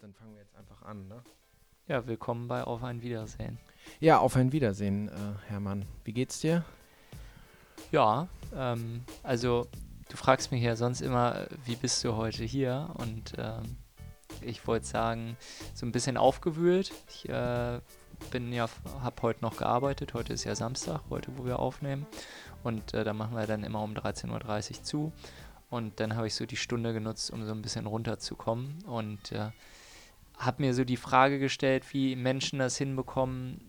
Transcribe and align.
dann 0.00 0.14
fangen 0.14 0.32
wir 0.32 0.40
jetzt 0.40 0.56
einfach 0.56 0.80
an, 0.82 1.08
ne? 1.08 1.22
Ja, 1.86 2.06
willkommen 2.06 2.48
bei 2.48 2.64
Auf 2.64 2.82
ein 2.82 3.02
Wiedersehen. 3.02 3.58
Ja, 3.98 4.18
auf 4.18 4.34
ein 4.34 4.50
Wiedersehen, 4.50 5.08
äh, 5.08 5.12
Hermann. 5.48 5.84
Wie 6.04 6.14
geht's 6.14 6.40
dir? 6.40 6.64
Ja, 7.92 8.28
ähm, 8.54 9.04
also 9.22 9.66
du 10.08 10.16
fragst 10.16 10.52
mich 10.52 10.62
ja 10.62 10.74
sonst 10.74 11.02
immer, 11.02 11.46
wie 11.66 11.76
bist 11.76 12.02
du 12.02 12.16
heute 12.16 12.44
hier? 12.44 12.94
Und 12.94 13.34
ähm, 13.36 13.76
ich 14.40 14.66
wollte 14.66 14.86
sagen, 14.86 15.36
so 15.74 15.84
ein 15.84 15.92
bisschen 15.92 16.16
aufgewühlt. 16.16 16.92
Ich 17.08 17.28
äh, 17.28 17.80
bin 18.30 18.54
ja, 18.54 18.70
habe 19.02 19.22
heute 19.22 19.42
noch 19.42 19.58
gearbeitet. 19.58 20.14
Heute 20.14 20.32
ist 20.32 20.44
ja 20.44 20.54
Samstag, 20.54 21.02
heute 21.10 21.36
wo 21.36 21.44
wir 21.44 21.58
aufnehmen. 21.58 22.06
Und 22.62 22.94
äh, 22.94 23.04
da 23.04 23.12
machen 23.12 23.36
wir 23.36 23.46
dann 23.46 23.64
immer 23.64 23.82
um 23.82 23.92
13.30 23.92 24.30
Uhr 24.78 24.82
zu. 24.82 25.12
Und 25.68 26.00
dann 26.00 26.16
habe 26.16 26.26
ich 26.26 26.34
so 26.34 26.46
die 26.46 26.56
Stunde 26.56 26.94
genutzt, 26.94 27.30
um 27.30 27.44
so 27.44 27.52
ein 27.52 27.60
bisschen 27.60 27.86
runterzukommen. 27.86 28.82
Und 28.86 29.32
äh, 29.32 29.50
habe 30.40 30.62
mir 30.62 30.74
so 30.74 30.84
die 30.84 30.96
Frage 30.96 31.38
gestellt, 31.38 31.92
wie 31.92 32.16
Menschen 32.16 32.58
das 32.58 32.76
hinbekommen, 32.76 33.60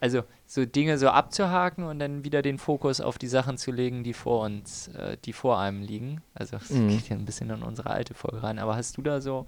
also 0.00 0.22
so 0.46 0.64
Dinge 0.64 0.98
so 0.98 1.08
abzuhaken 1.08 1.84
und 1.84 1.98
dann 1.98 2.24
wieder 2.24 2.42
den 2.42 2.58
Fokus 2.58 3.00
auf 3.00 3.18
die 3.18 3.28
Sachen 3.28 3.58
zu 3.58 3.72
legen, 3.72 4.04
die 4.04 4.12
vor 4.12 4.44
uns, 4.44 4.88
äh, 4.88 5.16
die 5.24 5.32
vor 5.32 5.58
einem 5.58 5.82
liegen. 5.82 6.22
Also 6.34 6.58
das 6.58 6.70
Mhm. 6.70 6.88
geht 6.88 7.08
ja 7.08 7.16
ein 7.16 7.24
bisschen 7.24 7.50
in 7.50 7.62
unsere 7.62 7.90
alte 7.90 8.14
Folge 8.14 8.42
rein. 8.42 8.58
Aber 8.58 8.76
hast 8.76 8.96
du 8.96 9.02
da 9.02 9.20
so 9.20 9.46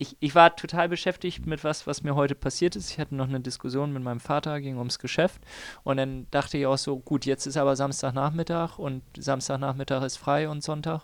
ich, 0.00 0.16
ich 0.20 0.34
war 0.34 0.56
total 0.56 0.88
beschäftigt 0.88 1.46
mit 1.46 1.62
was, 1.62 1.86
was 1.86 2.02
mir 2.02 2.14
heute 2.14 2.34
passiert 2.34 2.74
ist. 2.74 2.90
Ich 2.90 2.98
hatte 2.98 3.14
noch 3.14 3.28
eine 3.28 3.40
Diskussion 3.40 3.92
mit 3.92 4.02
meinem 4.02 4.18
Vater, 4.18 4.58
ging 4.62 4.78
ums 4.78 4.98
Geschäft. 4.98 5.42
Und 5.82 5.98
dann 5.98 6.26
dachte 6.30 6.56
ich 6.56 6.64
auch 6.64 6.78
so, 6.78 6.98
gut, 6.98 7.26
jetzt 7.26 7.46
ist 7.46 7.58
aber 7.58 7.76
Samstagnachmittag 7.76 8.78
und 8.78 9.02
Samstagnachmittag 9.18 10.02
ist 10.02 10.16
frei 10.16 10.48
und 10.48 10.62
Sonntag. 10.64 11.02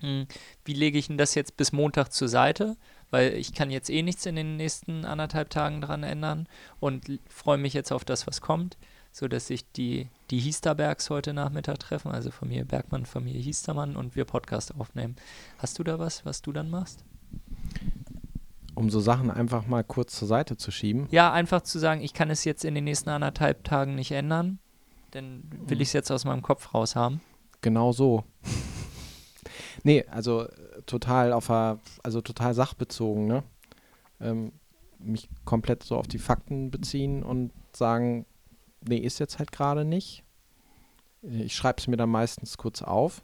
Hm, 0.00 0.26
Wie 0.64 0.72
lege 0.74 0.98
ich 0.98 1.06
denn 1.06 1.16
das 1.16 1.36
jetzt 1.36 1.56
bis 1.56 1.70
Montag 1.70 2.08
zur 2.12 2.26
Seite? 2.26 2.76
Weil 3.12 3.34
ich 3.34 3.52
kann 3.54 3.70
jetzt 3.70 3.90
eh 3.90 4.02
nichts 4.02 4.24
in 4.26 4.34
den 4.36 4.56
nächsten 4.56 5.04
anderthalb 5.04 5.50
Tagen 5.50 5.80
dran 5.82 6.02
ändern 6.02 6.48
und 6.80 7.20
freue 7.28 7.58
mich 7.58 7.74
jetzt 7.74 7.92
auf 7.92 8.04
das, 8.04 8.26
was 8.26 8.40
kommt, 8.40 8.78
sodass 9.12 9.46
sich 9.48 9.70
die, 9.72 10.08
die 10.30 10.38
Hiesterbergs 10.40 11.10
heute 11.10 11.34
Nachmittag 11.34 11.78
treffen, 11.78 12.10
also 12.10 12.30
Familie 12.30 12.64
Bergmann, 12.64 13.04
Familie 13.04 13.40
Hiestermann 13.42 13.96
und 13.96 14.16
wir 14.16 14.24
Podcast 14.24 14.74
aufnehmen. 14.80 15.16
Hast 15.58 15.78
du 15.78 15.84
da 15.84 15.98
was, 15.98 16.24
was 16.24 16.40
du 16.40 16.52
dann 16.52 16.70
machst? 16.70 17.04
Um 18.74 18.88
so 18.88 19.00
Sachen 19.00 19.30
einfach 19.30 19.66
mal 19.66 19.84
kurz 19.84 20.18
zur 20.18 20.26
Seite 20.28 20.56
zu 20.56 20.70
schieben. 20.70 21.06
Ja, 21.10 21.30
einfach 21.32 21.60
zu 21.60 21.78
sagen, 21.78 22.00
ich 22.00 22.14
kann 22.14 22.30
es 22.30 22.44
jetzt 22.44 22.64
in 22.64 22.74
den 22.74 22.84
nächsten 22.84 23.10
anderthalb 23.10 23.62
Tagen 23.64 23.94
nicht 23.94 24.12
ändern, 24.12 24.58
dann 25.10 25.42
will 25.66 25.76
Mhm. 25.76 25.82
ich 25.82 25.88
es 25.88 25.92
jetzt 25.92 26.10
aus 26.10 26.24
meinem 26.24 26.40
Kopf 26.40 26.72
raus 26.72 26.96
haben. 26.96 27.20
Genau 27.60 27.92
so. 27.92 28.24
nee, 29.84 30.04
also 30.10 30.44
äh, 30.48 30.71
total 30.86 31.32
auf 31.32 31.46
der, 31.46 31.78
also 32.02 32.20
total 32.20 32.54
sachbezogen, 32.54 33.26
ne? 33.26 33.42
Ähm, 34.20 34.52
mich 34.98 35.28
komplett 35.44 35.82
so 35.82 35.96
auf 35.96 36.06
die 36.06 36.18
Fakten 36.18 36.70
beziehen 36.70 37.22
und 37.22 37.50
sagen, 37.72 38.24
nee, 38.86 38.98
ist 38.98 39.18
jetzt 39.18 39.38
halt 39.38 39.50
gerade 39.52 39.84
nicht. 39.84 40.22
Ich 41.22 41.54
schreibe 41.54 41.78
es 41.80 41.88
mir 41.88 41.96
dann 41.96 42.10
meistens 42.10 42.56
kurz 42.56 42.82
auf. 42.82 43.22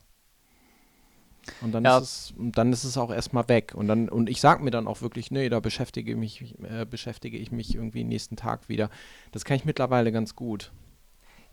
Und 1.61 1.73
dann 1.73 1.84
Ja. 1.84 1.98
ist 1.98 2.03
es, 2.05 2.34
und 2.37 2.59
dann 2.59 2.73
ist 2.73 2.84
es 2.84 2.98
auch 2.98 3.11
erstmal 3.11 3.48
weg. 3.48 3.75
Und 3.75 3.89
dann, 3.89 4.09
und 4.09 4.28
ich 4.28 4.41
sage 4.41 4.62
mir 4.62 4.70
dann 4.70 4.87
auch 4.87 5.00
wirklich, 5.00 5.31
nee, 5.31 5.48
da 5.48 5.61
beschäftige 5.61 6.17
mich, 6.17 6.55
äh, 6.62 6.84
beschäftige 6.84 7.39
ich 7.39 7.53
mich 7.53 7.75
irgendwie 7.75 8.05
nächsten 8.05 8.37
Tag 8.37 8.69
wieder. 8.69 8.91
Das 9.33 9.45
kann 9.45 9.56
ich 9.56 9.65
mittlerweile 9.65 10.12
ganz 10.12 10.34
gut. 10.37 10.72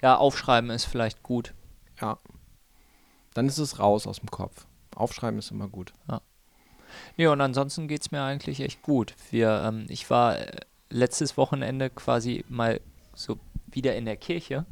Ja, 0.01 0.17
aufschreiben 0.17 0.69
ist 0.69 0.85
vielleicht 0.85 1.23
gut. 1.23 1.53
Ja. 2.01 2.17
Dann 3.33 3.47
ist 3.47 3.57
es 3.57 3.79
raus 3.79 4.05
aus 4.07 4.19
dem 4.19 4.29
Kopf. 4.31 4.65
Aufschreiben 4.95 5.39
ist 5.39 5.51
immer 5.51 5.67
gut. 5.67 5.93
Nee, 7.17 7.27
und 7.27 7.41
ansonsten 7.41 7.87
geht 7.87 8.01
es 8.01 8.11
mir 8.11 8.21
eigentlich 8.21 8.61
echt 8.61 8.81
gut. 8.81 9.15
Wir, 9.31 9.63
ähm, 9.65 9.85
ich 9.89 10.09
war 10.09 10.39
äh, 10.39 10.59
letztes 10.89 11.37
Wochenende 11.37 11.89
quasi 11.89 12.45
mal 12.47 12.79
so 13.13 13.37
wieder 13.67 13.95
in 13.95 14.05
der 14.05 14.15
Kirche, 14.15 14.65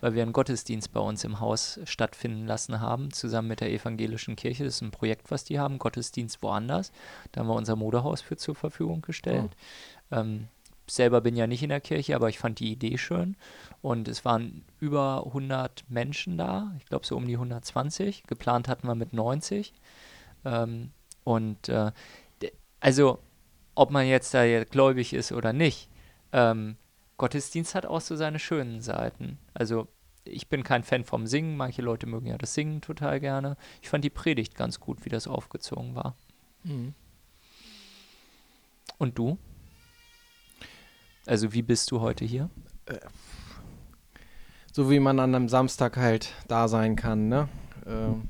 weil 0.00 0.14
wir 0.14 0.22
einen 0.22 0.32
Gottesdienst 0.32 0.92
bei 0.92 1.00
uns 1.00 1.24
im 1.24 1.40
Haus 1.40 1.80
stattfinden 1.84 2.46
lassen 2.46 2.80
haben, 2.80 3.10
zusammen 3.12 3.48
mit 3.48 3.60
der 3.60 3.70
evangelischen 3.70 4.36
Kirche. 4.36 4.64
Das 4.64 4.76
ist 4.76 4.82
ein 4.82 4.90
Projekt, 4.90 5.30
was 5.30 5.44
die 5.44 5.58
haben, 5.58 5.78
Gottesdienst 5.78 6.42
woanders. 6.42 6.92
Da 7.32 7.40
haben 7.40 7.48
wir 7.48 7.54
unser 7.54 7.76
Modehaus 7.76 8.20
für 8.20 8.36
zur 8.36 8.54
Verfügung 8.54 9.00
gestellt. 9.00 9.50
Ähm, 10.10 10.48
selber 10.86 11.20
bin 11.20 11.36
ja 11.36 11.46
nicht 11.46 11.62
in 11.62 11.70
der 11.70 11.80
Kirche, 11.80 12.14
aber 12.14 12.28
ich 12.28 12.38
fand 12.38 12.58
die 12.60 12.72
Idee 12.72 12.98
schön. 12.98 13.36
Und 13.82 14.08
es 14.08 14.24
waren 14.24 14.64
über 14.78 15.24
100 15.26 15.84
Menschen 15.88 16.36
da, 16.36 16.72
ich 16.78 16.86
glaube 16.86 17.06
so 17.06 17.16
um 17.16 17.26
die 17.26 17.34
120. 17.34 18.24
Geplant 18.24 18.68
hatten 18.68 18.86
wir 18.86 18.94
mit 18.94 19.12
90. 19.12 19.72
Ähm, 20.44 20.90
und 21.24 21.68
äh, 21.68 21.92
also, 22.80 23.18
ob 23.74 23.90
man 23.90 24.06
jetzt 24.06 24.34
da 24.34 24.44
jetzt 24.44 24.72
gläubig 24.72 25.12
ist 25.12 25.32
oder 25.32 25.52
nicht, 25.52 25.88
ähm, 26.32 26.76
Gottesdienst 27.16 27.74
hat 27.74 27.86
auch 27.86 28.00
so 28.00 28.16
seine 28.16 28.38
schönen 28.38 28.80
Seiten. 28.80 29.38
Also, 29.54 29.88
ich 30.24 30.48
bin 30.48 30.62
kein 30.62 30.82
Fan 30.82 31.04
vom 31.04 31.26
Singen, 31.26 31.56
manche 31.56 31.82
Leute 31.82 32.06
mögen 32.06 32.26
ja 32.26 32.38
das 32.38 32.54
Singen 32.54 32.80
total 32.80 33.20
gerne. 33.20 33.56
Ich 33.82 33.88
fand 33.88 34.04
die 34.04 34.10
Predigt 34.10 34.54
ganz 34.54 34.80
gut, 34.80 35.04
wie 35.04 35.10
das 35.10 35.26
aufgezogen 35.26 35.94
war. 35.94 36.16
Und 38.98 39.18
du? 39.18 39.38
Also, 41.26 41.52
wie 41.52 41.62
bist 41.62 41.90
du 41.90 42.00
heute 42.00 42.24
hier? 42.24 42.50
So 44.72 44.88
wie 44.88 45.00
man 45.00 45.18
an 45.18 45.34
einem 45.34 45.48
Samstag 45.48 45.96
halt 45.96 46.32
da 46.46 46.68
sein 46.68 46.94
kann, 46.94 47.28
ne? 47.28 47.48
Ähm, 47.86 48.28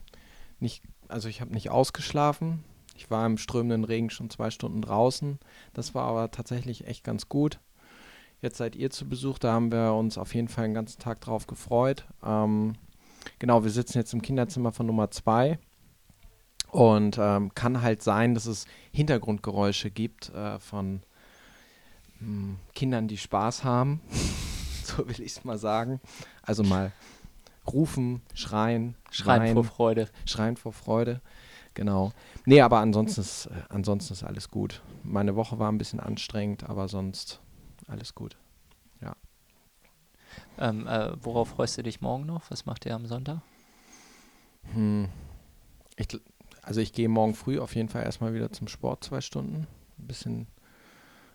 nicht, 0.59 0.83
also 1.09 1.29
ich 1.29 1.41
habe 1.41 1.53
nicht 1.53 1.71
ausgeschlafen. 1.71 2.65
Ich 2.95 3.11
war 3.11 3.27
im 3.27 3.37
strömenden 3.37 3.85
Regen 3.85 4.11
schon 4.11 4.31
zwei 4.31 4.51
Stunden 4.51 4.81
draußen. 4.81 5.39
Das 5.75 5.95
war 5.95 6.05
aber 6.05 6.31
tatsächlich 6.31 6.87
echt 6.87 7.05
ganz 7.05 7.29
gut. 7.29 7.61
Jetzt 8.41 8.57
seid 8.57 8.75
ihr 8.75 8.91
zu 8.91 9.07
Besuch, 9.07 9.39
da 9.39 9.53
haben 9.53 9.71
wir 9.71 9.93
uns 9.93 10.17
auf 10.17 10.35
jeden 10.35 10.49
Fall 10.49 10.65
den 10.65 10.75
ganzen 10.75 10.99
Tag 10.99 11.21
drauf 11.21 11.47
gefreut. 11.47 12.07
Ähm, 12.25 12.75
genau, 13.39 13.65
wir 13.65 13.71
sitzen 13.71 13.99
jetzt 13.99 14.15
im 14.15 14.23
Kinderzimmer 14.23 14.73
von 14.73 14.87
Nummer 14.87 15.11
zwei. 15.11 15.59
Und 16.71 17.19
ähm, 17.19 17.53
kann 17.55 17.83
halt 17.83 18.03
sein, 18.03 18.35
dass 18.35 18.47
es 18.47 18.65
Hintergrundgeräusche 18.93 19.91
gibt 19.91 20.31
äh, 20.31 20.59
von 20.59 21.03
mh, 22.21 22.57
Kindern, 22.75 23.09
die 23.09 23.19
Spaß 23.19 23.65
haben. 23.65 24.01
so 24.97 25.09
will 25.09 25.21
ich 25.21 25.33
es 25.33 25.45
mal 25.45 25.59
sagen. 25.59 26.01
Also 26.43 26.63
mal 26.63 26.93
rufen, 27.67 28.23
schreien, 28.35 28.95
Schreien 29.11 29.43
schreien, 29.43 29.55
vor 29.55 29.65
Freude. 29.65 30.09
schreien 30.27 30.57
vor 30.57 30.73
Freude. 30.73 31.21
Genau. 31.75 32.13
Nee, 32.47 32.63
aber 32.63 32.79
ansonsten 32.81 33.21
ist, 33.21 33.47
äh, 33.47 33.63
ansonsten 33.69 34.13
ist 34.13 34.25
alles 34.25 34.51
gut. 34.51 34.83
Meine 35.05 35.37
Woche 35.37 35.59
war 35.59 35.71
ein 35.71 35.79
bisschen 35.79 36.01
anstrengend, 36.01 36.69
aber 36.69 36.89
sonst 36.89 37.41
alles 37.87 38.15
gut. 38.15 38.37
Ähm, 40.59 40.87
äh, 40.87 41.13
worauf 41.23 41.49
freust 41.49 41.79
du 41.79 41.83
dich 41.83 42.01
morgen 42.01 42.27
noch? 42.27 42.51
Was 42.51 42.67
macht 42.67 42.85
ihr 42.87 42.95
am 42.95 43.07
Sonntag? 43.07 43.41
Hm. 44.75 45.09
Ich, 45.97 46.09
also 46.63 46.81
ich 46.81 46.93
gehe 46.93 47.09
morgen 47.09 47.35
früh 47.35 47.59
auf 47.59 47.75
jeden 47.75 47.89
Fall 47.89 48.05
erstmal 48.05 48.35
wieder 48.35 48.53
zum 48.53 48.69
Sport, 48.69 49.05
zwei 49.05 49.21
Stunden. 49.21 49.67
Ein 49.99 50.07
bisschen 50.07 50.47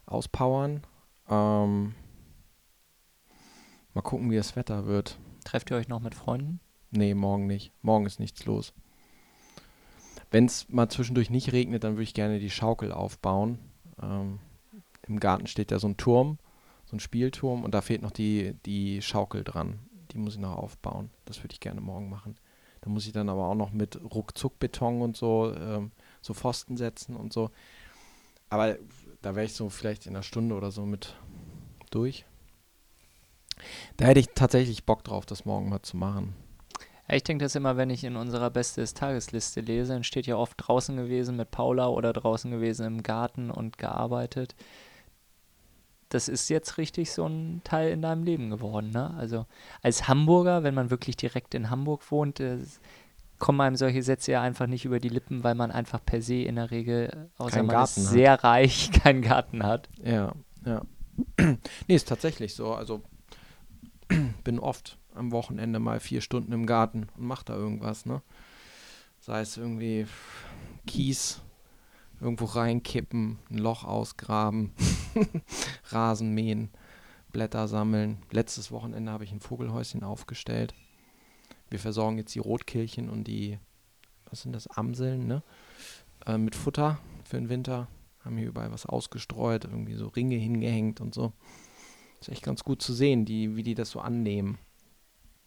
auspowern. 0.06 0.82
Ähm, 1.30 1.96
mal 3.96 4.02
gucken, 4.02 4.30
wie 4.30 4.36
das 4.36 4.56
Wetter 4.56 4.86
wird. 4.86 5.18
Trefft 5.44 5.72
ihr 5.72 5.78
euch 5.78 5.88
noch 5.88 6.02
mit 6.02 6.14
Freunden? 6.14 6.60
Nee, 6.92 7.14
morgen 7.14 7.48
nicht. 7.48 7.72
Morgen 7.82 8.06
ist 8.06 8.20
nichts 8.20 8.46
los. 8.46 8.74
Wenn 10.32 10.46
es 10.46 10.70
mal 10.70 10.90
zwischendurch 10.90 11.30
nicht 11.30 11.54
regnet, 11.54 11.84
dann 11.84 11.94
würde 11.94 12.04
ich 12.04 12.14
gerne 12.14 12.40
die 12.40 12.50
Schaukel 12.50 12.92
aufbauen. 12.92 13.60
Ähm, 14.02 14.40
Im 15.08 15.20
Garten 15.20 15.48
steht 15.48 15.72
ja 15.72 15.80
so 15.80 15.88
ein 15.88 15.98
Turm, 15.98 16.40
so 16.86 16.96
ein 16.96 17.00
Spielturm 17.00 17.64
und 17.64 17.74
da 17.74 17.82
fehlt 17.82 18.02
noch 18.02 18.12
die, 18.12 18.56
die 18.66 19.02
Schaukel 19.02 19.44
dran. 19.44 19.80
Die 20.12 20.18
muss 20.18 20.36
ich 20.36 20.42
noch 20.42 20.58
aufbauen. 20.58 21.10
Das 21.26 21.42
würde 21.44 21.54
ich 21.54 21.60
gerne 21.60 21.82
morgen 21.82 22.10
machen. 22.10 22.36
Da 22.82 22.90
muss 22.90 23.08
ich 23.08 23.14
dann 23.14 23.30
aber 23.30 23.48
auch 23.48 23.56
noch 23.56 23.72
mit 23.72 24.00
Ruckzuckbeton 24.14 25.02
und 25.02 25.18
so, 25.18 25.54
ähm, 25.56 25.92
so 26.22 26.34
Pfosten 26.34 26.78
setzen 26.78 27.16
und 27.16 27.34
so. 27.34 27.50
Aber 28.50 28.78
da 29.22 29.36
wäre 29.36 29.46
ich 29.46 29.54
so 29.54 29.70
vielleicht 29.70 30.06
in 30.06 30.16
einer 30.16 30.24
Stunde 30.24 30.56
oder 30.56 30.72
so 30.72 30.86
mit 30.86 31.16
durch. 31.90 32.26
Da 33.98 34.06
hätte 34.06 34.20
ich 34.20 34.30
tatsächlich 34.36 34.86
Bock 34.86 35.04
drauf, 35.04 35.26
das 35.26 35.46
morgen 35.46 35.70
mal 35.70 35.82
zu 35.82 35.98
machen. 35.98 36.36
Ich 37.08 37.24
denke 37.24 37.46
das 37.46 37.56
immer, 37.56 37.78
wenn 37.78 37.92
ich 37.92 38.04
in 38.04 38.16
unserer 38.16 38.50
Beste 38.50 38.82
des 38.82 38.96
Tagesliste 38.96 39.62
lese, 39.62 39.94
dann 39.94 40.04
steht 40.04 40.26
ja 40.26 40.38
oft 40.38 40.56
draußen 40.58 40.96
gewesen 40.98 41.36
mit 41.36 41.52
Paula 41.52 41.88
oder 41.88 42.14
draußen 42.14 42.50
gewesen 42.50 42.86
im 42.86 43.04
Garten 43.04 43.52
und 43.52 43.78
gearbeitet. 43.78 44.56
Das 46.10 46.28
ist 46.28 46.50
jetzt 46.50 46.78
richtig 46.78 47.12
so 47.12 47.28
ein 47.28 47.62
Teil 47.64 47.92
in 47.92 48.02
deinem 48.02 48.24
Leben 48.24 48.50
geworden, 48.50 48.90
ne? 48.90 49.14
Also 49.18 49.46
als 49.82 50.08
Hamburger, 50.08 50.64
wenn 50.64 50.74
man 50.74 50.90
wirklich 50.90 51.16
direkt 51.16 51.54
in 51.54 51.70
Hamburg 51.70 52.10
wohnt, 52.10 52.40
äh, 52.40 52.58
kommen 53.38 53.62
einem 53.62 53.76
solche 53.76 54.02
Sätze 54.02 54.32
ja 54.32 54.42
einfach 54.42 54.66
nicht 54.66 54.86
über 54.86 55.00
die 55.00 55.10
Lippen, 55.10 55.44
weil 55.44 55.56
man 55.56 55.72
einfach 55.72 56.04
per 56.04 56.22
se 56.22 56.36
in 56.36 56.56
der 56.56 56.72
Regel, 56.72 57.30
außer 57.38 57.58
Keinen 57.58 57.68
man 57.68 57.84
ist 57.84 57.96
Garten 57.96 58.08
hat. 58.08 58.14
sehr 58.14 58.44
reich, 58.44 58.92
keinen 59.04 59.22
Garten 59.22 59.64
hat. 59.64 59.90
Ja, 60.04 60.34
ja. 60.66 60.82
nee, 61.88 61.96
ist 61.96 62.08
tatsächlich 62.08 62.56
so. 62.56 62.74
Also 62.74 63.04
bin 64.44 64.60
oft 64.60 64.98
am 65.14 65.32
Wochenende 65.32 65.80
mal 65.80 66.00
vier 66.00 66.22
Stunden 66.22 66.52
im 66.52 66.66
Garten 66.66 67.08
und 67.18 67.26
mach 67.26 67.44
da 67.44 67.56
irgendwas, 67.56 68.06
ne? 68.06 68.22
Sei 69.20 69.42
es 69.42 69.58
irgendwie 69.58 70.06
Kies 70.86 71.42
irgendwo 72.22 72.46
reinkippen, 72.46 73.40
ein 73.50 73.58
Loch 73.58 73.84
ausgraben, 73.84 74.72
Rasen 75.90 76.34
mähen, 76.34 76.70
Blätter 77.32 77.68
sammeln. 77.68 78.20
Letztes 78.32 78.72
Wochenende 78.72 79.12
habe 79.12 79.24
ich 79.24 79.32
ein 79.32 79.40
Vogelhäuschen 79.40 80.04
aufgestellt. 80.04 80.74
Wir 81.70 81.80
versorgen 81.80 82.18
jetzt 82.18 82.36
die 82.36 82.40
Rotkehlchen 82.40 83.10
und 83.10 83.26
die, 83.26 83.60
was 84.30 84.42
sind 84.42 84.54
das, 84.54 84.68
Amseln, 84.68 85.28
ne? 85.28 85.44
Äh, 86.26 86.38
mit 86.38 86.56
Futter 86.56 87.00
für 87.24 87.38
den 87.38 87.50
Winter. 87.50 87.88
Haben 88.24 88.38
hier 88.38 88.48
überall 88.48 88.72
was 88.72 88.86
ausgestreut, 88.86 89.66
irgendwie 89.66 89.96
so 89.96 90.08
Ringe 90.08 90.36
hingehängt 90.36 91.02
und 91.02 91.14
so. 91.14 91.34
Ist 92.26 92.32
echt 92.32 92.44
ganz 92.44 92.64
gut 92.64 92.82
zu 92.82 92.92
sehen, 92.92 93.24
die, 93.24 93.56
wie 93.56 93.62
die 93.62 93.76
das 93.76 93.92
so 93.92 94.00
annehmen. 94.00 94.58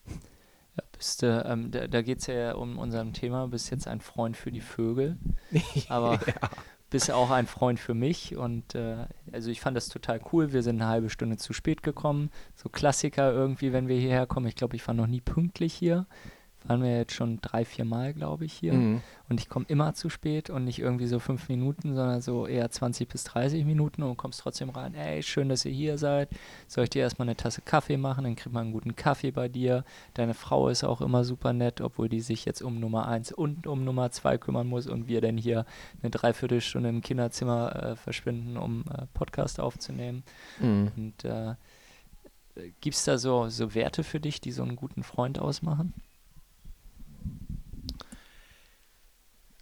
Ja, 0.06 0.84
bist 0.92 1.25
ähm, 1.25 1.72
da, 1.72 1.88
da 1.88 2.02
geht 2.02 2.20
es 2.20 2.28
ja 2.28 2.54
um 2.54 2.78
unserem 2.78 3.12
Thema, 3.12 3.48
bist 3.48 3.72
jetzt 3.72 3.88
ein 3.88 4.00
Freund 4.00 4.36
für 4.36 4.52
die 4.52 4.60
Vögel, 4.60 5.19
aber 5.88 6.20
ja. 6.25 6.50
bist 6.88 7.10
auch 7.10 7.32
ein 7.32 7.48
Freund 7.48 7.80
für 7.80 7.94
mich 7.94 8.36
und 8.36 8.76
äh, 8.76 9.06
also 9.32 9.50
ich 9.50 9.60
fand 9.60 9.76
das 9.76 9.88
total 9.88 10.20
cool. 10.32 10.52
Wir 10.52 10.62
sind 10.62 10.80
eine 10.80 10.88
halbe 10.88 11.10
Stunde 11.10 11.36
zu 11.36 11.52
spät 11.52 11.82
gekommen, 11.82 12.30
so 12.54 12.69
Klassiker 12.69 13.32
irgendwie, 13.32 13.72
wenn 13.72 13.88
wir 13.88 13.98
hierher 13.98 14.28
kommen. 14.28 14.46
Ich 14.46 14.54
glaube, 14.54 14.76
ich 14.76 14.86
war 14.86 14.94
noch 14.94 15.08
nie 15.08 15.20
pünktlich 15.20 15.74
hier 15.74 16.06
waren 16.66 16.82
wir 16.82 16.96
jetzt 16.96 17.12
schon 17.12 17.40
drei, 17.40 17.64
vier 17.64 17.84
Mal, 17.84 18.12
glaube 18.12 18.44
ich, 18.44 18.52
hier. 18.52 18.72
Mhm. 18.72 19.00
Und 19.28 19.40
ich 19.40 19.49
komme 19.49 19.66
immer 19.69 19.94
zu 19.94 20.10
spät 20.10 20.50
und 20.50 20.64
nicht 20.64 20.78
irgendwie 20.78 21.06
so 21.06 21.19
fünf 21.19 21.49
Minuten, 21.49 21.94
sondern 21.94 22.20
so 22.20 22.46
eher 22.46 22.70
20 22.70 23.08
bis 23.08 23.25
30 23.25 23.64
Minuten 23.64 24.02
und 24.02 24.16
kommst 24.16 24.40
trotzdem 24.40 24.70
rein. 24.70 24.94
Ey, 24.94 25.22
schön, 25.22 25.49
dass 25.49 25.64
ihr 25.64 25.72
hier 25.72 25.99
seid. 25.99 26.31
Soll 26.66 26.84
ich 26.84 26.90
dir 26.90 27.02
erstmal 27.02 27.28
eine 27.28 27.37
Tasse 27.37 27.62
Kaffee 27.62 27.96
machen? 27.96 28.25
Dann 28.25 28.37
kriegt 28.37 28.52
man 28.52 28.64
einen 28.64 28.72
guten 28.72 28.96
Kaffee 28.96 29.31
bei 29.31 29.49
dir. 29.49 29.84
Deine 30.14 30.34
Frau 30.34 30.69
ist 30.69 30.84
auch 30.84 31.00
immer 31.00 31.25
super 31.25 31.52
nett, 31.52 31.81
obwohl 31.81 32.08
die 32.08 32.20
sich 32.20 32.44
jetzt 32.44 32.62
um 32.62 32.81
Nummer 32.81 33.06
eins 33.06 33.32
und 33.32 33.66
um 33.66 33.84
Nummer 33.84 34.10
zwei 34.10 34.38
kümmern 34.38 34.66
muss 34.66 34.87
und 34.87 35.08
wir 35.08 35.20
dann 35.20 35.37
hier 35.37 35.64
eine 36.02 36.10
Dreiviertelstunde 36.10 36.88
im 36.88 37.02
Kinderzimmer 37.02 37.76
äh, 37.76 37.96
verschwinden, 37.96 38.56
um 38.56 38.84
äh, 38.93 39.06
Podcast 39.14 39.60
aufzunehmen. 39.60 40.25
Mhm. 40.60 40.93
Und 40.96 41.25
äh, 41.25 41.55
gibt 42.81 42.96
es 42.96 43.05
da 43.05 43.19
so, 43.19 43.49
so 43.49 43.75
Werte 43.75 44.05
für 44.05 44.20
dich, 44.20 44.40
die 44.40 44.52
so 44.52 44.62
einen 44.62 44.76
guten 44.76 45.02
Freund 45.02 45.38
ausmachen? 45.38 45.94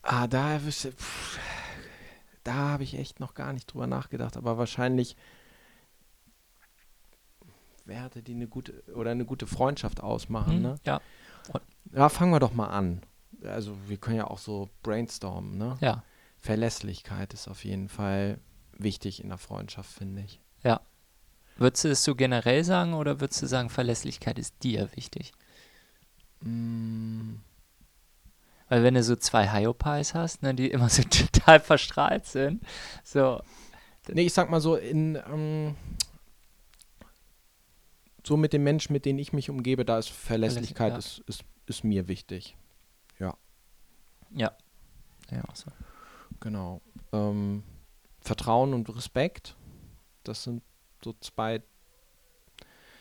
Ah, 0.06 0.26
da, 0.26 0.60
da 2.44 2.54
habe 2.54 2.84
ich 2.84 2.96
echt 2.96 3.18
noch 3.18 3.34
gar 3.34 3.52
nicht 3.52 3.66
drüber 3.66 3.86
nachgedacht, 3.86 4.36
aber 4.36 4.56
wahrscheinlich 4.56 5.16
Werte, 7.86 8.22
die 8.22 8.34
eine 8.34 8.46
gute 8.46 8.82
oder 8.94 9.10
eine 9.10 9.24
gute 9.24 9.46
Freundschaft 9.46 10.02
ausmachen, 10.02 10.56
mhm, 10.56 10.62
ne? 10.62 10.74
Ja. 10.84 11.00
Ja, 11.92 12.08
fangen 12.08 12.32
wir 12.32 12.40
doch 12.40 12.52
mal 12.52 12.68
an. 12.68 13.02
Also 13.44 13.76
wir 13.86 13.96
können 13.96 14.16
ja 14.16 14.26
auch 14.26 14.38
so 14.38 14.68
brainstormen, 14.82 15.56
ne? 15.56 15.76
Ja. 15.80 16.02
Verlässlichkeit 16.38 17.32
ist 17.32 17.48
auf 17.48 17.64
jeden 17.64 17.88
Fall 17.88 18.38
wichtig 18.72 19.22
in 19.22 19.28
der 19.28 19.38
Freundschaft, 19.38 19.90
finde 19.90 20.22
ich. 20.22 20.40
Ja. 20.62 20.80
Würdest 21.56 21.84
du 21.84 21.88
es 21.88 22.04
so 22.04 22.14
generell 22.14 22.64
sagen 22.64 22.94
oder 22.94 23.20
würdest 23.20 23.42
du 23.42 23.46
sagen, 23.46 23.70
Verlässlichkeit 23.70 24.38
ist 24.38 24.62
dir 24.62 24.90
wichtig? 24.94 25.32
Mm. 26.40 27.36
Weil 28.68 28.82
wenn 28.82 28.94
du 28.94 29.02
so 29.02 29.16
zwei 29.16 29.52
Hyopies 29.52 30.14
hast, 30.14 30.42
ne, 30.42 30.54
die 30.54 30.70
immer 30.70 30.88
so 30.88 31.02
total 31.32 31.60
verstrahlt 31.60 32.26
sind, 32.26 32.62
so. 33.04 33.40
Nee, 34.08 34.22
ich 34.22 34.32
sag 34.34 34.50
mal 34.50 34.60
so, 34.60 34.76
in, 34.76 35.16
ähm, 35.16 35.74
so 38.24 38.36
mit 38.36 38.52
den 38.52 38.62
Menschen, 38.62 38.92
mit 38.92 39.04
denen 39.04 39.18
ich 39.18 39.32
mich 39.32 39.50
umgebe, 39.50 39.84
da 39.84 39.98
ist 39.98 40.10
Verlässlichkeit 40.10 40.92
ja. 40.92 40.98
ist, 40.98 41.22
ist, 41.26 41.44
ist 41.66 41.84
mir 41.84 42.06
wichtig. 42.06 42.56
Ja. 43.18 43.36
Ja. 44.30 44.52
Ja, 45.30 45.44
auch 45.48 45.56
so. 45.56 45.70
Genau. 46.40 46.80
Ähm, 47.12 47.64
Vertrauen 48.20 48.74
und 48.74 48.94
Respekt, 48.94 49.56
das 50.24 50.42
sind 50.42 50.62
so 51.04 51.14
zwei, 51.20 51.62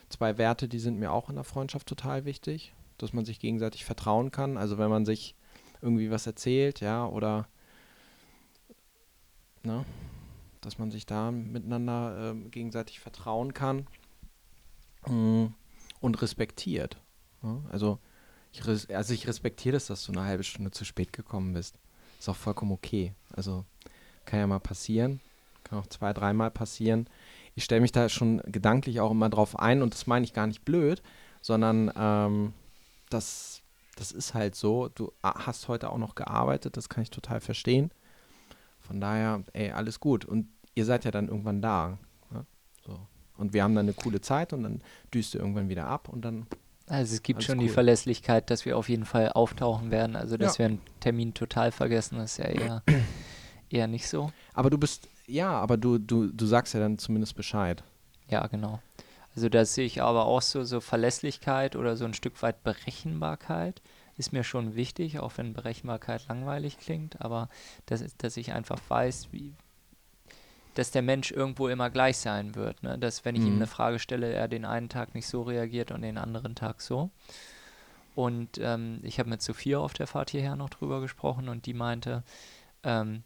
zwei 0.09 0.37
Werte, 0.37 0.67
die 0.67 0.79
sind 0.79 0.99
mir 0.99 1.11
auch 1.11 1.29
in 1.29 1.35
der 1.35 1.43
Freundschaft 1.43 1.87
total 1.87 2.25
wichtig, 2.25 2.73
dass 2.97 3.13
man 3.13 3.25
sich 3.25 3.39
gegenseitig 3.39 3.85
vertrauen 3.85 4.31
kann. 4.31 4.57
Also 4.57 4.77
wenn 4.77 4.89
man 4.89 5.05
sich 5.05 5.35
irgendwie 5.81 6.11
was 6.11 6.27
erzählt, 6.27 6.81
ja, 6.81 7.05
oder 7.07 7.47
ne, 9.63 9.85
dass 10.61 10.79
man 10.79 10.91
sich 10.91 11.05
da 11.05 11.31
miteinander 11.31 12.33
äh, 12.33 12.49
gegenseitig 12.49 12.99
vertrauen 12.99 13.53
kann 13.53 13.87
mm, 15.07 15.45
und 16.01 16.21
respektiert. 16.21 16.97
Ne? 17.41 17.61
Also, 17.71 17.99
ich, 18.51 18.95
also 18.95 19.13
ich 19.13 19.27
respektiere 19.27 19.73
das, 19.73 19.87
dass 19.87 20.05
du 20.05 20.11
eine 20.11 20.23
halbe 20.23 20.43
Stunde 20.43 20.71
zu 20.71 20.85
spät 20.85 21.13
gekommen 21.13 21.53
bist. 21.53 21.77
Ist 22.19 22.29
auch 22.29 22.35
vollkommen 22.35 22.71
okay. 22.71 23.13
Also 23.33 23.65
kann 24.25 24.39
ja 24.39 24.47
mal 24.47 24.59
passieren, 24.59 25.19
kann 25.63 25.79
auch 25.79 25.87
zwei, 25.87 26.13
dreimal 26.13 26.51
passieren. 26.51 27.07
Ich 27.55 27.63
stelle 27.63 27.81
mich 27.81 27.91
da 27.91 28.09
schon 28.09 28.41
gedanklich 28.45 28.99
auch 28.99 29.11
immer 29.11 29.29
drauf 29.29 29.59
ein 29.59 29.81
und 29.81 29.93
das 29.93 30.07
meine 30.07 30.25
ich 30.25 30.33
gar 30.33 30.47
nicht 30.47 30.65
blöd, 30.65 31.01
sondern 31.41 31.91
ähm, 31.95 32.53
das 33.09 33.54
das 33.95 34.11
ist 34.11 34.33
halt 34.33 34.55
so. 34.55 34.89
Du 34.89 35.11
hast 35.23 35.67
heute 35.67 35.89
auch 35.89 35.97
noch 35.97 36.15
gearbeitet, 36.15 36.77
das 36.77 36.89
kann 36.89 37.03
ich 37.03 37.09
total 37.09 37.39
verstehen. 37.39 37.91
Von 38.79 39.01
daher, 39.01 39.43
ey, 39.53 39.71
alles 39.71 39.99
gut. 39.99 40.25
Und 40.25 40.47
ihr 40.75 40.85
seid 40.85 41.05
ja 41.05 41.11
dann 41.11 41.27
irgendwann 41.27 41.61
da. 41.61 41.97
Ne? 42.31 42.45
So. 42.85 42.99
Und 43.37 43.53
wir 43.53 43.63
haben 43.63 43.75
dann 43.75 43.85
eine 43.85 43.93
coole 43.93 44.21
Zeit 44.21 44.53
und 44.53 44.63
dann 44.63 44.81
düst 45.13 45.33
du 45.33 45.39
irgendwann 45.39 45.69
wieder 45.69 45.87
ab 45.87 46.09
und 46.09 46.23
dann. 46.23 46.45
Also 46.87 47.15
es 47.15 47.23
gibt 47.23 47.43
schon 47.43 47.57
cool. 47.57 47.65
die 47.65 47.69
Verlässlichkeit, 47.69 48.51
dass 48.51 48.65
wir 48.65 48.77
auf 48.77 48.89
jeden 48.89 49.05
Fall 49.05 49.29
auftauchen 49.29 49.89
werden. 49.89 50.15
Also 50.15 50.37
dass 50.37 50.57
ja. 50.57 50.59
wir 50.59 50.65
einen 50.67 50.81
Termin 50.99 51.33
total 51.33 51.71
vergessen, 51.71 52.19
ist 52.19 52.37
ja 52.37 52.45
eher, 52.45 52.83
eher 53.69 53.87
nicht 53.87 54.07
so. 54.07 54.31
Aber 54.53 54.69
du 54.69 54.77
bist, 54.77 55.09
ja, 55.25 55.51
aber 55.51 55.77
du, 55.77 55.97
du, 55.97 56.27
du 56.27 56.45
sagst 56.45 56.75
ja 56.75 56.79
dann 56.79 56.99
zumindest 56.99 57.35
Bescheid. 57.35 57.83
Ja, 58.29 58.45
genau. 58.47 58.79
Also 59.35 59.49
da 59.49 59.65
sehe 59.65 59.85
ich 59.85 60.01
aber 60.01 60.25
auch 60.25 60.41
so, 60.41 60.63
so 60.63 60.79
Verlässlichkeit 60.79 61.75
oder 61.75 61.97
so 61.97 62.05
ein 62.05 62.13
Stück 62.13 62.41
weit 62.41 62.63
Berechenbarkeit 62.63 63.81
ist 64.17 64.31
mir 64.31 64.43
schon 64.43 64.75
wichtig, 64.75 65.19
auch 65.19 65.33
wenn 65.37 65.53
Berechenbarkeit 65.53 66.27
langweilig 66.27 66.77
klingt, 66.77 67.21
aber 67.21 67.49
dass, 67.85 68.03
dass 68.17 68.37
ich 68.37 68.53
einfach 68.53 68.79
weiß, 68.87 69.29
wie, 69.31 69.53
dass 70.73 70.91
der 70.91 71.01
Mensch 71.01 71.31
irgendwo 71.31 71.67
immer 71.67 71.89
gleich 71.89 72.17
sein 72.17 72.55
wird. 72.55 72.81
Ne? 72.81 72.97
Dass 72.97 73.25
wenn 73.25 73.35
ich 73.35 73.41
mhm. 73.41 73.47
ihm 73.47 73.55
eine 73.55 73.67
Frage 73.67 73.99
stelle, 73.99 74.31
er 74.31 74.47
den 74.47 74.63
einen 74.63 74.89
Tag 74.89 75.15
nicht 75.15 75.27
so 75.27 75.41
reagiert 75.41 75.91
und 75.91 76.01
den 76.01 76.17
anderen 76.17 76.55
Tag 76.55 76.81
so. 76.81 77.09
Und 78.15 78.57
ähm, 78.61 78.99
ich 79.03 79.19
habe 79.19 79.29
mit 79.29 79.41
Sophia 79.41 79.79
auf 79.79 79.93
der 79.93 80.07
Fahrt 80.07 80.29
hierher 80.29 80.55
noch 80.55 80.69
drüber 80.69 81.01
gesprochen 81.01 81.49
und 81.49 81.65
die 81.65 81.73
meinte, 81.73 82.23
ähm, 82.83 83.23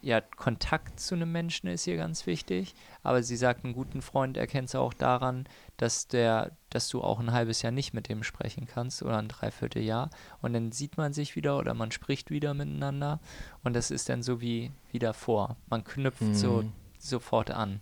ja, 0.00 0.20
Kontakt 0.20 1.00
zu 1.00 1.14
einem 1.14 1.32
Menschen 1.32 1.68
ist 1.68 1.84
hier 1.84 1.96
ganz 1.96 2.26
wichtig, 2.26 2.74
aber 3.02 3.22
sie 3.22 3.36
sagt, 3.36 3.64
einen 3.64 3.74
guten 3.74 4.00
Freund 4.00 4.36
erkennst 4.36 4.74
du 4.74 4.78
auch 4.78 4.94
daran, 4.94 5.48
dass 5.76 6.06
der, 6.06 6.52
dass 6.70 6.88
du 6.88 7.02
auch 7.02 7.18
ein 7.18 7.32
halbes 7.32 7.62
Jahr 7.62 7.72
nicht 7.72 7.94
mit 7.94 8.08
dem 8.08 8.22
sprechen 8.22 8.66
kannst 8.66 9.02
oder 9.02 9.18
ein 9.18 9.28
Dreivierteljahr 9.28 10.10
und 10.40 10.52
dann 10.52 10.70
sieht 10.70 10.96
man 10.96 11.12
sich 11.12 11.34
wieder 11.34 11.58
oder 11.58 11.74
man 11.74 11.90
spricht 11.90 12.30
wieder 12.30 12.54
miteinander 12.54 13.20
und 13.64 13.74
das 13.74 13.90
ist 13.90 14.08
dann 14.08 14.22
so 14.22 14.40
wie, 14.40 14.70
wie 14.92 15.00
davor. 15.00 15.56
Man 15.68 15.82
knüpft 15.82 16.22
mhm. 16.22 16.34
so 16.34 16.64
sofort 16.98 17.50
an. 17.50 17.80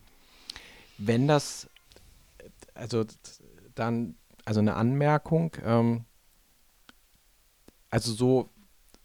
Wenn 0.98 1.28
das, 1.28 1.68
also 2.74 3.04
dann, 3.74 4.14
also 4.44 4.60
eine 4.60 4.74
Anmerkung, 4.74 5.54
ähm, 5.64 6.04
also 7.90 8.12
so 8.12 8.50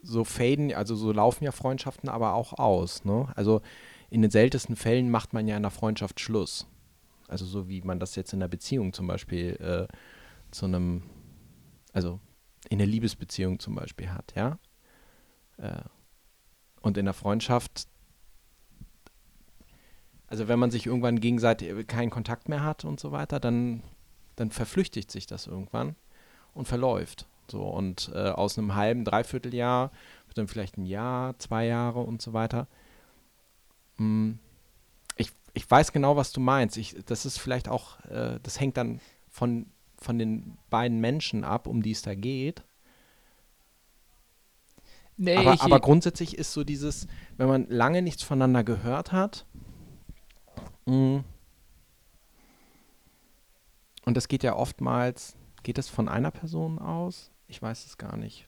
so 0.02 0.24
faden, 0.24 0.74
also 0.74 0.96
so 0.96 1.12
laufen 1.12 1.44
ja 1.44 1.52
Freundschaften 1.52 2.10
aber 2.10 2.34
auch 2.34 2.54
aus. 2.54 3.06
Ne? 3.06 3.28
Also 3.36 3.62
in 4.10 4.22
den 4.22 4.32
seltensten 4.32 4.76
Fällen 4.76 5.10
macht 5.10 5.34
man 5.34 5.48
ja 5.48 5.56
in 5.56 5.64
einer 5.64 5.72
Freundschaft 5.72 6.20
Schluss. 6.20 6.68
Also 7.28 7.46
so 7.46 7.70
wie 7.70 7.82
man 7.82 8.00
das 8.00 8.16
jetzt 8.16 8.34
in 8.34 8.42
einer 8.42 8.50
Beziehung 8.50 8.94
zum 8.94 9.08
Beispiel 9.08 9.56
äh, 9.62 9.94
zu 10.52 10.66
einem, 10.66 11.04
also 11.94 12.20
in 12.70 12.78
der 12.78 12.88
Liebesbeziehung 12.88 13.60
zum 13.60 13.76
Beispiel 13.76 14.10
hat, 14.12 14.34
ja. 14.36 14.60
Äh, 15.58 15.82
und 16.82 16.98
in 16.98 17.06
der 17.06 17.14
Freundschaft, 17.14 17.88
also 20.28 20.48
wenn 20.48 20.60
man 20.60 20.72
sich 20.72 20.88
irgendwann 20.88 21.20
gegenseitig 21.20 21.88
keinen 21.88 22.10
Kontakt 22.10 22.50
mehr 22.50 22.64
hat 22.64 22.84
und 22.84 23.00
so 23.00 23.12
weiter, 23.12 23.40
dann, 23.40 23.84
dann 24.36 24.52
verflüchtigt 24.52 25.12
sich 25.12 25.28
das 25.28 25.48
irgendwann 25.48 25.96
und 26.54 26.68
verläuft. 26.68 27.28
So, 27.52 27.64
und 27.64 28.10
äh, 28.16 28.30
aus 28.30 28.58
einem 28.58 28.76
halben, 28.76 29.04
dreiviertel 29.04 29.54
Jahr 29.54 29.92
wird 30.28 30.38
dann 30.38 30.48
vielleicht 30.48 30.78
ein 30.78 30.86
Jahr, 30.86 31.38
zwei 31.38 31.66
Jahre 31.66 32.00
und 32.00 32.22
so 32.22 32.32
weiter. 32.32 32.68
Hm, 33.98 34.40
ich, 35.18 35.32
ich 35.54 35.70
weiß 35.70 35.92
genau, 35.92 36.16
was 36.16 36.32
du 36.32 36.40
meinst. 36.40 36.78
Ich, 36.78 36.96
das 37.06 37.26
ist 37.26 37.38
vielleicht 37.38 37.68
auch, 37.68 38.00
äh, 38.06 38.40
das 38.42 38.60
hängt 38.60 38.78
dann 38.78 39.02
von, 39.30 39.66
von 39.98 40.18
den 40.18 40.58
beiden 40.70 41.00
Menschen 41.02 41.44
ab, 41.44 41.68
um 41.68 41.84
die 41.84 41.92
es 41.92 42.02
da 42.02 42.16
geht. 42.16 42.64
Nee, 45.18 45.36
aber, 45.36 45.62
aber 45.62 45.80
grundsätzlich 45.82 46.38
ist 46.38 46.54
so 46.54 46.64
dieses, 46.64 47.06
wenn 47.36 47.50
man 47.50 47.68
lange 47.70 48.02
nichts 48.02 48.24
voneinander 48.24 48.64
gehört 48.64 49.12
hat, 49.12 49.46
mh, 50.86 50.94
hm, 50.94 51.24
und 54.06 54.18
das 54.18 54.28
geht 54.30 54.42
ja 54.44 54.56
oftmals, 54.56 55.36
geht 55.64 55.78
es 55.78 55.90
von 55.90 56.08
einer 56.08 56.32
Person 56.32 56.80
aus? 56.80 57.31
Ich 57.52 57.62
weiß 57.62 57.86
es 57.86 57.98
gar 57.98 58.16
nicht. 58.16 58.48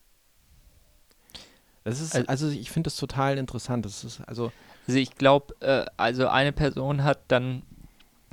Das 1.83 1.99
ist, 1.99 2.15
also 2.29 2.47
ich 2.47 2.71
finde 2.71 2.87
das 2.87 2.95
total 2.95 3.37
interessant. 3.37 3.85
Das 3.85 4.05
ist, 4.05 4.21
also 4.21 4.53
Also 4.87 4.97
ich 4.97 5.15
glaube, 5.15 5.53
äh, 5.59 5.85
also 5.97 6.29
eine 6.29 6.53
Person 6.53 7.03
hat 7.03 7.19
dann 7.27 7.63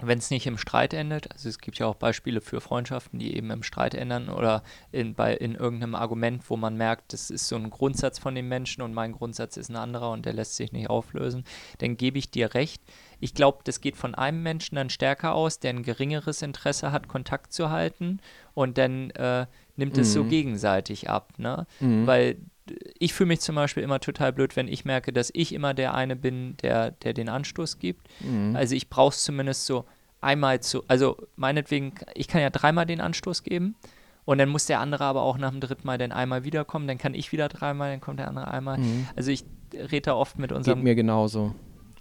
wenn 0.02 0.18
es 0.18 0.30
nicht 0.30 0.46
im 0.46 0.58
Streit 0.58 0.94
endet, 0.94 1.30
also 1.32 1.48
es 1.48 1.58
gibt 1.58 1.78
ja 1.78 1.86
auch 1.86 1.94
Beispiele 1.94 2.40
für 2.40 2.60
Freundschaften, 2.60 3.18
die 3.18 3.36
eben 3.36 3.50
im 3.50 3.62
Streit 3.62 3.94
ändern 3.94 4.28
oder 4.28 4.62
in, 4.92 5.14
bei, 5.14 5.34
in 5.34 5.54
irgendeinem 5.54 5.94
Argument, 5.94 6.48
wo 6.48 6.56
man 6.56 6.76
merkt, 6.76 7.12
das 7.12 7.30
ist 7.30 7.48
so 7.48 7.56
ein 7.56 7.70
Grundsatz 7.70 8.18
von 8.18 8.34
dem 8.34 8.48
Menschen 8.48 8.82
und 8.82 8.94
mein 8.94 9.12
Grundsatz 9.12 9.56
ist 9.56 9.68
ein 9.68 9.76
anderer 9.76 10.10
und 10.10 10.24
der 10.26 10.32
lässt 10.32 10.56
sich 10.56 10.72
nicht 10.72 10.90
auflösen, 10.90 11.44
dann 11.78 11.96
gebe 11.96 12.18
ich 12.18 12.30
dir 12.30 12.54
recht. 12.54 12.82
Ich 13.20 13.34
glaube, 13.34 13.58
das 13.64 13.80
geht 13.80 13.96
von 13.96 14.14
einem 14.14 14.42
Menschen 14.42 14.76
dann 14.76 14.90
stärker 14.90 15.34
aus, 15.34 15.58
der 15.58 15.70
ein 15.70 15.82
geringeres 15.82 16.42
Interesse 16.42 16.92
hat, 16.92 17.08
Kontakt 17.08 17.52
zu 17.52 17.70
halten 17.70 18.20
und 18.54 18.78
dann 18.78 19.10
äh, 19.10 19.46
nimmt 19.80 19.96
mhm. 19.96 20.02
es 20.02 20.12
so 20.12 20.22
mhm. 20.22 20.28
gegenseitig 20.28 21.10
ab, 21.10 21.32
ne? 21.38 21.66
Mhm. 21.80 22.06
Weil 22.06 22.36
ich 22.98 23.14
fühle 23.14 23.28
mich 23.28 23.40
zum 23.40 23.56
Beispiel 23.56 23.82
immer 23.82 23.98
total 23.98 24.32
blöd, 24.32 24.54
wenn 24.54 24.68
ich 24.68 24.84
merke, 24.84 25.12
dass 25.12 25.30
ich 25.34 25.52
immer 25.52 25.74
der 25.74 25.94
eine 25.94 26.14
bin, 26.14 26.56
der, 26.62 26.92
der 26.92 27.14
den 27.14 27.28
Anstoß 27.28 27.80
gibt. 27.80 28.06
Mhm. 28.20 28.54
Also 28.54 28.76
ich 28.76 28.88
brauche 28.88 29.12
es 29.12 29.24
zumindest 29.24 29.66
so 29.66 29.84
einmal 30.20 30.60
zu, 30.60 30.84
also 30.86 31.16
meinetwegen, 31.36 31.94
ich 32.14 32.28
kann 32.28 32.42
ja 32.42 32.50
dreimal 32.50 32.86
den 32.86 33.00
Anstoß 33.00 33.42
geben 33.42 33.74
und 34.24 34.38
dann 34.38 34.48
muss 34.48 34.66
der 34.66 34.78
andere 34.78 35.04
aber 35.04 35.22
auch 35.22 35.38
nach 35.38 35.50
dem 35.50 35.60
dritten 35.60 35.86
Mal 35.86 35.98
dann 35.98 36.12
einmal 36.12 36.44
wiederkommen, 36.44 36.86
dann 36.86 36.98
kann 36.98 37.14
ich 37.14 37.32
wieder 37.32 37.48
dreimal, 37.48 37.90
dann 37.90 38.00
kommt 38.00 38.20
der 38.20 38.28
andere 38.28 38.48
einmal. 38.48 38.78
Mhm. 38.78 39.08
Also 39.16 39.30
ich 39.30 39.44
rede 39.72 40.02
da 40.02 40.14
oft 40.14 40.38
mit 40.38 40.52
unserem... 40.52 40.78
Geht 40.78 40.84
mir 40.84 40.94
genauso. 40.94 41.54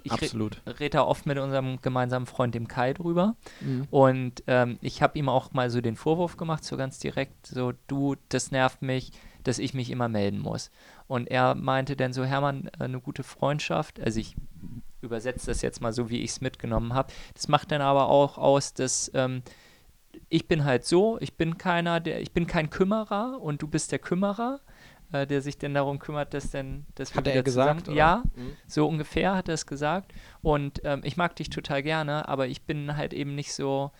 Ich 0.04 0.12
Absolut. 0.12 0.62
rede 0.66 0.98
da 0.98 1.04
oft 1.04 1.26
mit 1.26 1.38
unserem 1.38 1.82
gemeinsamen 1.82 2.26
Freund, 2.26 2.56
dem 2.56 2.68
Kai, 2.68 2.94
drüber. 2.94 3.36
Mhm. 3.62 3.88
Und 3.90 4.44
ähm, 4.48 4.78
ich 4.82 5.02
habe 5.02 5.18
ihm 5.18 5.30
auch 5.30 5.54
mal 5.54 5.70
so 5.70 5.82
den 5.82 5.96
Vorwurf 5.96 6.38
gemacht, 6.38 6.64
so 6.64 6.78
ganz 6.78 7.00
direkt, 7.00 7.48
so 7.48 7.74
du, 7.88 8.16
das 8.30 8.52
nervt 8.52 8.82
mich, 8.82 9.12
dass 9.44 9.60
ich 9.60 9.74
mich 9.74 9.90
immer 9.90 10.08
melden 10.08 10.40
muss. 10.40 10.72
Und 11.08 11.28
er 11.28 11.56
meinte 11.56 11.96
dann 11.96 12.14
so, 12.14 12.24
Hermann, 12.24 12.70
äh, 12.80 12.84
eine 12.84 13.00
gute 13.00 13.24
Freundschaft, 13.24 14.00
also 14.00 14.20
ich 14.20 14.36
übersetze 15.02 15.48
das 15.48 15.62
jetzt 15.62 15.82
mal 15.82 15.94
so, 15.94 16.10
wie 16.10 16.22
ich 16.22 16.32
es 16.32 16.42
mitgenommen 16.42 16.94
habe. 16.94 17.12
Das 17.34 17.48
macht 17.48 17.72
dann 17.72 17.82
aber 17.82 18.10
auch 18.10 18.38
aus, 18.38 18.74
dass 18.74 19.12
ähm, 19.14 19.44
ich 20.30 20.48
bin 20.48 20.66
halt 20.66 20.86
so, 20.86 21.18
ich 21.22 21.36
bin 21.36 21.58
keiner, 21.58 22.00
der, 22.00 22.22
ich 22.22 22.32
bin 22.32 22.48
kein 22.48 22.70
Kümmerer 22.70 23.40
und 23.42 23.62
du 23.62 23.68
bist 23.68 23.92
der 23.92 24.00
Kümmerer, 24.00 24.60
äh, 25.12 25.26
der 25.26 25.42
sich 25.42 25.58
denn 25.58 25.74
darum 25.74 26.00
kümmert, 26.00 26.34
dass 26.34 26.52
denn, 26.52 26.86
dass 26.96 27.16
hat 27.16 27.28
er 27.28 27.44
gesagt? 27.44 27.82
Zusammen, 27.82 27.98
ja, 27.98 28.24
mhm. 28.36 28.56
so 28.68 28.88
ungefähr 28.88 29.36
hat 29.36 29.48
er 29.48 29.56
es 29.56 29.66
gesagt. 29.66 30.14
Und 30.42 30.82
ähm, 30.84 31.02
ich 31.04 31.18
mag 31.18 31.36
dich 31.36 31.50
total 31.50 31.84
gerne, 31.84 32.28
aber 32.28 32.48
ich 32.48 32.64
bin 32.64 32.96
halt 32.96 33.14
eben 33.14 33.36
nicht 33.36 33.54
so 33.54 33.92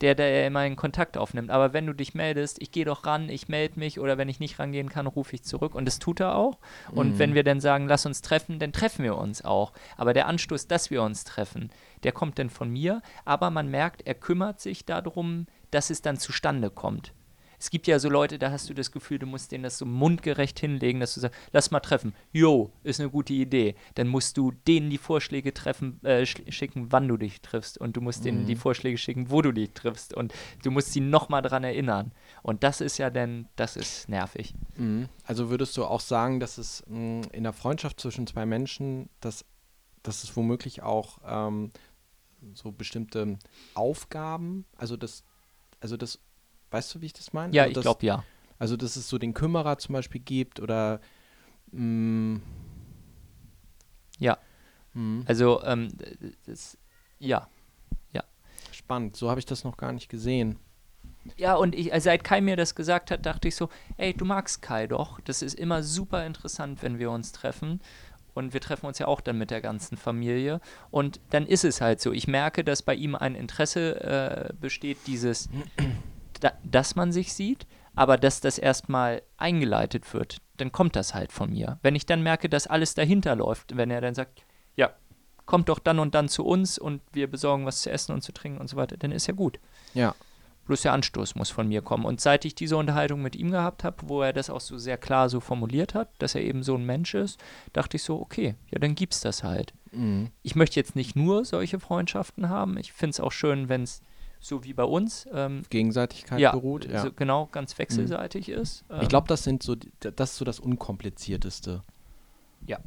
der, 0.00 0.14
der 0.14 0.46
immer 0.46 0.60
einen 0.60 0.76
Kontakt 0.76 1.16
aufnimmt. 1.16 1.50
Aber 1.50 1.72
wenn 1.72 1.86
du 1.86 1.92
dich 1.92 2.14
meldest, 2.14 2.62
ich 2.62 2.70
gehe 2.70 2.84
doch 2.84 3.04
ran, 3.04 3.28
ich 3.28 3.48
melde 3.48 3.78
mich 3.78 3.98
oder 3.98 4.16
wenn 4.16 4.28
ich 4.28 4.40
nicht 4.40 4.58
rangehen 4.58 4.88
kann, 4.88 5.06
rufe 5.06 5.34
ich 5.34 5.42
zurück. 5.42 5.74
Und 5.74 5.86
das 5.86 5.98
tut 5.98 6.20
er 6.20 6.36
auch. 6.36 6.58
Und 6.92 7.14
mhm. 7.14 7.18
wenn 7.18 7.34
wir 7.34 7.44
dann 7.44 7.60
sagen, 7.60 7.88
lass 7.88 8.06
uns 8.06 8.22
treffen, 8.22 8.58
dann 8.58 8.72
treffen 8.72 9.04
wir 9.04 9.16
uns 9.16 9.44
auch. 9.44 9.72
Aber 9.96 10.14
der 10.14 10.28
Anstoß, 10.28 10.68
dass 10.68 10.90
wir 10.90 11.02
uns 11.02 11.24
treffen, 11.24 11.70
der 12.04 12.12
kommt 12.12 12.38
dann 12.38 12.50
von 12.50 12.70
mir. 12.70 13.02
Aber 13.24 13.50
man 13.50 13.68
merkt, 13.70 14.06
er 14.06 14.14
kümmert 14.14 14.60
sich 14.60 14.84
darum, 14.84 15.46
dass 15.70 15.90
es 15.90 16.00
dann 16.00 16.16
zustande 16.16 16.70
kommt 16.70 17.12
es 17.58 17.70
gibt 17.70 17.86
ja 17.86 17.98
so 17.98 18.08
Leute, 18.08 18.38
da 18.38 18.50
hast 18.50 18.70
du 18.70 18.74
das 18.74 18.92
Gefühl, 18.92 19.18
du 19.18 19.26
musst 19.26 19.50
denen 19.52 19.64
das 19.64 19.78
so 19.78 19.86
mundgerecht 19.86 20.60
hinlegen, 20.60 21.00
dass 21.00 21.14
du 21.14 21.20
sagst, 21.20 21.38
lass 21.52 21.70
mal 21.70 21.80
treffen. 21.80 22.14
Jo, 22.32 22.72
ist 22.84 23.00
eine 23.00 23.10
gute 23.10 23.32
Idee. 23.32 23.74
Dann 23.94 24.08
musst 24.08 24.36
du 24.36 24.52
denen 24.52 24.90
die 24.90 24.98
Vorschläge 24.98 25.52
treffen, 25.52 26.02
äh, 26.04 26.24
schicken, 26.24 26.92
wann 26.92 27.08
du 27.08 27.16
dich 27.16 27.40
triffst. 27.40 27.78
Und 27.78 27.96
du 27.96 28.00
musst 28.00 28.20
mhm. 28.20 28.24
denen 28.24 28.46
die 28.46 28.54
mhm. 28.54 28.60
Vorschläge 28.60 28.98
schicken, 28.98 29.30
wo 29.30 29.42
du 29.42 29.52
dich 29.52 29.72
triffst. 29.72 30.14
Und 30.14 30.32
du 30.62 30.70
musst 30.70 30.92
sie 30.92 31.00
nochmal 31.00 31.42
dran 31.42 31.64
erinnern. 31.64 32.12
Und 32.42 32.62
das 32.62 32.80
ist 32.80 32.98
ja 32.98 33.10
dann, 33.10 33.48
das 33.56 33.76
ist 33.76 34.08
nervig. 34.08 34.54
Mhm. 34.76 35.08
Also 35.24 35.50
würdest 35.50 35.76
du 35.76 35.84
auch 35.84 36.00
sagen, 36.00 36.40
dass 36.40 36.58
es 36.58 36.84
mh, 36.86 36.98
mm, 36.98 37.22
in 37.32 37.42
der 37.42 37.52
Freundschaft 37.52 38.00
zwischen 38.00 38.26
zwei 38.26 38.46
Menschen, 38.46 39.08
dass, 39.20 39.44
dass 40.02 40.22
es 40.22 40.36
womöglich 40.36 40.82
auch 40.82 41.18
ähm, 41.26 41.72
so 42.54 42.70
bestimmte 42.70 43.38
Aufgaben, 43.74 44.64
also 44.76 44.96
das, 44.96 45.24
also 45.80 45.96
das 45.96 46.20
Weißt 46.70 46.94
du, 46.94 47.00
wie 47.00 47.06
ich 47.06 47.12
das 47.12 47.32
meine? 47.32 47.54
Ja, 47.54 47.64
also 47.64 47.80
ich 47.80 47.82
glaube 47.82 48.04
ja. 48.06 48.24
Also, 48.58 48.76
dass 48.76 48.96
es 48.96 49.08
so 49.08 49.18
den 49.18 49.34
Kümmerer 49.34 49.78
zum 49.78 49.92
Beispiel 49.92 50.20
gibt 50.20 50.60
oder. 50.60 51.00
Mh, 51.72 51.82
mm, 51.82 52.42
ja. 54.18 54.38
Mh. 54.94 55.24
Also, 55.26 55.62
ähm, 55.64 55.92
das, 56.46 56.76
ja. 57.18 57.48
Ja. 58.12 58.24
Spannend. 58.72 59.16
So 59.16 59.30
habe 59.30 59.38
ich 59.38 59.46
das 59.46 59.64
noch 59.64 59.76
gar 59.76 59.92
nicht 59.92 60.08
gesehen. 60.08 60.58
Ja, 61.36 61.54
und 61.54 61.74
ich, 61.74 61.92
also 61.92 62.06
seit 62.06 62.24
Kai 62.24 62.40
mir 62.40 62.56
das 62.56 62.74
gesagt 62.74 63.10
hat, 63.10 63.26
dachte 63.26 63.48
ich 63.48 63.56
so, 63.56 63.68
ey, 63.96 64.14
du 64.14 64.24
magst 64.24 64.62
Kai 64.62 64.86
doch. 64.86 65.20
Das 65.20 65.42
ist 65.42 65.54
immer 65.54 65.82
super 65.82 66.24
interessant, 66.26 66.82
wenn 66.82 66.98
wir 66.98 67.10
uns 67.10 67.32
treffen. 67.32 67.80
Und 68.34 68.54
wir 68.54 68.60
treffen 68.60 68.86
uns 68.86 68.98
ja 68.98 69.06
auch 69.06 69.20
dann 69.20 69.36
mit 69.36 69.50
der 69.50 69.60
ganzen 69.60 69.96
Familie. 69.96 70.60
Und 70.90 71.20
dann 71.30 71.46
ist 71.46 71.64
es 71.64 71.80
halt 71.80 72.00
so. 72.00 72.12
Ich 72.12 72.28
merke, 72.28 72.64
dass 72.64 72.82
bei 72.82 72.94
ihm 72.94 73.14
ein 73.14 73.34
Interesse 73.34 74.00
äh, 74.00 74.54
besteht, 74.60 74.98
dieses 75.06 75.48
da, 76.40 76.52
dass 76.64 76.96
man 76.96 77.12
sich 77.12 77.32
sieht, 77.32 77.66
aber 77.94 78.16
dass 78.16 78.40
das 78.40 78.58
erstmal 78.58 79.22
eingeleitet 79.36 80.12
wird, 80.14 80.38
dann 80.56 80.72
kommt 80.72 80.96
das 80.96 81.14
halt 81.14 81.32
von 81.32 81.50
mir. 81.50 81.78
Wenn 81.82 81.96
ich 81.96 82.06
dann 82.06 82.22
merke, 82.22 82.48
dass 82.48 82.66
alles 82.66 82.94
dahinter 82.94 83.36
läuft, 83.36 83.76
wenn 83.76 83.90
er 83.90 84.00
dann 84.00 84.14
sagt, 84.14 84.44
ja, 84.76 84.92
kommt 85.46 85.68
doch 85.68 85.78
dann 85.78 85.98
und 85.98 86.14
dann 86.14 86.28
zu 86.28 86.44
uns 86.44 86.78
und 86.78 87.00
wir 87.12 87.28
besorgen 87.28 87.66
was 87.66 87.82
zu 87.82 87.90
essen 87.90 88.12
und 88.12 88.22
zu 88.22 88.32
trinken 88.32 88.60
und 88.60 88.68
so 88.68 88.76
weiter, 88.76 88.96
dann 88.96 89.12
ist 89.12 89.26
ja 89.26 89.34
gut. 89.34 89.58
Ja. 89.94 90.14
Bloß 90.66 90.82
der 90.82 90.92
Anstoß 90.92 91.34
muss 91.34 91.48
von 91.48 91.66
mir 91.66 91.80
kommen. 91.80 92.04
Und 92.04 92.20
seit 92.20 92.44
ich 92.44 92.54
diese 92.54 92.76
Unterhaltung 92.76 93.22
mit 93.22 93.34
ihm 93.34 93.50
gehabt 93.50 93.84
habe, 93.84 93.96
wo 94.06 94.20
er 94.20 94.34
das 94.34 94.50
auch 94.50 94.60
so 94.60 94.76
sehr 94.76 94.98
klar 94.98 95.30
so 95.30 95.40
formuliert 95.40 95.94
hat, 95.94 96.10
dass 96.18 96.34
er 96.34 96.42
eben 96.42 96.62
so 96.62 96.74
ein 96.74 96.84
Mensch 96.84 97.14
ist, 97.14 97.40
dachte 97.72 97.96
ich 97.96 98.02
so, 98.02 98.20
okay, 98.20 98.54
ja, 98.70 98.78
dann 98.78 98.94
gibt's 98.94 99.22
das 99.22 99.42
halt. 99.42 99.72
Mhm. 99.90 100.30
Ich 100.42 100.54
möchte 100.54 100.78
jetzt 100.78 100.94
nicht 100.94 101.16
nur 101.16 101.46
solche 101.46 101.80
Freundschaften 101.80 102.50
haben. 102.50 102.76
Ich 102.76 102.92
finde 102.92 103.12
es 103.12 103.20
auch 103.20 103.32
schön, 103.32 103.70
wenn 103.70 103.84
es 103.84 104.02
so 104.40 104.64
wie 104.64 104.72
bei 104.72 104.84
uns. 104.84 105.28
Ähm, 105.32 105.62
Gegenseitigkeit 105.70 106.40
ja, 106.40 106.52
beruht. 106.52 106.86
Ja, 106.90 107.02
so 107.02 107.12
genau, 107.12 107.46
ganz 107.46 107.78
wechselseitig 107.78 108.48
mhm. 108.48 108.54
ist. 108.54 108.84
Ähm, 108.90 109.00
ich 109.02 109.08
glaube, 109.08 109.28
das 109.28 109.44
sind 109.44 109.62
so, 109.62 109.76
das 110.00 110.30
ist 110.30 110.36
so 110.36 110.44
das 110.44 110.60
Unkomplizierteste. 110.60 111.82
Ja. 112.66 112.78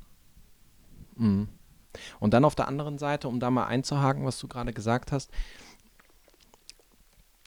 Mhm. 1.16 1.48
Und 2.20 2.34
dann 2.34 2.46
auf 2.46 2.56
der 2.56 2.68
anderen 2.68 2.98
Seite, 2.98 3.28
um 3.28 3.40
da 3.40 3.52
mal 3.52 3.66
einzuhaken, 3.66 4.26
was 4.26 4.40
du 4.40 4.48
gerade 4.48 4.74
gesagt 4.74 5.12
hast. 5.12 5.30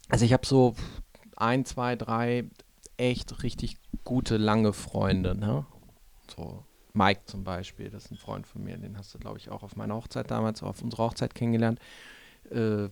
Also 0.08 0.24
ich 0.24 0.32
habe 0.32 0.46
so 0.46 0.74
ein, 1.36 1.64
zwei, 1.64 1.96
drei 1.96 2.44
echt 2.96 3.42
richtig 3.42 3.76
gute, 4.04 4.36
lange 4.36 4.72
Freunde, 4.72 5.34
ne? 5.34 5.66
So 6.34 6.64
Mike 6.92 7.22
zum 7.26 7.42
Beispiel, 7.42 7.90
das 7.90 8.04
ist 8.04 8.10
ein 8.12 8.16
Freund 8.16 8.46
von 8.46 8.62
mir, 8.62 8.76
den 8.76 8.96
hast 8.96 9.14
du, 9.14 9.18
glaube 9.18 9.38
ich, 9.38 9.50
auch 9.50 9.62
auf 9.62 9.76
meiner 9.76 9.96
Hochzeit 9.96 10.30
damals, 10.30 10.62
auf 10.62 10.80
unserer 10.80 11.04
Hochzeit 11.04 11.34
kennengelernt. 11.34 11.80
Äh, 12.50 12.88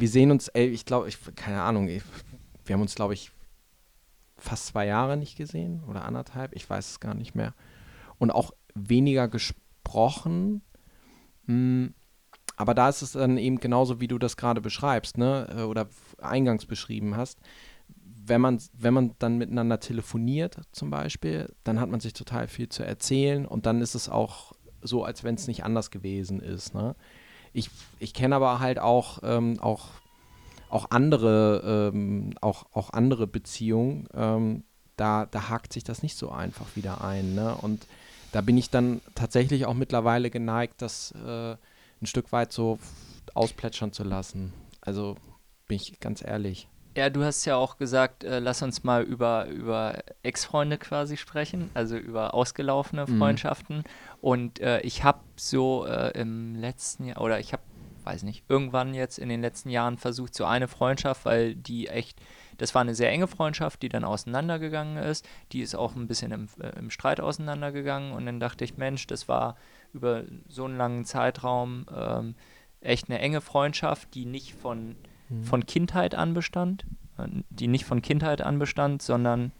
wir 0.00 0.08
sehen 0.08 0.30
uns, 0.30 0.48
ey, 0.48 0.66
ich 0.66 0.84
glaube, 0.84 1.08
ich, 1.08 1.18
keine 1.36 1.62
Ahnung, 1.62 1.88
ich, 1.88 2.02
wir 2.64 2.74
haben 2.74 2.82
uns, 2.82 2.94
glaube 2.94 3.14
ich, 3.14 3.32
fast 4.36 4.66
zwei 4.66 4.86
Jahre 4.86 5.16
nicht 5.16 5.36
gesehen 5.36 5.82
oder 5.88 6.04
anderthalb, 6.04 6.54
ich 6.54 6.68
weiß 6.68 6.90
es 6.90 7.00
gar 7.00 7.14
nicht 7.14 7.34
mehr. 7.34 7.54
Und 8.18 8.30
auch 8.30 8.52
weniger 8.74 9.28
gesprochen. 9.28 10.62
Mh, 11.46 11.54
hm, 11.54 11.94
aber 12.56 12.74
da 12.74 12.90
ist 12.90 13.00
es 13.00 13.12
dann 13.12 13.38
eben 13.38 13.58
genauso, 13.58 14.00
wie 14.00 14.08
du 14.08 14.18
das 14.18 14.36
gerade 14.36 14.60
beschreibst, 14.60 15.16
ne? 15.16 15.48
Äh, 15.50 15.62
oder 15.62 15.88
eingangs 16.18 16.66
beschrieben 16.66 17.16
hast. 17.16 17.38
Wenn 17.88 18.42
man, 18.42 18.60
wenn 18.74 18.92
man 18.92 19.14
dann 19.18 19.38
miteinander 19.38 19.80
telefoniert, 19.80 20.60
zum 20.72 20.90
Beispiel, 20.90 21.54
dann 21.64 21.80
hat 21.80 21.88
man 21.88 22.00
sich 22.00 22.12
total 22.12 22.48
viel 22.48 22.68
zu 22.68 22.84
erzählen 22.84 23.46
und 23.46 23.64
dann 23.64 23.80
ist 23.80 23.94
es 23.94 24.10
auch 24.10 24.52
so, 24.82 25.04
als 25.04 25.24
wenn 25.24 25.36
es 25.36 25.46
nicht 25.46 25.64
anders 25.64 25.90
gewesen 25.90 26.40
ist. 26.40 26.74
Ne? 26.74 26.96
Ich, 27.52 27.70
ich 27.98 28.14
kenne 28.14 28.36
aber 28.36 28.60
halt 28.60 28.78
auch, 28.78 29.20
ähm, 29.22 29.58
auch, 29.60 29.88
auch 30.68 30.90
andere, 30.90 31.90
ähm, 31.92 32.34
auch, 32.40 32.66
auch 32.72 32.90
andere 32.90 33.26
Beziehungen. 33.26 34.08
Ähm, 34.14 34.64
da, 34.96 35.26
da 35.26 35.48
hakt 35.48 35.72
sich 35.72 35.84
das 35.84 36.02
nicht 36.02 36.16
so 36.16 36.30
einfach 36.30 36.76
wieder 36.76 37.02
ein. 37.02 37.34
Ne? 37.34 37.54
Und 37.54 37.86
da 38.32 38.40
bin 38.40 38.56
ich 38.56 38.70
dann 38.70 39.00
tatsächlich 39.14 39.66
auch 39.66 39.74
mittlerweile 39.74 40.30
geneigt, 40.30 40.82
das 40.82 41.12
äh, 41.12 41.52
ein 41.52 42.06
Stück 42.06 42.32
weit 42.32 42.52
so 42.52 42.78
ausplätschern 43.34 43.92
zu 43.92 44.04
lassen. 44.04 44.52
Also 44.80 45.16
bin 45.66 45.78
ich 45.80 46.00
ganz 46.00 46.22
ehrlich. 46.22 46.68
Ja, 46.96 47.08
du 47.08 47.22
hast 47.22 47.44
ja 47.44 47.56
auch 47.56 47.76
gesagt, 47.76 48.24
äh, 48.24 48.40
lass 48.40 48.62
uns 48.62 48.82
mal 48.82 49.04
über, 49.04 49.46
über 49.46 50.02
Ex-Freunde 50.22 50.76
quasi 50.76 51.16
sprechen, 51.16 51.70
also 51.72 51.96
über 51.96 52.34
ausgelaufene 52.34 53.06
mhm. 53.06 53.18
Freundschaften. 53.18 53.76
Mhm. 53.78 53.84
Und 54.20 54.60
äh, 54.60 54.80
ich 54.80 55.04
habe 55.04 55.20
so 55.36 55.86
äh, 55.86 56.10
im 56.18 56.56
letzten 56.56 57.06
Jahr, 57.06 57.20
oder 57.20 57.38
ich 57.38 57.52
habe, 57.52 57.62
weiß 58.02 58.24
nicht, 58.24 58.44
irgendwann 58.48 58.92
jetzt 58.92 59.18
in 59.18 59.28
den 59.28 59.40
letzten 59.40 59.70
Jahren 59.70 59.98
versucht, 59.98 60.34
so 60.34 60.44
eine 60.44 60.66
Freundschaft, 60.66 61.24
weil 61.24 61.54
die 61.54 61.86
echt, 61.86 62.18
das 62.58 62.74
war 62.74 62.80
eine 62.80 62.96
sehr 62.96 63.10
enge 63.10 63.28
Freundschaft, 63.28 63.82
die 63.82 63.88
dann 63.88 64.02
auseinandergegangen 64.02 64.96
ist. 64.96 65.24
Die 65.52 65.60
ist 65.60 65.76
auch 65.76 65.94
ein 65.94 66.08
bisschen 66.08 66.32
im, 66.32 66.48
äh, 66.60 66.76
im 66.76 66.90
Streit 66.90 67.20
auseinandergegangen. 67.20 68.12
Und 68.12 68.26
dann 68.26 68.40
dachte 68.40 68.64
ich, 68.64 68.78
Mensch, 68.78 69.06
das 69.06 69.28
war 69.28 69.56
über 69.92 70.24
so 70.48 70.64
einen 70.64 70.76
langen 70.76 71.04
Zeitraum 71.04 71.86
ähm, 71.96 72.34
echt 72.80 73.08
eine 73.08 73.20
enge 73.20 73.40
Freundschaft, 73.40 74.12
die 74.14 74.24
nicht 74.24 74.54
von 74.54 74.96
Mhm. 75.30 75.44
von 75.44 75.66
Kindheit 75.66 76.14
an 76.14 76.34
bestand, 76.34 76.84
äh, 77.18 77.26
die 77.48 77.68
nicht 77.68 77.84
von 77.84 78.02
Kindheit 78.02 78.42
an 78.42 78.58
bestand, 78.58 79.00
sondern 79.02 79.52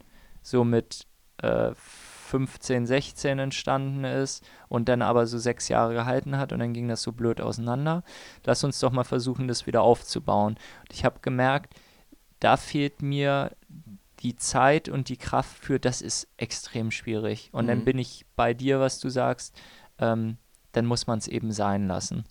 so 0.42 0.64
mit 0.64 1.06
äh, 1.38 1.72
15, 1.74 2.86
16 2.86 3.38
entstanden 3.40 4.04
ist 4.04 4.44
und 4.68 4.88
dann 4.88 5.02
aber 5.02 5.26
so 5.26 5.38
sechs 5.38 5.68
Jahre 5.68 5.94
gehalten 5.94 6.36
hat 6.36 6.52
und 6.52 6.60
dann 6.60 6.72
ging 6.72 6.86
das 6.86 7.02
so 7.02 7.12
blöd 7.12 7.40
auseinander. 7.40 8.04
Lass 8.44 8.62
uns 8.62 8.78
doch 8.78 8.92
mal 8.92 9.04
versuchen, 9.04 9.48
das 9.48 9.66
wieder 9.66 9.82
aufzubauen. 9.82 10.54
Und 10.54 10.92
ich 10.92 11.04
habe 11.04 11.18
gemerkt, 11.22 11.74
da 12.38 12.56
fehlt 12.56 13.02
mir 13.02 13.56
die 14.20 14.36
Zeit 14.36 14.88
und 14.88 15.08
die 15.08 15.16
Kraft 15.16 15.56
für, 15.56 15.80
das 15.80 16.02
ist 16.02 16.28
extrem 16.36 16.90
schwierig. 16.90 17.50
Und 17.52 17.64
mhm. 17.64 17.68
dann 17.68 17.84
bin 17.84 17.98
ich 17.98 18.26
bei 18.36 18.54
dir, 18.54 18.78
was 18.78 19.00
du 19.00 19.08
sagst, 19.08 19.58
ähm, 19.98 20.36
dann 20.72 20.86
muss 20.86 21.08
man 21.08 21.18
es 21.18 21.26
eben 21.26 21.50
sein 21.50 21.88
lassen. 21.88 22.24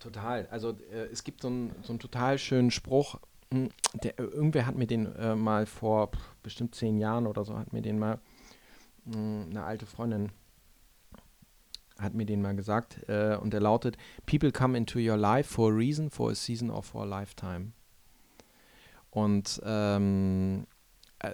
Total. 0.00 0.48
Also 0.50 0.70
äh, 0.92 1.06
es 1.12 1.22
gibt 1.22 1.42
so 1.42 1.48
einen 1.48 1.74
so 1.82 1.96
total 1.96 2.38
schönen 2.38 2.70
Spruch, 2.70 3.20
hm, 3.52 3.70
der, 4.02 4.18
irgendwer 4.18 4.66
hat 4.66 4.74
mir 4.74 4.86
den 4.86 5.14
äh, 5.16 5.36
mal 5.36 5.66
vor 5.66 6.10
bestimmt 6.42 6.74
zehn 6.74 6.98
Jahren 6.98 7.26
oder 7.26 7.44
so, 7.44 7.56
hat 7.56 7.72
mir 7.72 7.82
den 7.82 7.98
mal, 7.98 8.18
mh, 9.04 9.14
hm, 9.14 9.46
eine 9.50 9.64
alte 9.64 9.86
Freundin 9.86 10.32
hat 11.98 12.14
mir 12.14 12.24
den 12.24 12.40
mal 12.40 12.56
gesagt 12.56 13.08
äh, 13.08 13.36
und 13.36 13.52
der 13.52 13.60
lautet, 13.60 13.98
People 14.24 14.52
come 14.52 14.76
into 14.76 14.98
your 14.98 15.18
life 15.18 15.52
for 15.52 15.70
a 15.70 15.74
reason, 15.74 16.10
for 16.10 16.30
a 16.30 16.34
season 16.34 16.70
or 16.70 16.82
for 16.82 17.02
a 17.02 17.06
lifetime. 17.06 17.72
Und 19.10 19.60
ähm, 19.64 20.66
äh, 21.18 21.30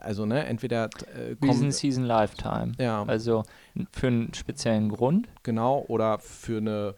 also 0.00 0.26
ne, 0.26 0.46
entweder 0.46 0.88
äh, 1.14 1.36
Reason, 1.42 1.72
Season, 1.72 2.04
Lifetime. 2.04 2.72
Ja. 2.78 3.02
Also 3.04 3.44
für 3.92 4.06
einen 4.06 4.34
speziellen 4.34 4.90
Grund. 4.90 5.28
Genau, 5.42 5.84
oder 5.88 6.18
für 6.18 6.58
eine, 6.58 6.94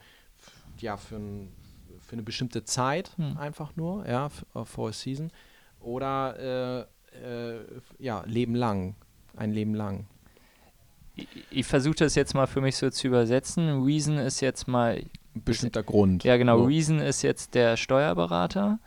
ja, 0.82 0.96
für, 0.96 1.16
ein, 1.16 1.52
für 2.00 2.12
eine 2.12 2.22
bestimmte 2.22 2.64
Zeit 2.64 3.12
hm. 3.16 3.36
einfach 3.36 3.76
nur, 3.76 4.06
ja, 4.06 4.30
äh, 4.54 4.64
for 4.64 4.90
a 4.90 4.92
season. 4.92 5.30
Oder 5.80 6.86
äh, 6.86 6.86
äh, 7.16 7.60
ja, 7.98 8.22
Leben 8.26 8.54
lang, 8.54 8.94
ein 9.36 9.52
Leben 9.52 9.74
lang. 9.74 10.06
Ich, 11.16 11.28
ich 11.50 11.66
versuche 11.66 11.96
das 11.96 12.14
jetzt 12.14 12.34
mal 12.34 12.46
für 12.46 12.60
mich 12.60 12.76
so 12.76 12.90
zu 12.90 13.08
übersetzen. 13.08 13.82
Reason 13.84 14.18
ist 14.18 14.40
jetzt 14.40 14.68
mal. 14.68 15.04
Ein 15.34 15.44
bestimmter 15.44 15.82
Grund. 15.82 16.24
Ja, 16.24 16.36
genau. 16.36 16.58
So. 16.58 16.64
Reason 16.64 16.98
ist 16.98 17.22
jetzt 17.22 17.54
der 17.54 17.76
Steuerberater. 17.76 18.78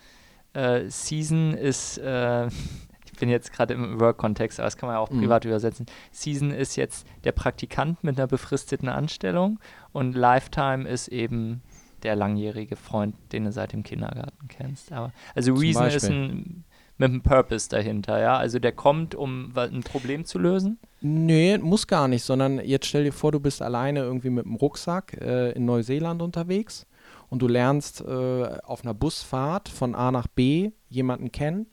Äh, 0.54 0.90
Season 0.90 1.54
ist, 1.54 1.98
äh, 1.98 2.48
ich 3.06 3.20
bin 3.20 3.30
jetzt 3.30 3.54
gerade 3.54 3.74
im 3.74 4.00
Work-Kontext, 4.00 4.60
aber 4.60 4.68
das 4.68 4.78
kann 4.78 4.88
man 4.88 4.96
ja 4.96 5.00
auch 5.00 5.10
mhm. 5.10 5.22
privat 5.22 5.46
übersetzen. 5.46 5.86
Season 6.12 6.52
ist 6.52 6.76
jetzt 6.76 7.08
der 7.24 7.32
Praktikant 7.32 8.04
mit 8.04 8.18
einer 8.18 8.28
befristeten 8.28 8.90
Anstellung 8.90 9.60
und 9.92 10.16
Lifetime 10.16 10.88
ist 10.88 11.08
eben 11.08 11.62
der 12.04 12.16
langjährige 12.16 12.76
Freund, 12.76 13.16
den 13.32 13.46
du 13.46 13.52
seit 13.52 13.74
dem 13.74 13.84
Kindergarten 13.84 14.48
kennst. 14.48 14.92
Aber, 14.92 15.12
also 15.36 15.54
Zum 15.54 15.62
Reason 15.62 15.84
Beispiel. 15.84 15.98
ist 15.98 16.10
ein 16.10 16.66
mit 16.98 17.10
einem 17.10 17.22
Purpose 17.22 17.70
dahinter, 17.70 18.20
ja? 18.20 18.38
Also 18.38 18.60
der 18.60 18.72
kommt, 18.72 19.16
um 19.16 19.52
ein 19.56 19.82
Problem 19.82 20.26
zu 20.26 20.38
lösen? 20.38 20.80
Nee, 21.02 21.58
muss 21.58 21.88
gar 21.88 22.08
nicht, 22.08 22.24
sondern 22.24 22.60
jetzt 22.60 22.86
stell 22.86 23.04
dir 23.04 23.12
vor, 23.12 23.32
du 23.32 23.40
bist 23.40 23.62
alleine 23.62 24.02
irgendwie 24.02 24.30
mit 24.30 24.46
dem 24.46 24.56
Rucksack 24.56 25.20
äh, 25.20 25.52
in 25.52 25.66
Neuseeland 25.66 26.22
unterwegs 26.22 26.86
und 27.30 27.42
du 27.42 27.48
lernst 27.48 28.02
äh, 28.02 28.58
auf 28.64 28.84
einer 28.84 28.94
Busfahrt 28.94 29.70
von 29.70 29.96
A 29.96 30.12
nach 30.12 30.28
B 30.28 30.72
jemanden 30.88 31.32
kennen 31.32 31.66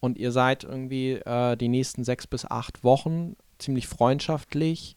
und 0.00 0.18
ihr 0.18 0.32
seid 0.32 0.64
irgendwie 0.64 1.12
äh, 1.12 1.56
die 1.56 1.68
nächsten 1.68 2.04
sechs 2.04 2.26
bis 2.26 2.44
acht 2.44 2.84
Wochen 2.84 3.36
ziemlich 3.58 3.86
freundschaftlich, 3.86 4.96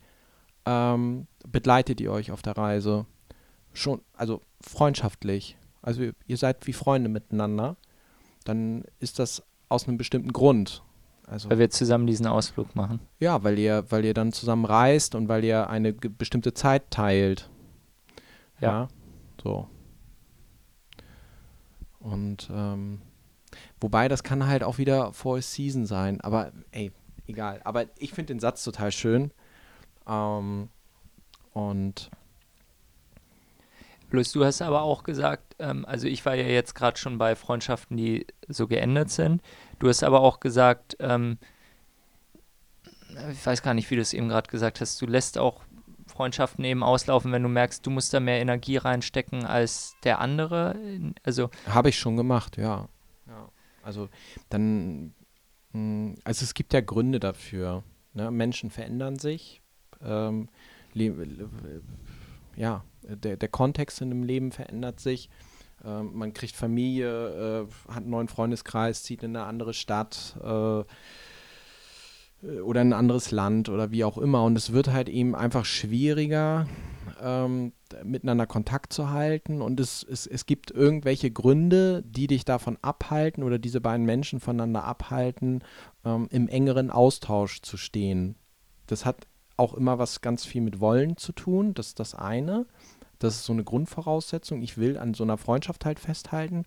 ähm, 0.65 1.27
begleitet 1.47 2.01
ihr 2.01 2.11
euch 2.11 2.31
auf 2.31 2.41
der 2.41 2.57
Reise. 2.57 3.05
Schon, 3.73 4.01
also 4.13 4.41
freundschaftlich. 4.61 5.57
Also 5.81 6.03
ihr, 6.03 6.13
ihr 6.27 6.37
seid 6.37 6.67
wie 6.67 6.73
Freunde 6.73 7.09
miteinander. 7.09 7.77
Dann 8.43 8.83
ist 8.99 9.19
das 9.19 9.43
aus 9.69 9.87
einem 9.87 9.97
bestimmten 9.97 10.33
Grund. 10.33 10.83
Also, 11.27 11.49
weil 11.49 11.59
wir 11.59 11.69
zusammen 11.69 12.07
diesen 12.07 12.27
Ausflug 12.27 12.75
machen. 12.75 12.99
Ja, 13.19 13.43
weil 13.43 13.57
ihr, 13.57 13.85
weil 13.89 14.03
ihr 14.03 14.13
dann 14.13 14.33
zusammen 14.33 14.65
reist 14.65 15.15
und 15.15 15.29
weil 15.29 15.43
ihr 15.45 15.69
eine 15.69 15.93
bestimmte 15.93 16.53
Zeit 16.53 16.91
teilt. 16.91 17.49
Ja. 18.59 18.69
ja 18.69 18.87
so. 19.41 19.67
Und 22.00 22.50
ähm, 22.51 23.01
wobei 23.79 24.07
das 24.07 24.24
kann 24.24 24.46
halt 24.48 24.63
auch 24.63 24.77
wieder 24.77 25.13
Fall 25.13 25.41
Season 25.41 25.85
sein, 25.85 26.19
aber 26.22 26.51
ey, 26.72 26.91
egal. 27.27 27.61
Aber 27.63 27.85
ich 27.98 28.11
finde 28.11 28.33
den 28.33 28.39
Satz 28.39 28.63
total 28.63 28.91
schön. 28.91 29.31
Ähm, 30.07 30.69
und 31.53 32.09
Bloß 34.11 34.33
du 34.33 34.43
hast 34.43 34.61
aber 34.61 34.81
auch 34.81 35.03
gesagt, 35.03 35.55
ähm, 35.59 35.85
also 35.85 36.05
ich 36.05 36.25
war 36.25 36.35
ja 36.35 36.43
jetzt 36.43 36.75
gerade 36.75 36.97
schon 36.97 37.17
bei 37.17 37.33
Freundschaften, 37.35 37.95
die 37.95 38.27
so 38.50 38.67
geendet 38.67 39.09
sind. 39.09 39.41
Du 39.79 39.87
hast 39.87 40.03
aber 40.03 40.19
auch 40.19 40.41
gesagt, 40.41 40.97
ähm, 41.00 41.37
ich 43.31 43.45
weiß 43.45 43.63
gar 43.63 43.74
nicht, 43.74 43.89
wie 43.89 43.95
du 43.95 44.01
es 44.01 44.13
eben 44.13 44.27
gerade 44.27 44.50
gesagt 44.50 44.81
hast, 44.81 45.01
du 45.01 45.05
lässt 45.05 45.37
auch 45.37 45.61
Freundschaften 46.07 46.65
eben 46.65 46.83
auslaufen, 46.83 47.31
wenn 47.31 47.41
du 47.41 47.47
merkst, 47.47 47.85
du 47.85 47.89
musst 47.89 48.13
da 48.13 48.19
mehr 48.19 48.41
Energie 48.41 48.75
reinstecken 48.75 49.45
als 49.45 49.95
der 50.03 50.19
andere? 50.19 50.75
Also 51.24 51.50
habe 51.67 51.87
ich 51.87 51.97
schon 51.97 52.17
gemacht, 52.17 52.57
ja. 52.57 52.89
ja. 53.27 53.50
Also 53.81 54.09
dann, 54.50 55.13
mh, 55.71 55.74
hm, 55.74 56.15
also 56.25 56.43
es 56.43 56.53
gibt 56.53 56.74
ja 56.74 56.81
Gründe 56.81 57.21
dafür. 57.21 57.83
Ne? 58.13 58.29
Menschen 58.29 58.71
verändern 58.71 59.19
sich. 59.19 59.61
Ähm, 60.03 60.50
ja, 62.57 62.83
der, 63.03 63.37
der 63.37 63.50
Kontext 63.50 64.01
in 64.01 64.09
dem 64.09 64.24
Leben 64.24 64.51
verändert 64.51 65.00
sich. 65.00 65.29
Ähm, 65.83 66.11
man 66.14 66.33
kriegt 66.33 66.55
Familie, 66.55 67.68
äh, 67.68 67.92
hat 67.92 68.03
einen 68.03 68.09
neuen 68.09 68.27
Freundeskreis, 68.27 69.03
zieht 69.03 69.24
in 69.24 69.35
eine 69.35 69.46
andere 69.46 69.74
Stadt. 69.74 70.37
Äh, 70.44 70.83
oder 72.64 72.81
ein 72.81 72.94
anderes 72.94 73.31
Land 73.31 73.70
oder 73.70 73.92
wie 73.92 74.03
auch 74.03 74.18
immer. 74.18 74.44
Und 74.44 74.57
es 74.57 74.74
wird 74.74 74.92
halt 74.92 75.09
eben 75.09 75.35
einfach 75.35 75.66
schwieriger, 75.66 76.68
ähm, 77.22 77.74
miteinander 78.03 78.48
Kontakt 78.48 78.94
zu 78.94 79.11
halten. 79.11 79.61
Und 79.61 79.79
es, 79.79 80.03
es, 80.03 80.25
es 80.25 80.46
gibt 80.46 80.72
irgendwelche 80.72 81.29
Gründe, 81.29 82.03
die 82.03 82.27
dich 82.27 82.46
davon 82.46 82.77
abhalten 82.81 83.44
oder 83.44 83.59
diese 83.59 83.81
beiden 83.81 84.05
Menschen 84.05 84.40
voneinander 84.40 84.83
abhalten, 84.85 85.64
ähm, 86.03 86.27
im 86.31 86.48
engeren 86.48 86.90
Austausch 86.90 87.61
zu 87.61 87.77
stehen. 87.77 88.35
Das 88.87 89.05
hat 89.05 89.27
auch 89.57 89.74
immer 89.74 90.00
was 90.00 90.22
ganz 90.22 90.46
viel 90.46 90.61
mit 90.61 90.79
Wollen 90.79 91.18
zu 91.18 91.31
tun. 91.31 91.74
Das 91.74 91.87
ist 91.87 92.00
das 92.00 92.16
eine. 92.16 92.66
Das 93.20 93.35
ist 93.35 93.46
so 93.46 93.53
eine 93.53 93.64
Grundvoraussetzung. 93.64 94.61
Ich 94.61 94.77
will 94.77 94.98
an 94.98 95.14
so 95.14 95.24
einer 95.24 95.37
Freundschaft 95.37 95.85
halt 95.85 96.00
festhalten. 96.00 96.66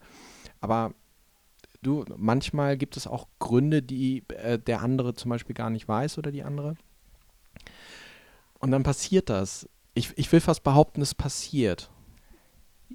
Aber 0.60 0.94
du, 1.82 2.04
manchmal 2.16 2.76
gibt 2.76 2.96
es 2.96 3.06
auch 3.06 3.26
Gründe, 3.38 3.82
die 3.82 4.22
äh, 4.28 4.58
der 4.58 4.80
andere 4.80 5.14
zum 5.14 5.30
Beispiel 5.30 5.54
gar 5.54 5.70
nicht 5.70 5.88
weiß 5.88 6.18
oder 6.18 6.30
die 6.30 6.42
andere. 6.42 6.76
Und 8.58 8.70
dann 8.70 8.82
passiert 8.82 9.30
das. 9.30 9.68
Ich, 9.94 10.16
ich 10.16 10.30
will 10.32 10.40
fast 10.40 10.62
behaupten, 10.62 11.02
es 11.02 11.14
passiert. 11.14 11.90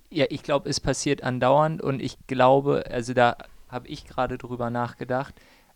Ja, 0.09 0.25
ich 0.29 0.43
glaube, 0.43 0.69
es 0.69 0.79
passiert 0.79 1.23
andauernd 1.23 1.81
und 1.81 2.01
ich 2.01 2.17
glaube, 2.27 2.85
also 2.89 3.13
da 3.13 3.37
habe 3.67 3.87
ich 3.87 4.05
gerade 4.05 4.37
drüber 4.37 4.69
nachgedacht. 4.69 5.35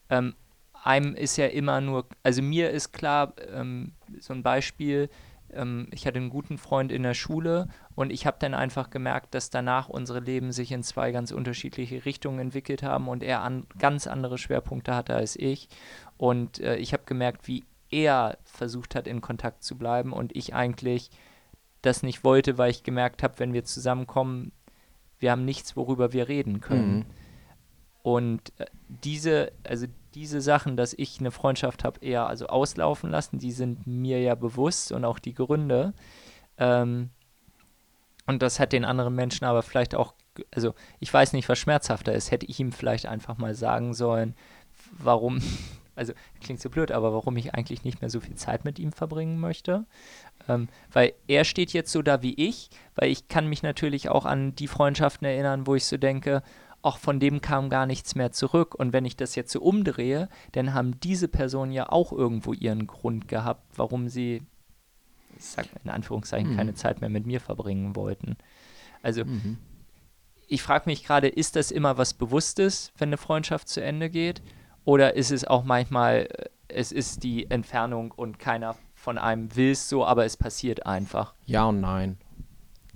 Ähm, 0.09 0.35
einem 0.83 1.15
ist 1.15 1.37
ja 1.37 1.47
immer 1.47 1.81
nur, 1.81 2.07
also 2.23 2.41
mir 2.41 2.71
ist 2.71 2.91
klar, 2.91 3.33
ähm, 3.53 3.93
so 4.19 4.33
ein 4.33 4.43
Beispiel, 4.43 5.09
ähm, 5.51 5.87
ich 5.91 6.05
hatte 6.05 6.17
einen 6.17 6.29
guten 6.29 6.57
Freund 6.57 6.91
in 6.91 7.03
der 7.03 7.13
Schule 7.13 7.67
und 7.95 8.11
ich 8.11 8.25
habe 8.25 8.37
dann 8.39 8.53
einfach 8.53 8.89
gemerkt, 8.89 9.33
dass 9.33 9.49
danach 9.49 9.89
unsere 9.89 10.19
Leben 10.19 10.51
sich 10.51 10.71
in 10.71 10.83
zwei 10.83 11.11
ganz 11.11 11.31
unterschiedliche 11.31 12.05
Richtungen 12.05 12.39
entwickelt 12.39 12.83
haben 12.83 13.07
und 13.07 13.23
er 13.23 13.41
an, 13.41 13.65
ganz 13.77 14.07
andere 14.07 14.37
Schwerpunkte 14.37 14.95
hatte 14.95 15.15
als 15.15 15.35
ich. 15.35 15.69
Und 16.17 16.59
äh, 16.59 16.75
ich 16.77 16.93
habe 16.93 17.03
gemerkt, 17.05 17.47
wie 17.47 17.63
er 17.89 18.37
versucht 18.43 18.95
hat, 18.95 19.07
in 19.07 19.21
Kontakt 19.21 19.63
zu 19.63 19.77
bleiben 19.77 20.13
und 20.13 20.35
ich 20.35 20.53
eigentlich 20.53 21.11
das 21.81 22.01
nicht 22.01 22.23
wollte, 22.23 22.57
weil 22.57 22.71
ich 22.71 22.83
gemerkt 22.83 23.23
habe, 23.23 23.39
wenn 23.39 23.53
wir 23.53 23.65
zusammenkommen, 23.65 24.51
wir 25.19 25.31
haben 25.31 25.45
nichts, 25.45 25.75
worüber 25.75 26.13
wir 26.13 26.27
reden 26.27 26.59
können. 26.61 26.97
Mhm. 26.97 27.05
Und 28.03 28.51
äh, 28.59 28.65
diese, 28.87 29.51
also 29.63 29.87
diese 30.13 30.41
Sachen, 30.41 30.77
dass 30.77 30.93
ich 30.93 31.19
eine 31.19 31.31
Freundschaft 31.31 31.83
habe, 31.83 31.99
eher 32.01 32.27
also 32.27 32.47
auslaufen 32.47 33.09
lassen, 33.09 33.39
die 33.39 33.51
sind 33.51 33.87
mir 33.87 34.21
ja 34.21 34.35
bewusst 34.35 34.91
und 34.91 35.05
auch 35.05 35.19
die 35.19 35.33
Gründe. 35.33 35.93
Ähm, 36.57 37.09
und 38.27 38.41
das 38.41 38.59
hat 38.59 38.73
den 38.73 38.85
anderen 38.85 39.15
Menschen 39.15 39.45
aber 39.45 39.63
vielleicht 39.63 39.95
auch, 39.95 40.13
also 40.53 40.75
ich 40.99 41.13
weiß 41.13 41.33
nicht, 41.33 41.49
was 41.49 41.59
schmerzhafter 41.59 42.13
ist. 42.13 42.31
Hätte 42.31 42.45
ich 42.45 42.59
ihm 42.59 42.71
vielleicht 42.71 43.05
einfach 43.05 43.37
mal 43.37 43.55
sagen 43.55 43.93
sollen, 43.93 44.35
warum, 44.91 45.41
also 45.95 46.13
klingt 46.41 46.61
so 46.61 46.69
blöd, 46.69 46.91
aber 46.91 47.13
warum 47.13 47.37
ich 47.37 47.53
eigentlich 47.53 47.85
nicht 47.85 48.01
mehr 48.01 48.09
so 48.09 48.19
viel 48.19 48.35
Zeit 48.35 48.65
mit 48.65 48.79
ihm 48.79 48.91
verbringen 48.91 49.39
möchte. 49.39 49.85
Ähm, 50.49 50.67
weil 50.91 51.13
er 51.27 51.45
steht 51.45 51.71
jetzt 51.71 51.91
so 51.91 52.01
da 52.01 52.21
wie 52.21 52.33
ich, 52.33 52.69
weil 52.95 53.09
ich 53.09 53.29
kann 53.29 53.47
mich 53.47 53.63
natürlich 53.63 54.09
auch 54.09 54.25
an 54.25 54.55
die 54.55 54.67
Freundschaften 54.67 55.25
erinnern, 55.25 55.67
wo 55.67 55.75
ich 55.75 55.85
so 55.85 55.95
denke, 55.97 56.43
auch 56.83 56.97
von 56.97 57.19
dem 57.19 57.41
kam 57.41 57.69
gar 57.69 57.85
nichts 57.85 58.13
mehr 58.13 58.31
zurück. 58.31 58.75
Und 58.75 58.93
wenn 58.93 59.05
ich 59.05 59.17
das 59.17 59.35
jetzt 59.35 59.51
so 59.51 59.61
umdrehe, 59.61 60.29
dann 60.51 60.73
haben 60.73 60.99
diese 60.99 61.27
Personen 61.27 61.71
ja 61.71 61.91
auch 61.91 62.11
irgendwo 62.11 62.53
ihren 62.53 62.85
Grund 62.85 63.27
gehabt, 63.27 63.63
warum 63.75 64.09
sie, 64.09 64.43
ich 65.37 65.45
sag 65.45 65.65
in 65.83 65.89
Anführungszeichen, 65.89 66.51
mhm. 66.51 66.57
keine 66.57 66.75
Zeit 66.75 67.01
mehr 67.01 67.09
mit 67.09 67.25
mir 67.25 67.39
verbringen 67.39 67.95
wollten. 67.95 68.37
Also 69.01 69.25
mhm. 69.25 69.57
ich 70.47 70.61
frage 70.61 70.87
mich 70.87 71.03
gerade, 71.03 71.27
ist 71.27 71.55
das 71.55 71.71
immer 71.71 71.97
was 71.97 72.13
Bewusstes, 72.13 72.91
wenn 72.97 73.09
eine 73.09 73.17
Freundschaft 73.17 73.67
zu 73.67 73.81
Ende 73.81 74.09
geht? 74.09 74.41
Oder 74.85 75.15
ist 75.15 75.31
es 75.31 75.45
auch 75.45 75.63
manchmal 75.63 76.27
es 76.73 76.91
ist 76.91 77.23
die 77.23 77.49
Entfernung 77.49 78.11
und 78.11 78.39
keiner 78.39 78.75
von 78.93 79.17
einem 79.17 79.55
will 79.55 79.71
es 79.71 79.89
so, 79.89 80.05
aber 80.05 80.25
es 80.25 80.37
passiert 80.37 80.85
einfach. 80.85 81.33
Ja 81.45 81.65
und 81.65 81.81
nein. 81.81 82.17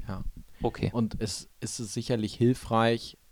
Ja. 0.07 0.23
Okay. 0.61 0.89
Und 0.93 1.19
es 1.19 1.49
ist 1.59 1.79
es 1.79 1.93
sicherlich 1.93 2.33
hilfreich, 2.33 3.13
äh, 3.13 3.26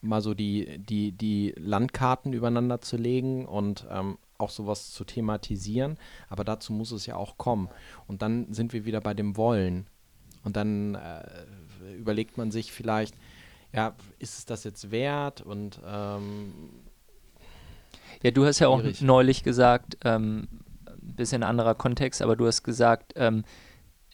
mal 0.00 0.20
so 0.20 0.34
die, 0.34 0.78
die, 0.78 1.12
die 1.12 1.54
Landkarten 1.56 2.32
übereinander 2.32 2.80
zu 2.80 2.96
legen 2.96 3.46
und 3.46 3.86
ähm, 3.90 4.18
auch 4.38 4.50
sowas 4.50 4.90
zu 4.90 5.04
thematisieren. 5.04 5.98
Aber 6.28 6.44
dazu 6.44 6.72
muss 6.72 6.92
es 6.92 7.06
ja 7.06 7.16
auch 7.16 7.38
kommen. 7.38 7.68
Und 8.06 8.22
dann 8.22 8.52
sind 8.52 8.72
wir 8.72 8.84
wieder 8.84 9.00
bei 9.00 9.14
dem 9.14 9.36
Wollen. 9.36 9.86
Und 10.44 10.56
dann 10.56 10.94
äh, 10.94 11.94
überlegt 11.96 12.38
man 12.38 12.50
sich 12.50 12.72
vielleicht, 12.72 13.14
ja, 13.72 13.94
ist 14.18 14.38
es 14.38 14.46
das 14.46 14.64
jetzt 14.64 14.90
wert? 14.90 15.42
Und 15.42 15.80
ähm, 15.86 16.52
Ja, 18.22 18.30
du 18.30 18.44
hast 18.46 18.58
ja 18.60 18.68
auch 18.68 18.80
Schwierig. 18.80 19.02
neulich 19.02 19.42
gesagt, 19.42 19.98
ähm, 20.04 20.48
ein 20.86 21.14
bisschen 21.16 21.42
anderer 21.42 21.74
Kontext, 21.74 22.22
aber 22.22 22.36
du 22.36 22.46
hast 22.46 22.62
gesagt, 22.62 23.12
ähm, 23.16 23.44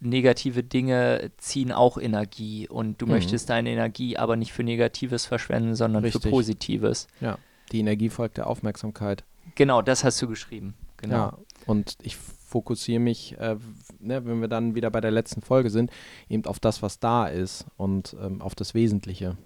negative 0.04 0.62
Dinge 0.62 1.30
ziehen 1.38 1.72
auch 1.72 1.98
Energie 1.98 2.68
und 2.68 3.00
du 3.02 3.06
Mhm. 3.06 3.12
möchtest 3.12 3.50
deine 3.50 3.70
Energie 3.70 4.16
aber 4.16 4.36
nicht 4.36 4.52
für 4.52 4.62
Negatives 4.62 5.26
verschwenden, 5.26 5.74
sondern 5.74 6.02
für 6.02 6.14
Richtig. 6.14 6.30
Positives. 6.30 7.08
ja, 7.20 7.38
die 7.72 7.80
Energie 7.80 8.10
folgt 8.10 8.36
der 8.36 8.46
Aufmerksamkeit. 8.46 9.24
Genau, 9.56 9.82
das 9.82 10.04
hast 10.04 10.20
du 10.22 10.28
geschrieben. 10.28 10.74
Genau. 10.98 11.14
Ja, 11.16 11.38
und 11.66 11.96
ich 12.02 12.16
fokussiere 12.16 13.00
mich, 13.00 13.36
äh, 13.38 13.56
ne, 13.98 14.24
wenn 14.24 14.40
wir 14.40 14.48
dann 14.48 14.74
wieder 14.74 14.90
bei 14.90 15.00
der 15.00 15.10
letzten 15.10 15.42
Folge 15.42 15.70
sind, 15.70 15.90
eben 16.28 16.44
auf 16.46 16.60
das, 16.60 16.82
was 16.82 16.98
da 17.00 17.26
ist 17.26 17.66
und 17.76 18.14
ähm, 18.22 18.40
auf 18.40 18.54
das 18.54 18.74
Wesentliche. 18.74 19.36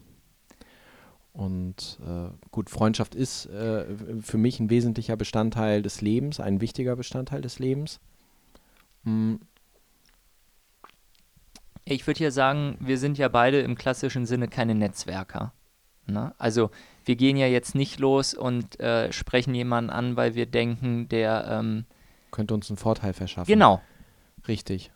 Und 1.32 1.98
äh, 2.04 2.30
gut, 2.50 2.68
Freundschaft 2.70 3.14
ist 3.14 3.46
äh, 3.46 3.84
für 4.20 4.38
mich 4.38 4.58
ein 4.58 4.70
wesentlicher 4.70 5.16
Bestandteil 5.16 5.82
des 5.82 6.00
Lebens, 6.00 6.40
ein 6.40 6.60
wichtiger 6.60 6.96
Bestandteil 6.96 7.40
des 7.42 7.58
Lebens. 7.60 8.00
Mm, 9.04 9.36
Ich 11.92 12.06
würde 12.06 12.24
ja 12.24 12.30
sagen, 12.30 12.76
wir 12.80 12.98
sind 12.98 13.18
ja 13.18 13.28
beide 13.28 13.60
im 13.60 13.76
klassischen 13.76 14.26
Sinne 14.26 14.48
keine 14.48 14.74
Netzwerker. 14.74 15.52
Ne? 16.06 16.34
Also 16.38 16.70
wir 17.04 17.16
gehen 17.16 17.36
ja 17.36 17.46
jetzt 17.46 17.74
nicht 17.74 17.98
los 17.98 18.34
und 18.34 18.80
äh, 18.80 19.12
sprechen 19.12 19.54
jemanden 19.54 19.90
an, 19.90 20.16
weil 20.16 20.34
wir 20.34 20.46
denken, 20.46 21.08
der 21.08 21.46
ähm, 21.50 21.84
könnte 22.30 22.54
uns 22.54 22.70
einen 22.70 22.76
Vorteil 22.76 23.12
verschaffen. 23.12 23.50
genau. 23.50 23.80
Richtig. 24.46 24.90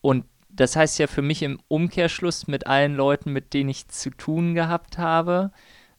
Und 0.00 0.24
das 0.48 0.76
heißt 0.76 0.98
ja 0.98 1.06
für 1.06 1.22
mich 1.22 1.42
im 1.42 1.60
Umkehrschluss 1.68 2.46
mit 2.46 2.66
allen 2.66 2.94
Leuten, 2.94 3.32
mit 3.32 3.54
denen 3.54 3.70
ich 3.70 3.88
zu 3.88 4.10
tun 4.10 4.54
gehabt 4.54 4.98
habe, 4.98 5.52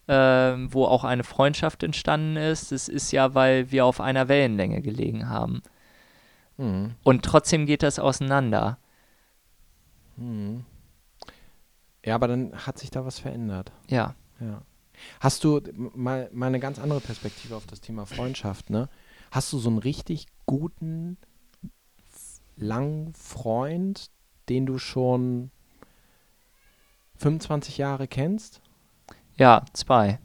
ähm, 0.08 0.74
wo 0.74 0.86
auch 0.86 1.04
eine 1.04 1.24
Freundschaft 1.24 1.84
entstanden 1.84 2.36
ist, 2.36 2.72
das 2.72 2.88
ist 2.88 3.12
ja, 3.12 3.36
weil 3.36 3.72
wir 3.72 3.86
auf 3.86 4.02
einer 4.02 4.28
Wellenlänge 4.28 4.82
gelegen 4.82 5.30
haben. 5.30 5.62
Mhm. 6.58 6.96
Und 7.04 7.24
trotzdem 7.24 7.66
geht 7.66 7.84
das 7.84 8.00
auseinander. 8.00 8.78
Mhm. 10.20 10.66
Ja, 12.06 12.16
aber 12.16 12.28
dann 12.28 12.54
hat 12.66 12.78
sich 12.78 12.92
da 12.92 13.06
was 13.06 13.20
verändert. 13.20 13.72
Ja. 13.88 14.16
Ja. 14.40 14.62
Hast 15.20 15.44
du 15.44 15.62
mal, 15.96 16.30
mal 16.34 16.48
eine 16.48 16.60
ganz 16.60 16.80
andere 16.80 17.00
Perspektive 17.00 17.56
auf 17.56 17.66
das 17.66 17.82
Thema 17.82 18.06
Freundschaft, 18.06 18.70
ne? 18.70 18.90
Hast 19.32 19.54
du 19.54 19.60
so 19.60 19.70
einen 19.70 19.78
richtig 19.78 20.28
guten, 20.46 21.18
langen 22.56 23.14
Freund, 23.14 24.10
den 24.50 24.66
du 24.66 24.78
schon 24.78 25.52
25 27.18 27.78
Jahre 27.78 28.08
kennst? 28.08 28.62
Ja, 29.38 29.64
zwei. 29.74 30.20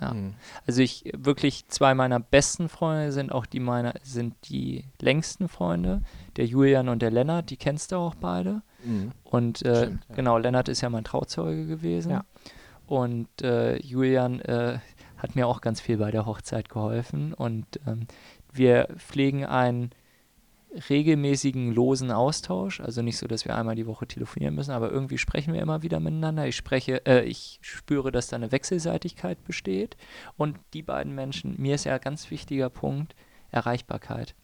Ja. 0.00 0.10
Hm. 0.10 0.34
Also 0.66 0.82
ich 0.82 1.10
wirklich 1.16 1.68
zwei 1.68 1.94
meiner 1.94 2.20
besten 2.20 2.68
Freunde 2.68 3.12
sind 3.12 3.32
auch 3.32 3.46
die 3.46 3.60
meiner 3.60 3.94
sind 4.02 4.34
die 4.48 4.84
längsten 5.00 5.48
Freunde, 5.48 6.02
der 6.36 6.46
Julian 6.46 6.88
und 6.88 7.00
der 7.00 7.10
Lennart, 7.10 7.50
die 7.50 7.56
kennst 7.56 7.92
du 7.92 7.96
auch 7.96 8.14
beide. 8.14 8.62
Mhm. 8.84 9.12
Und 9.24 9.62
äh, 9.62 9.84
Stimmt, 9.84 10.04
ja. 10.08 10.14
genau, 10.14 10.38
Lennart 10.38 10.68
ist 10.68 10.80
ja 10.80 10.90
mein 10.90 11.04
Trauzeuge 11.04 11.66
gewesen. 11.66 12.10
Ja. 12.12 12.24
Und 12.86 13.28
äh, 13.42 13.76
Julian 13.82 14.40
äh, 14.40 14.78
hat 15.16 15.34
mir 15.34 15.46
auch 15.46 15.60
ganz 15.60 15.80
viel 15.80 15.96
bei 15.96 16.10
der 16.10 16.26
Hochzeit 16.26 16.68
geholfen. 16.68 17.34
Und 17.34 17.66
ähm, 17.86 18.06
wir 18.52 18.88
pflegen 18.96 19.44
einen 19.44 19.90
regelmäßigen 20.88 21.72
losen 21.72 22.10
Austausch. 22.10 22.80
Also 22.80 23.02
nicht 23.02 23.18
so, 23.18 23.26
dass 23.26 23.44
wir 23.44 23.56
einmal 23.56 23.74
die 23.74 23.86
Woche 23.86 24.06
telefonieren 24.06 24.54
müssen, 24.54 24.72
aber 24.72 24.90
irgendwie 24.90 25.18
sprechen 25.18 25.54
wir 25.54 25.62
immer 25.62 25.82
wieder 25.82 26.00
miteinander. 26.00 26.46
Ich 26.46 26.56
spreche, 26.56 27.04
äh, 27.06 27.24
ich 27.24 27.58
spüre, 27.62 28.12
dass 28.12 28.28
da 28.28 28.36
eine 28.36 28.52
Wechselseitigkeit 28.52 29.42
besteht. 29.44 29.96
Und 30.36 30.58
die 30.74 30.82
beiden 30.82 31.14
Menschen, 31.14 31.54
mir 31.58 31.74
ist 31.74 31.84
ja 31.84 31.94
ein 31.94 32.00
ganz 32.00 32.30
wichtiger 32.30 32.70
Punkt, 32.70 33.14
Erreichbarkeit. 33.50 34.34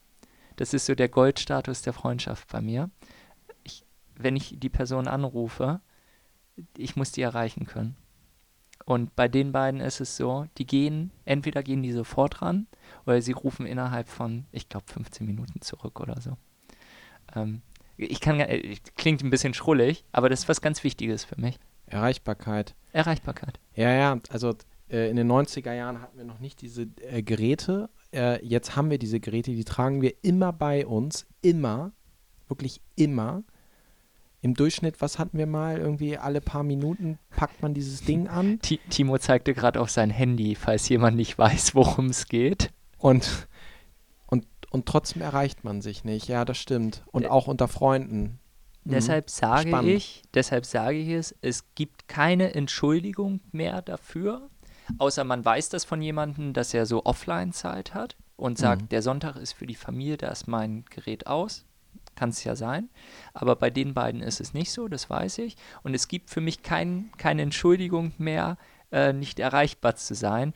Das 0.55 0.73
ist 0.73 0.85
so 0.85 0.95
der 0.95 1.09
Goldstatus 1.09 1.81
der 1.81 1.93
Freundschaft 1.93 2.47
bei 2.49 2.61
mir. 2.61 2.89
Ich, 3.63 3.85
wenn 4.15 4.35
ich 4.35 4.59
die 4.59 4.69
Person 4.69 5.07
anrufe, 5.07 5.81
ich 6.77 6.95
muss 6.95 7.11
die 7.11 7.21
erreichen 7.21 7.65
können. 7.65 7.95
Und 8.85 9.15
bei 9.15 9.27
den 9.27 9.51
beiden 9.51 9.79
ist 9.79 10.01
es 10.01 10.17
so, 10.17 10.45
die 10.57 10.65
gehen, 10.65 11.11
entweder 11.25 11.63
gehen 11.63 11.83
die 11.83 11.91
sofort 11.91 12.41
ran 12.41 12.67
oder 13.05 13.21
sie 13.21 13.31
rufen 13.31 13.65
innerhalb 13.65 14.09
von, 14.09 14.45
ich 14.51 14.67
glaube, 14.69 14.85
15 14.91 15.25
Minuten 15.25 15.61
zurück 15.61 15.99
oder 15.99 16.19
so. 16.19 16.37
Ähm, 17.35 17.61
ich 17.97 18.19
kann, 18.19 18.39
äh, 18.39 18.75
klingt 18.97 19.23
ein 19.23 19.29
bisschen 19.29 19.53
schrullig, 19.53 20.03
aber 20.11 20.29
das 20.29 20.41
ist 20.41 20.49
was 20.49 20.61
ganz 20.61 20.83
Wichtiges 20.83 21.23
für 21.23 21.39
mich. 21.39 21.59
Erreichbarkeit. 21.85 22.75
Erreichbarkeit. 22.91 23.59
Ja, 23.75 23.91
ja, 23.91 24.19
also 24.29 24.53
äh, 24.89 25.09
in 25.09 25.15
den 25.15 25.31
90er 25.31 25.73
Jahren 25.73 26.01
hatten 26.01 26.17
wir 26.17 26.25
noch 26.25 26.39
nicht 26.39 26.61
diese 26.61 26.87
äh, 27.01 27.21
Geräte. 27.21 27.89
Äh, 28.11 28.45
jetzt 28.45 28.75
haben 28.75 28.89
wir 28.89 28.97
diese 28.97 29.19
Geräte, 29.19 29.51
die 29.51 29.63
tragen 29.63 30.01
wir 30.01 30.13
immer 30.23 30.51
bei 30.51 30.85
uns, 30.85 31.25
immer, 31.41 31.91
wirklich 32.47 32.81
immer. 32.95 33.43
Im 34.43 34.53
Durchschnitt, 34.53 35.01
was 35.01 35.17
hatten 35.17 35.37
wir 35.37 35.47
mal? 35.47 35.77
Irgendwie 35.79 36.17
alle 36.17 36.41
paar 36.41 36.63
Minuten 36.63 37.17
packt 37.31 37.61
man 37.61 37.73
dieses 37.73 38.01
Ding 38.03 38.27
an 38.39 38.59
Ti- 38.59 38.79
Timo 38.89 39.17
zeigte 39.17 39.53
gerade 39.53 39.79
auf 39.81 39.89
sein 39.89 40.09
Handy, 40.11 40.53
falls 40.55 40.87
jemand 40.89 41.15
nicht 41.17 41.37
weiß, 41.37 41.73
worum 41.75 42.07
es 42.07 42.27
geht. 42.27 42.71
und, 42.99 43.47
und, 44.27 44.45
und 44.69 44.85
trotzdem 44.85 45.21
erreicht 45.21 45.63
man 45.63 45.81
sich 45.81 46.03
nicht. 46.03 46.27
Ja, 46.27 46.45
das 46.45 46.57
stimmt. 46.57 47.03
Und 47.11 47.25
Ä- 47.25 47.29
auch 47.29 47.47
unter 47.47 47.67
Freunden. 47.67 48.39
Mhm. 48.83 48.91
Deshalb 48.91 49.29
sage 49.29 49.69
Spannend. 49.69 49.91
ich, 49.91 50.21
deshalb 50.33 50.65
sage 50.65 50.97
ich 50.97 51.07
es, 51.09 51.33
es 51.41 51.63
gibt 51.75 52.07
keine 52.09 52.53
Entschuldigung 52.53 53.39
mehr 53.53 53.81
dafür, 53.81 54.49
außer 54.97 55.23
man 55.23 55.45
weiß 55.45 55.69
das 55.69 55.85
von 55.85 56.01
jemandem, 56.01 56.51
dass 56.51 56.73
er 56.73 56.85
so 56.85 57.05
Offline-Zeit 57.05 57.93
hat 57.93 58.17
und 58.35 58.57
sagt, 58.57 58.81
Mhm. 58.81 58.89
der 58.89 59.01
Sonntag 59.01 59.37
ist 59.37 59.53
für 59.53 59.67
die 59.67 59.75
Familie, 59.75 60.17
da 60.17 60.27
ist 60.27 60.47
mein 60.49 60.83
Gerät 60.89 61.27
aus. 61.27 61.65
Kann 62.15 62.29
es 62.29 62.43
ja 62.43 62.55
sein. 62.55 62.89
Aber 63.33 63.55
bei 63.55 63.69
den 63.69 63.93
beiden 63.93 64.21
ist 64.21 64.39
es 64.39 64.53
nicht 64.53 64.71
so, 64.71 64.87
das 64.87 65.09
weiß 65.09 65.39
ich. 65.39 65.55
Und 65.83 65.93
es 65.93 66.07
gibt 66.07 66.29
für 66.29 66.41
mich 66.41 66.63
kein, 66.63 67.11
keine 67.17 67.41
Entschuldigung 67.41 68.13
mehr, 68.17 68.57
äh, 68.91 69.13
nicht 69.13 69.39
erreichbar 69.39 69.95
zu 69.95 70.13
sein. 70.13 70.53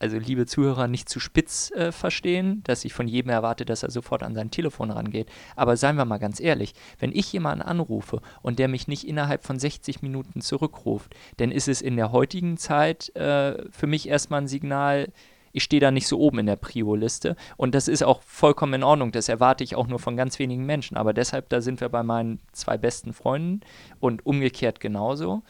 Also, 0.00 0.16
liebe 0.16 0.46
Zuhörer, 0.46 0.86
nicht 0.86 1.08
zu 1.08 1.18
spitz 1.18 1.72
äh, 1.72 1.90
verstehen, 1.90 2.62
dass 2.64 2.84
ich 2.84 2.92
von 2.92 3.08
jedem 3.08 3.30
erwarte, 3.30 3.64
dass 3.64 3.82
er 3.82 3.90
sofort 3.90 4.22
an 4.22 4.34
sein 4.34 4.52
Telefon 4.52 4.92
rangeht. 4.92 5.28
Aber 5.56 5.76
seien 5.76 5.96
wir 5.96 6.04
mal 6.04 6.18
ganz 6.18 6.38
ehrlich, 6.38 6.74
wenn 7.00 7.10
ich 7.12 7.32
jemanden 7.32 7.62
anrufe 7.62 8.20
und 8.40 8.60
der 8.60 8.68
mich 8.68 8.86
nicht 8.86 9.06
innerhalb 9.06 9.44
von 9.44 9.58
60 9.58 10.00
Minuten 10.02 10.40
zurückruft, 10.40 11.16
dann 11.38 11.50
ist 11.50 11.66
es 11.66 11.82
in 11.82 11.96
der 11.96 12.12
heutigen 12.12 12.58
Zeit 12.58 13.14
äh, 13.16 13.68
für 13.72 13.88
mich 13.88 14.08
erstmal 14.08 14.42
ein 14.42 14.48
Signal, 14.48 15.08
ich 15.52 15.64
stehe 15.64 15.80
da 15.80 15.90
nicht 15.90 16.06
so 16.06 16.18
oben 16.18 16.40
in 16.40 16.46
der 16.46 16.56
Prio-Liste. 16.56 17.36
Und 17.56 17.74
das 17.74 17.88
ist 17.88 18.02
auch 18.02 18.22
vollkommen 18.22 18.74
in 18.74 18.82
Ordnung. 18.82 19.12
Das 19.12 19.28
erwarte 19.28 19.64
ich 19.64 19.76
auch 19.76 19.86
nur 19.86 19.98
von 19.98 20.16
ganz 20.16 20.38
wenigen 20.38 20.66
Menschen. 20.66 20.96
Aber 20.96 21.12
deshalb, 21.12 21.48
da 21.48 21.60
sind 21.60 21.80
wir 21.80 21.88
bei 21.88 22.02
meinen 22.02 22.40
zwei 22.52 22.78
besten 22.78 23.12
Freunden 23.12 23.60
und 24.00 24.24
umgekehrt 24.26 24.80
genauso. 24.80 25.42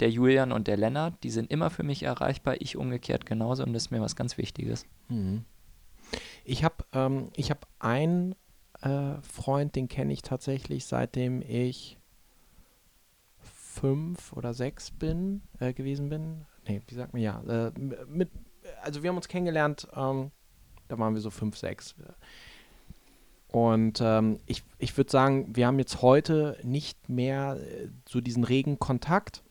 Der 0.00 0.10
Julian 0.10 0.52
und 0.52 0.68
der 0.68 0.76
Lennart, 0.76 1.14
die 1.22 1.30
sind 1.30 1.50
immer 1.50 1.70
für 1.70 1.82
mich 1.82 2.02
erreichbar, 2.02 2.56
ich 2.60 2.76
umgekehrt 2.76 3.24
genauso 3.24 3.62
und 3.62 3.72
das 3.72 3.84
ist 3.84 3.90
mir 3.90 4.02
was 4.02 4.14
ganz 4.14 4.36
Wichtiges. 4.36 4.84
Mhm. 5.08 5.44
Ich 6.44 6.64
habe 6.64 6.84
ähm, 6.92 7.30
hab 7.38 7.66
einen 7.78 8.34
äh, 8.82 9.14
Freund, 9.22 9.74
den 9.74 9.88
kenne 9.88 10.12
ich 10.12 10.22
tatsächlich 10.22 10.84
seitdem 10.84 11.42
ich 11.42 11.98
fünf 13.40 14.32
oder 14.32 14.54
sechs 14.54 14.90
bin, 14.90 15.42
äh, 15.60 15.72
gewesen 15.72 16.08
bin. 16.08 16.46
Nee, 16.66 16.80
wie 16.86 16.94
sagt 16.94 17.12
man 17.12 17.22
ja? 17.22 17.42
Äh, 17.42 17.72
mit, 18.08 18.30
also 18.82 19.02
wir 19.02 19.10
haben 19.10 19.16
uns 19.16 19.28
kennengelernt, 19.28 19.88
ähm, 19.94 20.30
da 20.88 20.98
waren 20.98 21.14
wir 21.14 21.20
so 21.20 21.30
fünf, 21.30 21.56
sechs. 21.56 21.94
Und 23.48 24.00
ähm, 24.02 24.38
ich, 24.46 24.62
ich 24.78 24.96
würde 24.96 25.10
sagen, 25.10 25.54
wir 25.54 25.66
haben 25.66 25.78
jetzt 25.78 26.02
heute 26.02 26.58
nicht 26.62 27.08
mehr 27.08 27.58
äh, 27.60 27.88
so 28.08 28.20
diesen 28.20 28.44
regen 28.44 28.78
Kontakt, 28.78 29.42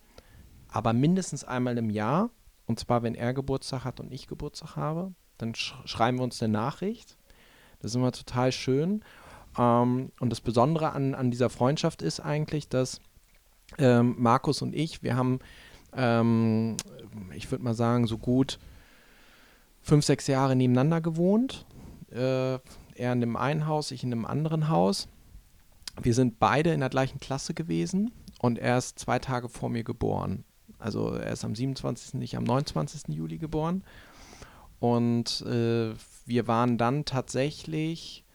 aber 0.69 0.93
mindestens 0.93 1.43
einmal 1.43 1.77
im 1.77 1.89
Jahr, 1.89 2.29
und 2.65 2.79
zwar 2.79 3.03
wenn 3.03 3.15
er 3.15 3.33
Geburtstag 3.33 3.83
hat 3.83 3.99
und 3.99 4.11
ich 4.11 4.27
Geburtstag 4.27 4.75
habe, 4.75 5.13
dann 5.38 5.55
sch 5.55 5.75
schreiben 5.85 6.17
wir 6.17 6.23
uns 6.23 6.41
eine 6.41 6.51
Nachricht. 6.51 7.17
Das 7.79 7.91
ist 7.91 7.95
immer 7.95 8.11
total 8.11 8.51
schön. 8.51 9.03
Ähm, 9.57 10.11
und 10.19 10.29
das 10.29 10.41
Besondere 10.41 10.91
an, 10.91 11.15
an 11.15 11.31
dieser 11.31 11.49
Freundschaft 11.49 12.01
ist 12.01 12.19
eigentlich, 12.19 12.67
dass 12.67 12.99
ähm, 13.77 14.15
Markus 14.17 14.61
und 14.61 14.75
ich, 14.75 15.03
wir 15.03 15.15
haben, 15.15 15.39
ähm, 15.95 16.77
ich 17.33 17.49
würde 17.51 17.63
mal 17.63 17.73
sagen, 17.73 18.07
so 18.07 18.17
gut 18.17 18.59
fünf, 19.85 20.03
sechs 20.03 20.25
Jahre 20.27 20.55
nebeneinander 20.55 20.99
gewohnt. 20.99 21.65
Äh, 22.11 22.55
er 22.55 22.59
in 22.95 23.21
einem 23.21 23.35
einen 23.35 23.67
Haus, 23.67 23.91
ich 23.91 24.03
in 24.03 24.11
einem 24.11 24.25
anderen 24.25 24.67
Haus. 24.69 25.07
Wir 26.01 26.13
sind 26.13 26.39
beide 26.39 26.73
in 26.73 26.79
der 26.79 26.89
gleichen 26.89 27.19
Klasse 27.19 27.53
gewesen 27.53 28.11
und 28.39 28.57
er 28.57 28.79
ist 28.79 28.97
zwei 28.97 29.19
Tage 29.19 29.47
vor 29.47 29.69
mir 29.69 29.83
geboren. 29.83 30.43
Also 30.79 31.13
er 31.13 31.31
ist 31.31 31.45
am 31.45 31.55
27., 31.55 32.15
nicht 32.15 32.35
am 32.35 32.43
29. 32.43 33.15
Juli 33.15 33.37
geboren. 33.37 33.83
Und 34.79 35.41
äh, 35.41 35.93
wir 36.25 36.47
waren 36.47 36.77
dann 36.77 37.05
tatsächlich 37.05 38.25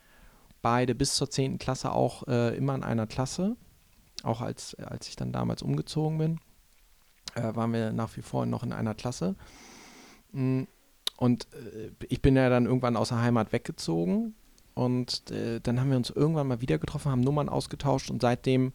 beide 0.63 0.95
bis 0.95 1.17
zur 1.17 1.31
10. 1.31 1.59
Klasse 1.59 1.93
auch 1.93 2.27
äh, 2.29 2.57
immer 2.57 2.75
in 2.75 2.85
einer 2.85 3.07
Klasse. 3.07 3.57
Auch 4.23 4.41
als, 4.41 4.75
als 4.77 5.09
ich 5.09 5.17
dann 5.17 5.33
damals 5.33 5.63
umgezogen 5.63 6.19
bin, 6.19 6.41
äh, 7.35 7.55
waren 7.55 7.73
wir 7.73 7.93
nach 7.93 8.17
wie 8.17 8.23
vor 8.23 8.47
noch 8.47 8.63
in 8.63 8.73
einer 8.73 8.95
Klasse. 8.95 9.35
Mm, 10.33 10.65
und 11.21 11.47
äh, 11.53 11.91
ich 12.09 12.21
bin 12.21 12.35
ja 12.35 12.49
dann 12.49 12.67
irgendwann 12.67 12.97
aus 12.97 13.11
der 13.11 13.23
Heimat 13.23 13.53
weggezogen. 13.53 14.35
Und 14.75 15.31
äh, 15.31 15.61
dann 15.61 15.79
haben 15.79 15.91
wir 15.91 15.97
uns 15.97 16.11
irgendwann 16.11 16.49
mal 16.49 16.61
wieder 16.61 16.79
getroffen, 16.79 17.13
haben 17.13 17.21
Nummern 17.21 17.49
ausgetauscht 17.49 18.11
und 18.11 18.23
seitdem 18.23 18.73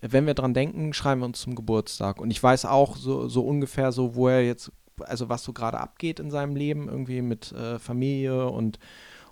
wenn 0.00 0.26
wir 0.26 0.34
dran 0.34 0.54
denken, 0.54 0.92
schreiben 0.92 1.20
wir 1.20 1.26
uns 1.26 1.40
zum 1.40 1.54
Geburtstag. 1.54 2.20
Und 2.20 2.30
ich 2.30 2.42
weiß 2.42 2.64
auch 2.64 2.96
so, 2.96 3.28
so 3.28 3.42
ungefähr 3.42 3.92
so, 3.92 4.14
wo 4.14 4.28
er 4.28 4.44
jetzt, 4.44 4.72
also 5.00 5.28
was 5.28 5.44
so 5.44 5.52
gerade 5.52 5.78
abgeht 5.78 6.20
in 6.20 6.30
seinem 6.30 6.56
Leben, 6.56 6.88
irgendwie 6.88 7.22
mit 7.22 7.52
äh, 7.52 7.78
Familie 7.78 8.48
und, 8.48 8.78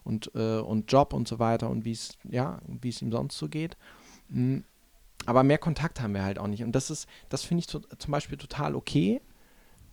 und, 0.04 0.30
äh, 0.34 0.58
und 0.58 0.92
Job 0.92 1.12
und 1.12 1.26
so 1.26 1.38
weiter 1.38 1.70
und 1.70 1.84
wie 1.84 1.92
es, 1.92 2.18
ja, 2.24 2.60
wie 2.66 2.90
es 2.90 3.00
ihm 3.00 3.10
sonst 3.10 3.38
so 3.38 3.48
geht. 3.48 3.76
Mhm. 4.28 4.64
Aber 5.26 5.42
mehr 5.42 5.58
Kontakt 5.58 6.00
haben 6.00 6.14
wir 6.14 6.22
halt 6.22 6.38
auch 6.38 6.46
nicht. 6.46 6.62
Und 6.62 6.72
das 6.72 6.90
ist, 6.90 7.08
das 7.28 7.42
finde 7.42 7.60
ich 7.60 7.68
zum 7.68 8.12
Beispiel 8.12 8.38
total 8.38 8.74
okay. 8.74 9.20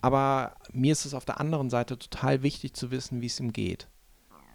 Aber 0.05 0.53
mir 0.71 0.91
ist 0.91 1.05
es 1.05 1.15
auf 1.15 1.25
der 1.25 1.39
anderen 1.39 1.71
Seite 1.71 1.97
total 1.97 2.43
wichtig 2.43 2.75
zu 2.75 2.91
wissen, 2.91 3.21
wie 3.21 3.25
es 3.25 3.39
ihm 3.39 3.51
geht. 3.51 3.87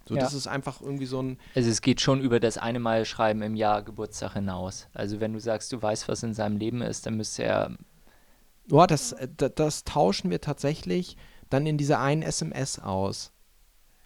So, 0.07 0.15
ja. 0.15 0.21
das 0.21 0.33
ist 0.33 0.47
einfach 0.47 0.79
irgendwie 0.79 1.05
so 1.05 1.21
ein. 1.21 1.39
Also 1.55 1.69
es 1.69 1.81
geht 1.81 1.99
schon 1.99 2.21
über 2.21 2.39
das 2.39 2.57
eine 2.57 2.79
Mal 2.79 3.03
schreiben 3.03 3.41
im 3.41 3.55
Jahr 3.55 3.83
Geburtstag 3.83 4.31
hinaus. 4.31 4.87
Also 4.93 5.19
wenn 5.19 5.33
du 5.33 5.41
sagst, 5.41 5.73
du 5.73 5.81
weißt, 5.81 6.07
was 6.07 6.23
in 6.23 6.33
seinem 6.33 6.55
Leben 6.55 6.81
ist, 6.81 7.05
dann 7.05 7.17
müsste 7.17 7.43
er. 7.43 7.75
Ja, 8.67 8.87
das, 8.87 9.13
das, 9.35 9.51
das 9.53 9.83
tauschen 9.83 10.31
wir 10.31 10.39
tatsächlich 10.39 11.17
dann 11.49 11.65
in 11.67 11.77
dieser 11.77 11.99
einen 11.99 12.21
SMS 12.21 12.79
aus. 12.79 13.33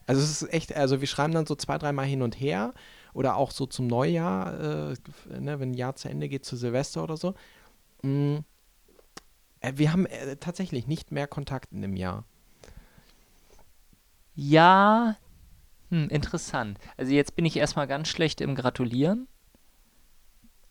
Also 0.07 0.23
es 0.23 0.41
ist 0.41 0.51
echt, 0.51 0.75
also 0.75 0.99
wir 0.99 1.07
schreiben 1.07 1.33
dann 1.33 1.45
so 1.45 1.53
zwei, 1.53 1.77
dreimal 1.77 2.07
hin 2.07 2.23
und 2.23 2.39
her 2.39 2.73
oder 3.13 3.35
auch 3.35 3.51
so 3.51 3.67
zum 3.67 3.85
Neujahr, 3.85 4.89
äh, 4.89 4.95
ne, 5.39 5.59
wenn 5.59 5.73
ein 5.73 5.73
Jahr 5.75 5.95
zu 5.95 6.09
Ende 6.09 6.27
geht, 6.27 6.43
zu 6.43 6.55
Silvester 6.55 7.03
oder 7.03 7.17
so. 7.17 7.35
Mm, 8.01 8.37
äh, 8.37 8.41
wir 9.75 9.91
haben 9.91 10.05
äh, 10.05 10.37
tatsächlich 10.37 10.87
nicht 10.87 11.11
mehr 11.11 11.27
Kontakt 11.27 11.71
in 11.71 11.81
dem 11.81 11.95
Jahr. 11.95 12.25
Ja, 14.35 15.15
hm, 15.89 16.09
interessant. 16.09 16.77
Also 16.97 17.13
jetzt 17.13 17.35
bin 17.35 17.45
ich 17.45 17.57
erstmal 17.57 17.87
ganz 17.87 18.07
schlecht 18.09 18.41
im 18.41 18.55
Gratulieren. 18.55 19.27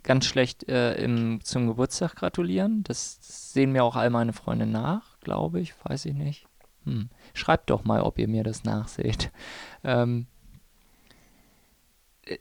Ganz 0.02 0.26
schlecht 0.26 0.68
äh, 0.68 0.94
im, 1.02 1.42
zum 1.42 1.66
Geburtstag 1.66 2.16
gratulieren. 2.16 2.82
Das 2.84 3.18
sehen 3.22 3.72
mir 3.72 3.84
auch 3.84 3.96
all 3.96 4.10
meine 4.10 4.34
Freunde 4.34 4.66
nach, 4.66 5.18
glaube 5.20 5.60
ich. 5.60 5.74
Weiß 5.84 6.04
ich 6.04 6.14
nicht. 6.14 6.46
Hm. 6.84 7.08
Schreibt 7.32 7.70
doch 7.70 7.84
mal, 7.84 8.02
ob 8.02 8.18
ihr 8.18 8.28
mir 8.28 8.44
das 8.44 8.64
nachseht. 8.64 9.30
Ähm, 9.86 10.28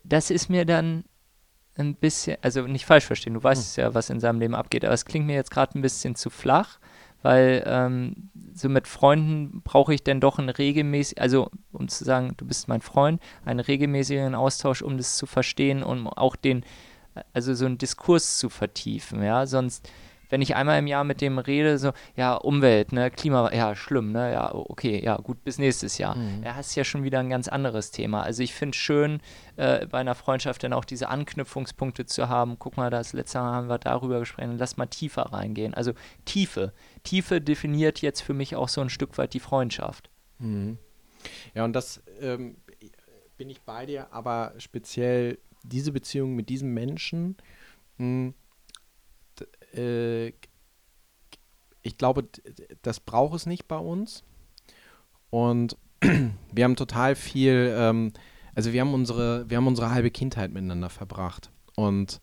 das 0.06 0.30
ist 0.30 0.50
mir 0.50 0.64
dann 0.64 1.04
ein 1.78 1.96
bisschen, 1.96 2.38
also 2.42 2.62
nicht 2.68 2.86
falsch 2.86 3.06
verstehen, 3.06 3.34
du 3.34 3.44
weißt 3.44 3.78
hm. 3.78 3.84
ja, 3.84 3.94
was 3.94 4.10
in 4.10 4.20
seinem 4.20 4.40
Leben 4.40 4.56
abgeht, 4.56 4.86
aber 4.86 4.94
es 4.94 5.06
klingt 5.06 5.26
mir 5.26 5.36
jetzt 5.36 5.52
gerade 5.52 5.78
ein 5.78 5.82
bisschen 5.82 6.16
zu 6.16 6.30
flach 6.30 6.80
weil 7.24 7.64
ähm, 7.66 8.30
so 8.54 8.70
mit 8.70 8.88
Freunden 8.88 9.62
brauche 9.64 9.94
ich 9.94 10.04
dann 10.04 10.20
doch 10.20 10.38
einen 10.38 10.50
regelmäßigen, 10.50 11.22
also 11.22 11.50
um 11.72 11.88
zu 11.88 12.04
sagen, 12.04 12.34
du 12.38 12.46
bist 12.46 12.68
mein 12.68 12.82
Freund, 12.82 13.22
einen 13.46 13.62
regelmäßigen 13.62 14.36
Austausch, 14.36 14.82
um 14.84 14.98
das 14.98 15.18
zu 15.18 15.26
verstehen 15.26 15.82
und 15.82 16.06
auch 16.08 16.36
den, 16.36 16.64
also 17.34 17.56
so 17.56 17.66
einen 17.66 17.78
Diskurs 17.78 18.38
zu 18.38 18.50
vertiefen, 18.50 19.24
ja, 19.24 19.48
sonst 19.48 19.90
wenn 20.34 20.42
ich 20.42 20.56
einmal 20.56 20.80
im 20.80 20.88
Jahr 20.88 21.04
mit 21.04 21.22
dem 21.22 21.38
rede, 21.38 21.78
so, 21.78 21.92
ja, 22.16 22.34
Umwelt, 22.34 22.92
ne, 22.92 23.12
Klima, 23.12 23.54
ja, 23.54 23.76
schlimm, 23.76 24.12
ne, 24.12 24.34
ja, 24.34 24.52
okay, 24.52 25.00
ja, 25.00 25.16
gut, 25.18 25.44
bis 25.44 25.60
nächstes 25.60 26.00
Jahr. 26.00 26.16
Mhm. 26.16 26.42
Ja, 26.44 26.60
ist 26.60 26.74
ja 26.74 26.84
schon 26.84 27.04
wieder 27.04 27.20
ein 27.20 27.30
ganz 27.30 27.48
anderes 27.48 27.92
Thema. 27.92 28.24
Also 28.24 28.42
ich 28.42 28.56
finde 28.56 28.76
es 28.76 28.78
schön, 28.78 29.22
äh, 29.58 29.86
bei 29.86 30.00
einer 30.00 30.16
Freundschaft 30.16 30.64
dann 30.64 30.74
auch 30.74 30.86
diese 30.86 31.10
Anknüpfungspunkte 31.10 32.08
zu 32.08 32.30
haben. 32.30 32.58
Guck 32.58 32.78
mal, 32.78 32.90
das 32.90 33.14
letzte 33.14 33.38
Mal 33.38 33.54
haben 33.54 33.70
wir 33.70 33.78
darüber 33.78 34.18
gesprochen, 34.22 34.58
lass 34.58 34.76
mal 34.76 34.88
tiefer 34.88 35.22
reingehen. 35.22 35.76
Also 35.76 35.94
Tiefe. 36.26 36.74
Tiefe 37.04 37.40
definiert 37.40 38.02
jetzt 38.02 38.22
für 38.22 38.34
mich 38.34 38.56
auch 38.56 38.70
so 38.70 38.82
ein 38.82 38.90
Stück 38.90 39.16
weit 39.20 39.36
die 39.36 39.40
Freundschaft. 39.40 40.10
Mhm. 40.40 40.80
Ja, 41.54 41.64
und 41.64 41.74
das 41.74 42.02
ähm, 42.22 42.58
bin 43.38 43.52
ich 43.52 43.62
bei 43.62 43.86
dir, 43.86 44.12
aber 44.12 44.56
speziell 44.58 45.38
diese 45.62 45.92
Beziehung 45.92 46.34
mit 46.34 46.50
diesem 46.50 46.74
Menschen, 46.74 47.38
mh, 48.00 48.06
hm, 48.06 48.34
äh, 49.74 50.34
ich 51.84 51.98
glaube, 51.98 52.26
das 52.82 53.00
braucht 53.00 53.36
es 53.36 53.46
nicht 53.46 53.68
bei 53.68 53.78
uns. 53.78 54.24
Und 55.30 55.78
wir 56.54 56.64
haben 56.64 56.76
total 56.76 57.16
viel, 57.16 57.74
ähm, 57.78 58.14
also 58.56 58.74
wir 58.74 58.82
haben 58.82 58.94
unsere, 58.94 59.50
wir 59.50 59.58
haben 59.58 59.68
unsere 59.68 59.92
halbe 59.92 60.12
Kindheit 60.12 60.52
miteinander 60.52 60.90
verbracht. 60.90 61.52
Und 61.76 62.22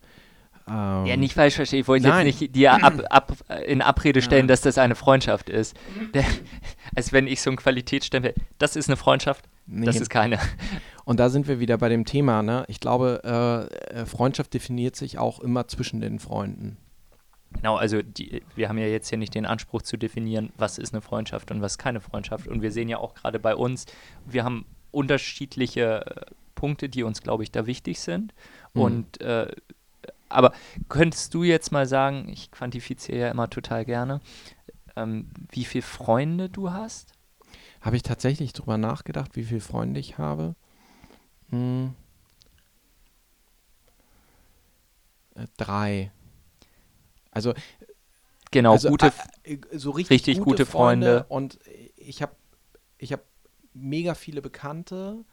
ähm, 0.68 1.06
ja, 1.06 1.16
nicht 1.16 1.34
falsch 1.34 1.56
verstehen. 1.56 1.80
Ich 1.80 1.88
wollte 1.88 2.08
jetzt 2.08 2.40
nicht 2.40 2.54
dir 2.54 2.84
ab, 2.84 3.02
ab, 3.10 3.32
in 3.66 3.82
Abrede 3.82 4.22
stellen, 4.22 4.44
ja. 4.44 4.48
dass 4.48 4.60
das 4.60 4.78
eine 4.78 4.94
Freundschaft 4.94 5.50
ist. 5.50 5.76
Als 6.94 7.12
wenn 7.12 7.26
ich 7.26 7.42
so 7.42 7.50
ein 7.50 7.56
Qualitätsstempel, 7.56 8.34
das 8.58 8.76
ist 8.76 8.88
eine 8.88 8.96
Freundschaft, 8.96 9.48
nee. 9.66 9.86
das 9.86 9.96
ist 9.96 10.10
keine. 10.10 10.38
Und 11.04 11.18
da 11.18 11.28
sind 11.28 11.48
wir 11.48 11.58
wieder 11.58 11.76
bei 11.78 11.88
dem 11.88 12.04
Thema. 12.04 12.42
Ne? 12.42 12.64
Ich 12.68 12.78
glaube, 12.78 13.68
äh, 13.92 14.00
äh 14.02 14.06
Freundschaft 14.06 14.54
definiert 14.54 14.94
sich 14.94 15.18
auch 15.18 15.40
immer 15.40 15.66
zwischen 15.66 16.00
den 16.00 16.20
Freunden. 16.20 16.76
Genau, 17.52 17.76
also 17.76 18.00
die, 18.02 18.42
wir 18.54 18.68
haben 18.68 18.78
ja 18.78 18.86
jetzt 18.86 19.08
hier 19.08 19.18
nicht 19.18 19.34
den 19.34 19.44
Anspruch 19.44 19.82
zu 19.82 19.96
definieren, 19.96 20.52
was 20.56 20.78
ist 20.78 20.94
eine 20.94 21.02
Freundschaft 21.02 21.50
und 21.50 21.60
was 21.60 21.78
keine 21.78 22.00
Freundschaft. 22.00 22.46
Und 22.46 22.62
wir 22.62 22.72
sehen 22.72 22.88
ja 22.88 22.98
auch 22.98 23.14
gerade 23.14 23.38
bei 23.38 23.54
uns, 23.54 23.86
wir 24.24 24.44
haben 24.44 24.66
unterschiedliche 24.92 26.06
äh, 26.06 26.34
Punkte, 26.54 26.88
die 26.88 27.02
uns, 27.02 27.22
glaube 27.22 27.42
ich, 27.42 27.50
da 27.50 27.66
wichtig 27.66 28.00
sind. 28.00 28.34
Mhm. 28.74 28.82
Und 28.82 29.20
äh, 29.20 29.48
aber 30.28 30.52
könntest 30.88 31.34
du 31.34 31.42
jetzt 31.42 31.72
mal 31.72 31.86
sagen, 31.86 32.28
ich 32.28 32.52
quantifiziere 32.52 33.18
ja 33.18 33.30
immer 33.30 33.50
total 33.50 33.84
gerne, 33.84 34.20
ähm, 34.96 35.28
wie 35.50 35.64
viele 35.64 35.82
Freunde 35.82 36.48
du 36.48 36.70
hast? 36.70 37.12
Habe 37.80 37.96
ich 37.96 38.02
tatsächlich 38.02 38.52
drüber 38.52 38.78
nachgedacht, 38.78 39.36
wie 39.36 39.44
viele 39.44 39.60
Freunde 39.60 39.98
ich 39.98 40.18
habe? 40.18 40.54
Hm. 41.50 41.94
Äh, 45.34 45.46
drei. 45.56 46.12
Also 47.30 47.54
genau, 48.50 48.72
also, 48.72 48.88
gute, 48.88 49.12
äh, 49.44 49.58
so 49.72 49.90
richtig, 49.90 50.14
richtig 50.14 50.38
gute, 50.38 50.50
gute 50.50 50.66
Freunde. 50.66 51.24
Freunde. 51.26 51.26
Und 51.28 51.58
ich 51.96 52.22
habe 52.22 52.34
ich 52.98 53.12
hab 53.12 53.24
mega 53.72 54.14
viele 54.14 54.42
Bekannte. 54.42 55.24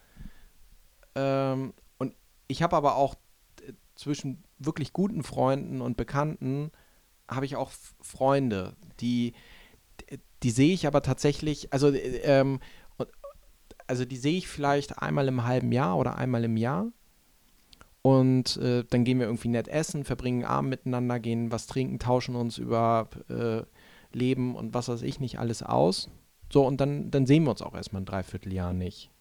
Ähm, 1.15 1.73
und 1.97 2.13
ich 2.47 2.61
habe 2.61 2.75
aber 2.75 2.95
auch 2.95 3.15
zwischen 3.95 4.43
wirklich 4.59 4.93
guten 4.93 5.23
Freunden 5.23 5.81
und 5.81 5.97
Bekannten 5.97 6.71
habe 7.27 7.45
ich 7.45 7.55
auch 7.55 7.71
Freunde, 7.99 8.75
die, 8.99 9.33
die 10.43 10.51
sehe 10.51 10.73
ich 10.73 10.87
aber 10.87 11.01
tatsächlich, 11.01 11.73
also, 11.73 11.91
ähm, 11.93 12.59
also 13.87 14.05
die 14.05 14.17
sehe 14.17 14.37
ich 14.37 14.47
vielleicht 14.47 14.99
einmal 14.99 15.27
im 15.27 15.45
halben 15.45 15.71
Jahr 15.71 15.97
oder 15.97 16.17
einmal 16.17 16.43
im 16.43 16.57
Jahr. 16.57 16.91
Und 18.07 18.55
äh, 18.55 18.85
dann 18.89 19.03
gehen 19.03 19.19
wir 19.19 19.25
irgendwie 19.25 19.49
nett 19.49 19.67
essen, 19.67 20.05
verbringen 20.05 20.45
Abend 20.45 20.69
miteinander, 20.69 21.19
gehen 21.19 21.51
was 21.51 21.67
trinken, 21.67 21.99
tauschen 21.99 22.37
uns 22.37 22.57
über 22.57 23.09
äh, 23.27 23.63
Leben 24.17 24.55
und 24.55 24.73
was 24.73 24.87
weiß 24.87 25.01
ich 25.01 25.19
nicht 25.19 25.39
alles 25.39 25.61
aus. 25.61 26.09
So, 26.49 26.65
und 26.65 26.79
dann, 26.79 27.11
dann 27.11 27.25
sehen 27.25 27.43
wir 27.43 27.49
uns 27.51 27.61
auch 27.61 27.75
erstmal 27.75 28.03
ein 28.03 28.05
Dreivierteljahr 28.05 28.71
nicht. 28.71 29.11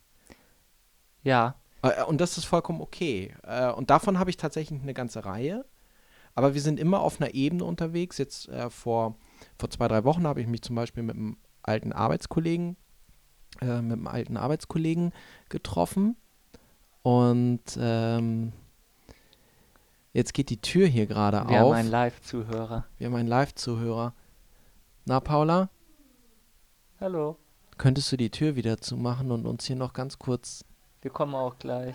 Ja. 1.25 1.57
Äh, 1.83 2.05
und 2.05 2.21
das 2.21 2.39
ist 2.39 2.45
vollkommen 2.45 2.81
okay. 2.81 3.35
Äh, 3.43 3.73
und 3.73 3.91
davon 3.91 4.21
habe 4.21 4.31
ich 4.31 4.37
tatsächlich 4.37 4.81
eine 4.81 4.95
ganze 4.95 5.25
Reihe. 5.25 5.65
Aber 6.37 6.55
wir 6.55 6.61
sind 6.61 6.79
immer 6.79 7.01
auf 7.01 7.21
einer 7.21 7.35
Ebene 7.35 7.65
unterwegs. 7.65 8.19
Jetzt 8.19 8.49
äh, 8.51 8.71
vor, 8.71 9.17
vor 9.59 9.69
zwei, 9.69 9.89
drei 9.89 10.05
Wochen 10.05 10.29
habe 10.29 10.41
ich 10.41 10.47
mich 10.47 10.63
zum 10.63 10.77
Beispiel 10.77 11.03
mit 11.03 11.17
einem 11.17 11.39
alten 11.65 11.93
Arbeitskollegen, 11.93 12.77
mit 13.61 13.69
einem 13.69 14.07
alten 14.07 14.37
Arbeitskollegen 14.37 15.13
getroffen. 15.49 16.15
Und 17.03 17.77
ähm, 17.81 18.53
Jetzt 20.17 20.33
geht 20.33 20.49
die 20.49 20.63
Tür 20.63 20.87
hier 20.87 21.07
gerade 21.07 21.43
auf. 21.43 21.51
Wir 21.51 21.59
haben 21.59 21.73
einen 21.73 21.91
Live-Zuhörer. 21.91 22.87
Wir 22.97 23.07
haben 23.07 23.17
einen 23.17 23.29
Live-Zuhörer. 23.29 24.15
Na, 25.05 25.21
Paula? 25.21 25.69
Hallo. 26.99 27.37
Könntest 27.77 28.11
du 28.11 28.17
die 28.17 28.31
Tür 28.31 28.57
wieder 28.57 28.79
zumachen 28.79 29.31
und 29.31 29.45
uns 29.45 29.67
hier 29.67 29.77
noch 29.77 29.93
ganz 29.93 30.19
kurz. 30.19 30.65
Wir 31.03 31.11
kommen 31.11 31.35
auch 31.35 31.59
gleich. 31.59 31.95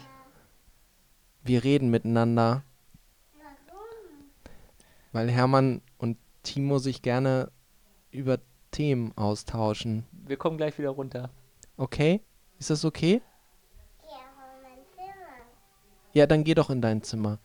Wir 1.42 1.64
reden 1.64 1.90
miteinander. 1.90 2.62
Warum? 3.34 4.30
Weil 5.14 5.32
Hermann 5.32 5.82
und 5.98 6.20
Timo 6.44 6.78
sich 6.78 7.02
gerne 7.02 7.52
über 8.12 8.38
Themen 8.70 9.18
austauschen. 9.18 10.06
Wir 10.12 10.38
kommen 10.38 10.58
gleich 10.58 10.78
wieder 10.78 10.92
runter. 10.92 11.32
Okay? 11.76 12.22
Ist 12.60 12.70
das 12.70 12.86
okay? 12.86 13.24
Ja, 14.04 14.20
von 14.36 14.62
meinem 14.62 14.86
Zimmer. 14.94 15.48
Ja, 16.14 16.28
dann 16.28 16.44
geh 16.44 16.54
doch 16.54 16.70
in 16.70 16.84
dein 16.84 17.02
Zimmer. 17.02 17.40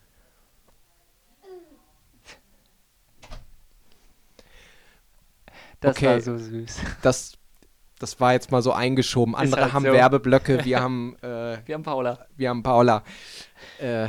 Das 5.81 5.97
Okay. 5.97 6.07
war 6.07 6.21
so 6.21 6.39
süß. 6.39 6.79
Das, 7.03 7.35
das 7.99 8.19
war 8.21 8.33
jetzt 8.33 8.51
mal 8.51 8.63
so 8.63 8.73
eingeschoben. 8.73 9.35
Andere 9.35 9.63
halt 9.63 9.73
haben 9.73 9.85
so. 9.85 9.93
Werbeblöcke, 9.93 10.65
wir 10.65 10.81
haben, 10.81 11.17
äh, 11.23 11.59
Wir 11.67 11.75
haben 11.75 11.83
Paula. 11.83 12.27
wir 12.37 12.49
haben 12.49 12.63
Paula. 12.63 13.03
Äh, 13.79 14.09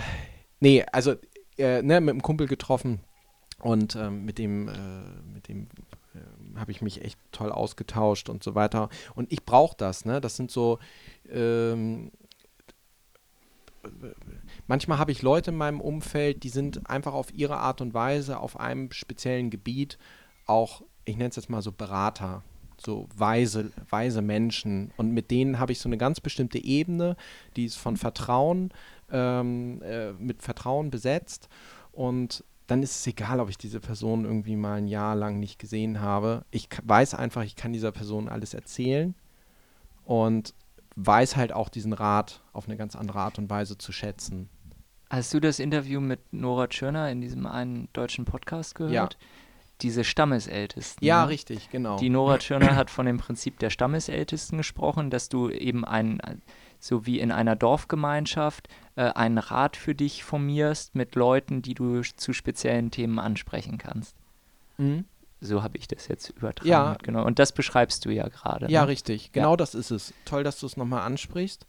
nee, 0.59 0.83
also 0.91 1.15
äh, 1.57 1.81
ne, 1.81 2.01
mit 2.01 2.11
einem 2.11 2.21
Kumpel 2.21 2.47
getroffen 2.47 3.01
und 3.59 3.95
ähm, 3.95 4.23
mit 4.25 4.37
dem, 4.37 4.67
äh, 4.67 4.71
mit 5.33 5.47
dem 5.47 5.67
äh, 6.15 6.59
habe 6.59 6.71
ich 6.71 6.81
mich 6.81 7.03
echt 7.03 7.19
toll 7.31 7.51
ausgetauscht 7.51 8.29
und 8.29 8.43
so 8.43 8.55
weiter. 8.55 8.89
Und 9.15 9.31
ich 9.31 9.43
brauche 9.45 9.75
das, 9.77 10.05
ne? 10.05 10.21
Das 10.21 10.35
sind 10.35 10.51
so 10.51 10.79
ähm, 11.29 12.11
manchmal 14.67 14.97
habe 14.97 15.11
ich 15.11 15.21
Leute 15.21 15.51
in 15.51 15.57
meinem 15.57 15.81
Umfeld, 15.81 16.43
die 16.43 16.49
sind 16.49 16.89
einfach 16.89 17.13
auf 17.13 17.33
ihre 17.33 17.57
Art 17.57 17.81
und 17.81 17.93
Weise 17.93 18.39
auf 18.39 18.59
einem 18.59 18.91
speziellen 18.91 19.49
Gebiet 19.49 19.97
auch, 20.45 20.83
ich 21.07 21.15
nenne 21.15 21.29
es 21.29 21.37
jetzt 21.37 21.49
mal 21.49 21.61
so 21.61 21.71
Berater, 21.71 22.43
so 22.77 23.07
weise, 23.15 23.71
weise 23.89 24.21
Menschen. 24.21 24.91
Und 24.97 25.11
mit 25.11 25.31
denen 25.31 25.57
habe 25.57 25.71
ich 25.71 25.79
so 25.79 25.89
eine 25.89 25.97
ganz 25.97 26.19
bestimmte 26.19 26.63
Ebene, 26.63 27.15
die 27.55 27.65
ist 27.65 27.77
von 27.77 27.97
Vertrauen, 27.97 28.71
ähm, 29.11 29.81
äh, 29.81 30.11
mit 30.13 30.41
Vertrauen 30.41 30.89
besetzt. 30.89 31.47
Und 31.93 32.43
dann 32.67 32.83
ist 32.83 32.99
es 32.99 33.07
egal, 33.07 33.39
ob 33.39 33.49
ich 33.49 33.57
diese 33.57 33.79
Person 33.79 34.25
irgendwie 34.25 34.57
mal 34.57 34.75
ein 34.75 34.87
Jahr 34.87 35.15
lang 35.15 35.39
nicht 35.39 35.59
gesehen 35.59 36.01
habe. 36.01 36.43
Ich 36.51 36.67
weiß 36.83 37.13
einfach, 37.13 37.43
ich 37.43 37.55
kann 37.55 37.71
dieser 37.71 37.93
Person 37.93 38.27
alles 38.27 38.53
erzählen 38.53 39.15
und 40.03 40.53
weiß 40.97 41.37
halt 41.37 41.53
auch 41.53 41.69
diesen 41.69 41.93
Rat 41.93 42.41
auf 42.51 42.67
eine 42.67 42.75
ganz 42.75 42.95
andere 42.95 43.19
Art 43.19 43.37
und 43.37 43.49
Weise 43.49 43.77
zu 43.77 43.93
schätzen. 43.93 44.49
Hast 45.09 45.33
du 45.33 45.39
das 45.39 45.59
Interview 45.59 46.01
mit 46.01 46.33
Nora 46.33 46.67
Tschirner 46.67 47.09
in 47.09 47.21
diesem 47.21 47.45
einen 47.45 47.87
deutschen 47.93 48.25
Podcast 48.25 48.75
gehört? 48.75 49.13
Ja. 49.13 49.27
Diese 49.81 50.03
Stammesältesten. 50.03 51.05
Ja, 51.05 51.23
ne? 51.23 51.29
richtig, 51.29 51.69
genau. 51.69 51.97
Die 51.97 52.09
Nora 52.09 52.39
Tschirner 52.39 52.75
hat 52.75 52.89
von 52.89 53.05
dem 53.05 53.17
Prinzip 53.17 53.59
der 53.59 53.69
Stammesältesten 53.69 54.57
gesprochen, 54.57 55.09
dass 55.09 55.29
du 55.29 55.49
eben 55.49 55.85
ein, 55.85 56.19
so 56.79 57.05
wie 57.05 57.19
in 57.19 57.31
einer 57.31 57.55
Dorfgemeinschaft, 57.55 58.67
äh, 58.95 59.03
einen 59.03 59.37
Rat 59.37 59.77
für 59.77 59.93
dich 59.93 60.23
formierst 60.23 60.95
mit 60.95 61.15
Leuten, 61.15 61.61
die 61.61 61.75
du 61.75 62.01
zu 62.01 62.33
speziellen 62.33 62.89
Themen 62.89 63.19
ansprechen 63.19 63.77
kannst. 63.77 64.15
Mhm. 64.77 65.05
So 65.39 65.61
habe 65.61 65.77
ich 65.77 65.87
das 65.87 66.07
jetzt 66.07 66.29
übertragen. 66.29 66.69
Ja. 66.69 66.97
Genau. 67.03 67.23
Und 67.23 67.37
das 67.37 67.51
beschreibst 67.51 68.05
du 68.05 68.09
ja 68.09 68.27
gerade. 68.27 68.71
Ja, 68.71 68.81
ne? 68.81 68.87
richtig. 68.87 69.31
Genau 69.31 69.55
das 69.55 69.75
ist 69.75 69.91
es. 69.91 70.13
Toll, 70.25 70.43
dass 70.43 70.59
du 70.59 70.65
es 70.65 70.77
nochmal 70.77 71.01
ansprichst. 71.01 71.67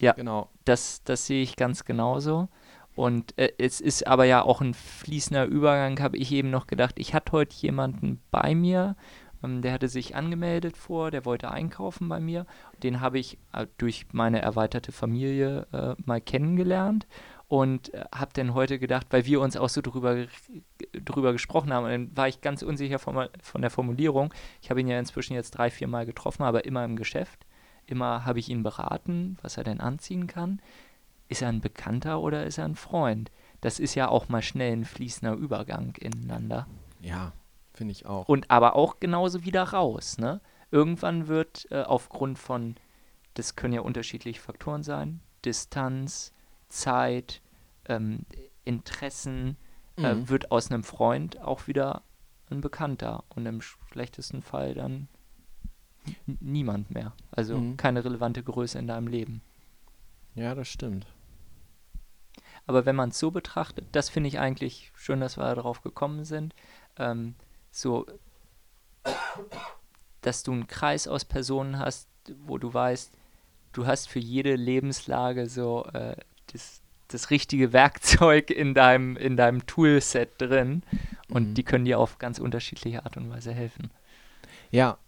Ja. 0.00 0.12
Genau. 0.12 0.48
Das, 0.64 1.02
das 1.04 1.26
sehe 1.26 1.42
ich 1.42 1.56
ganz 1.56 1.84
genauso. 1.84 2.48
Und 2.94 3.38
äh, 3.38 3.52
es 3.58 3.80
ist 3.80 4.06
aber 4.06 4.24
ja 4.24 4.42
auch 4.42 4.60
ein 4.60 4.74
fließender 4.74 5.46
Übergang, 5.46 6.00
habe 6.00 6.16
ich 6.16 6.30
eben 6.32 6.50
noch 6.50 6.66
gedacht. 6.66 6.98
Ich 6.98 7.14
hatte 7.14 7.32
heute 7.32 7.56
jemanden 7.56 8.20
bei 8.30 8.54
mir, 8.54 8.96
ähm, 9.42 9.62
der 9.62 9.72
hatte 9.72 9.88
sich 9.88 10.14
angemeldet 10.14 10.76
vor, 10.76 11.10
der 11.10 11.24
wollte 11.24 11.50
einkaufen 11.50 12.08
bei 12.08 12.20
mir. 12.20 12.46
Den 12.82 13.00
habe 13.00 13.18
ich 13.18 13.38
äh, 13.52 13.66
durch 13.78 14.06
meine 14.12 14.42
erweiterte 14.42 14.92
Familie 14.92 15.66
äh, 15.72 15.94
mal 16.04 16.20
kennengelernt 16.20 17.06
und 17.48 17.92
äh, 17.94 18.04
habe 18.14 18.32
dann 18.34 18.54
heute 18.54 18.78
gedacht, 18.78 19.06
weil 19.10 19.26
wir 19.26 19.40
uns 19.40 19.56
auch 19.56 19.68
so 19.68 19.80
drüber, 19.80 20.26
drüber 20.92 21.32
gesprochen 21.32 21.72
haben, 21.72 21.84
und 21.84 21.90
dann 21.90 22.16
war 22.16 22.28
ich 22.28 22.40
ganz 22.40 22.62
unsicher 22.62 22.98
von, 22.98 23.28
von 23.42 23.60
der 23.60 23.70
Formulierung. 23.70 24.32
Ich 24.60 24.70
habe 24.70 24.80
ihn 24.80 24.88
ja 24.88 24.98
inzwischen 24.98 25.34
jetzt 25.34 25.52
drei, 25.52 25.70
vier 25.70 25.88
Mal 25.88 26.06
getroffen, 26.06 26.44
aber 26.44 26.64
immer 26.64 26.84
im 26.84 26.96
Geschäft. 26.96 27.46
Immer 27.86 28.24
habe 28.24 28.38
ich 28.38 28.48
ihn 28.48 28.62
beraten, 28.62 29.36
was 29.42 29.56
er 29.56 29.64
denn 29.64 29.80
anziehen 29.80 30.28
kann. 30.28 30.62
Ist 31.32 31.40
er 31.40 31.48
ein 31.48 31.62
Bekannter 31.62 32.20
oder 32.20 32.44
ist 32.44 32.58
er 32.58 32.66
ein 32.66 32.76
Freund? 32.76 33.30
Das 33.62 33.80
ist 33.80 33.94
ja 33.94 34.08
auch 34.08 34.28
mal 34.28 34.42
schnell 34.42 34.72
ein 34.74 34.84
fließender 34.84 35.32
Übergang 35.34 35.94
ineinander. 35.96 36.66
Ja, 37.00 37.32
finde 37.72 37.92
ich 37.92 38.04
auch. 38.04 38.28
Und 38.28 38.50
aber 38.50 38.76
auch 38.76 39.00
genauso 39.00 39.42
wieder 39.42 39.62
raus. 39.62 40.18
Ne? 40.18 40.42
Irgendwann 40.70 41.28
wird 41.28 41.66
äh, 41.70 41.84
aufgrund 41.84 42.38
von, 42.38 42.76
das 43.32 43.56
können 43.56 43.72
ja 43.72 43.80
unterschiedliche 43.80 44.42
Faktoren 44.42 44.82
sein, 44.82 45.20
Distanz, 45.46 46.34
Zeit, 46.68 47.40
ähm, 47.86 48.26
Interessen, 48.66 49.56
äh, 49.96 50.14
Mhm. 50.14 50.28
wird 50.28 50.50
aus 50.50 50.70
einem 50.70 50.84
Freund 50.84 51.40
auch 51.40 51.66
wieder 51.66 52.02
ein 52.50 52.60
Bekannter 52.60 53.24
und 53.30 53.46
im 53.46 53.62
schlechtesten 53.62 54.42
Fall 54.42 54.74
dann 54.74 55.08
niemand 56.26 56.90
mehr. 56.90 57.14
Also 57.30 57.56
Mhm. 57.56 57.78
keine 57.78 58.04
relevante 58.04 58.42
Größe 58.42 58.78
in 58.78 58.86
deinem 58.86 59.06
Leben. 59.06 59.40
Ja, 60.34 60.54
das 60.54 60.68
stimmt. 60.68 61.06
Aber 62.66 62.86
wenn 62.86 62.96
man 62.96 63.10
es 63.10 63.18
so 63.18 63.30
betrachtet, 63.30 63.86
das 63.92 64.08
finde 64.08 64.28
ich 64.28 64.38
eigentlich 64.38 64.92
schön, 64.94 65.20
dass 65.20 65.36
wir 65.36 65.54
darauf 65.54 65.82
gekommen 65.82 66.24
sind, 66.24 66.54
ähm, 66.96 67.34
so, 67.70 68.06
dass 70.20 70.42
du 70.42 70.52
einen 70.52 70.66
Kreis 70.66 71.08
aus 71.08 71.24
Personen 71.24 71.78
hast, 71.78 72.08
wo 72.46 72.58
du 72.58 72.72
weißt, 72.72 73.12
du 73.72 73.86
hast 73.86 74.08
für 74.08 74.20
jede 74.20 74.54
Lebenslage 74.54 75.48
so 75.48 75.84
äh, 75.92 76.16
das, 76.52 76.80
das 77.08 77.30
richtige 77.30 77.72
Werkzeug 77.72 78.50
in 78.50 78.74
deinem, 78.74 79.16
in 79.16 79.36
deinem 79.36 79.66
Toolset 79.66 80.30
drin 80.40 80.82
und 81.28 81.50
Mhm. 81.50 81.54
die 81.54 81.62
können 81.64 81.84
dir 81.84 81.98
auf 81.98 82.18
ganz 82.18 82.38
unterschiedliche 82.38 83.04
Art 83.04 83.16
und 83.16 83.30
Weise 83.30 83.52
helfen. 83.52 83.90
Ja. 84.70 84.98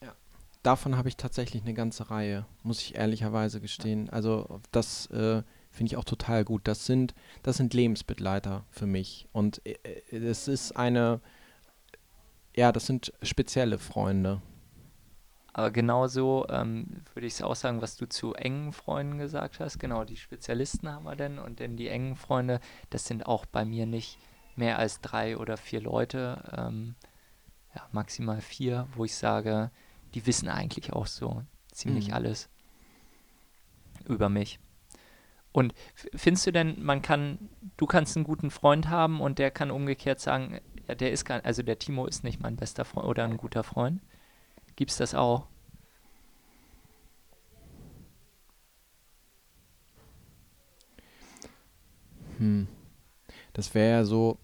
ja. 0.00 0.14
Davon 0.62 0.96
habe 0.96 1.08
ich 1.08 1.16
tatsächlich 1.16 1.62
eine 1.62 1.74
ganze 1.74 2.10
Reihe, 2.10 2.46
muss 2.62 2.80
ich 2.80 2.94
ehrlicherweise 2.94 3.60
gestehen. 3.60 4.08
Also 4.10 4.60
das 4.72 5.06
äh, 5.06 5.42
finde 5.76 5.92
ich 5.92 5.96
auch 5.96 6.04
total 6.04 6.44
gut. 6.44 6.62
Das 6.64 6.86
sind, 6.86 7.14
das 7.42 7.56
sind 7.58 7.74
Lebensbegleiter 7.74 8.64
für 8.70 8.86
mich. 8.86 9.28
Und 9.32 9.60
äh, 9.66 9.76
äh, 10.10 10.16
es 10.16 10.48
ist 10.48 10.76
eine, 10.76 11.20
ja, 12.54 12.72
das 12.72 12.86
sind 12.86 13.12
spezielle 13.22 13.78
Freunde. 13.78 14.40
Aber 15.52 15.70
genauso 15.70 16.46
ähm, 16.50 17.02
würde 17.14 17.26
ich 17.26 17.34
es 17.34 17.42
auch 17.42 17.56
sagen, 17.56 17.80
was 17.80 17.96
du 17.96 18.06
zu 18.06 18.34
engen 18.34 18.72
Freunden 18.72 19.18
gesagt 19.18 19.58
hast. 19.60 19.78
Genau, 19.78 20.04
die 20.04 20.16
Spezialisten 20.16 20.88
haben 20.90 21.04
wir 21.04 21.16
denn 21.16 21.38
und 21.38 21.60
dann 21.60 21.76
die 21.76 21.88
engen 21.88 22.16
Freunde, 22.16 22.60
das 22.90 23.06
sind 23.06 23.26
auch 23.26 23.46
bei 23.46 23.64
mir 23.64 23.86
nicht 23.86 24.18
mehr 24.54 24.78
als 24.78 25.00
drei 25.00 25.36
oder 25.38 25.56
vier 25.56 25.80
Leute, 25.80 26.42
ähm, 26.56 26.94
ja, 27.74 27.86
maximal 27.92 28.40
vier, 28.40 28.86
wo 28.94 29.04
ich 29.04 29.14
sage, 29.14 29.70
die 30.14 30.26
wissen 30.26 30.48
eigentlich 30.48 30.92
auch 30.92 31.06
so 31.06 31.42
ziemlich 31.72 32.08
Mhm. 32.08 32.14
alles 32.14 32.48
über 34.06 34.28
mich. 34.28 34.58
Und 35.56 35.72
findest 35.94 36.46
du 36.46 36.52
denn, 36.52 36.84
man 36.84 37.00
kann, 37.00 37.48
du 37.78 37.86
kannst 37.86 38.14
einen 38.14 38.26
guten 38.26 38.50
Freund 38.50 38.90
haben 38.90 39.22
und 39.22 39.38
der 39.38 39.50
kann 39.50 39.70
umgekehrt 39.70 40.20
sagen, 40.20 40.60
ja, 40.86 40.94
der 40.94 41.12
ist 41.12 41.24
gar, 41.24 41.42
also 41.46 41.62
der 41.62 41.78
Timo 41.78 42.04
ist 42.04 42.24
nicht 42.24 42.42
mein 42.42 42.56
bester 42.56 42.84
Freund 42.84 43.06
oder 43.06 43.24
ein 43.24 43.38
guter 43.38 43.62
Freund? 43.62 44.02
Gibt's 44.76 44.98
das 44.98 45.14
auch? 45.14 45.46
Hm. 52.36 52.68
Das 53.54 53.74
wäre 53.74 53.90
ja 54.00 54.04
so, 54.04 54.36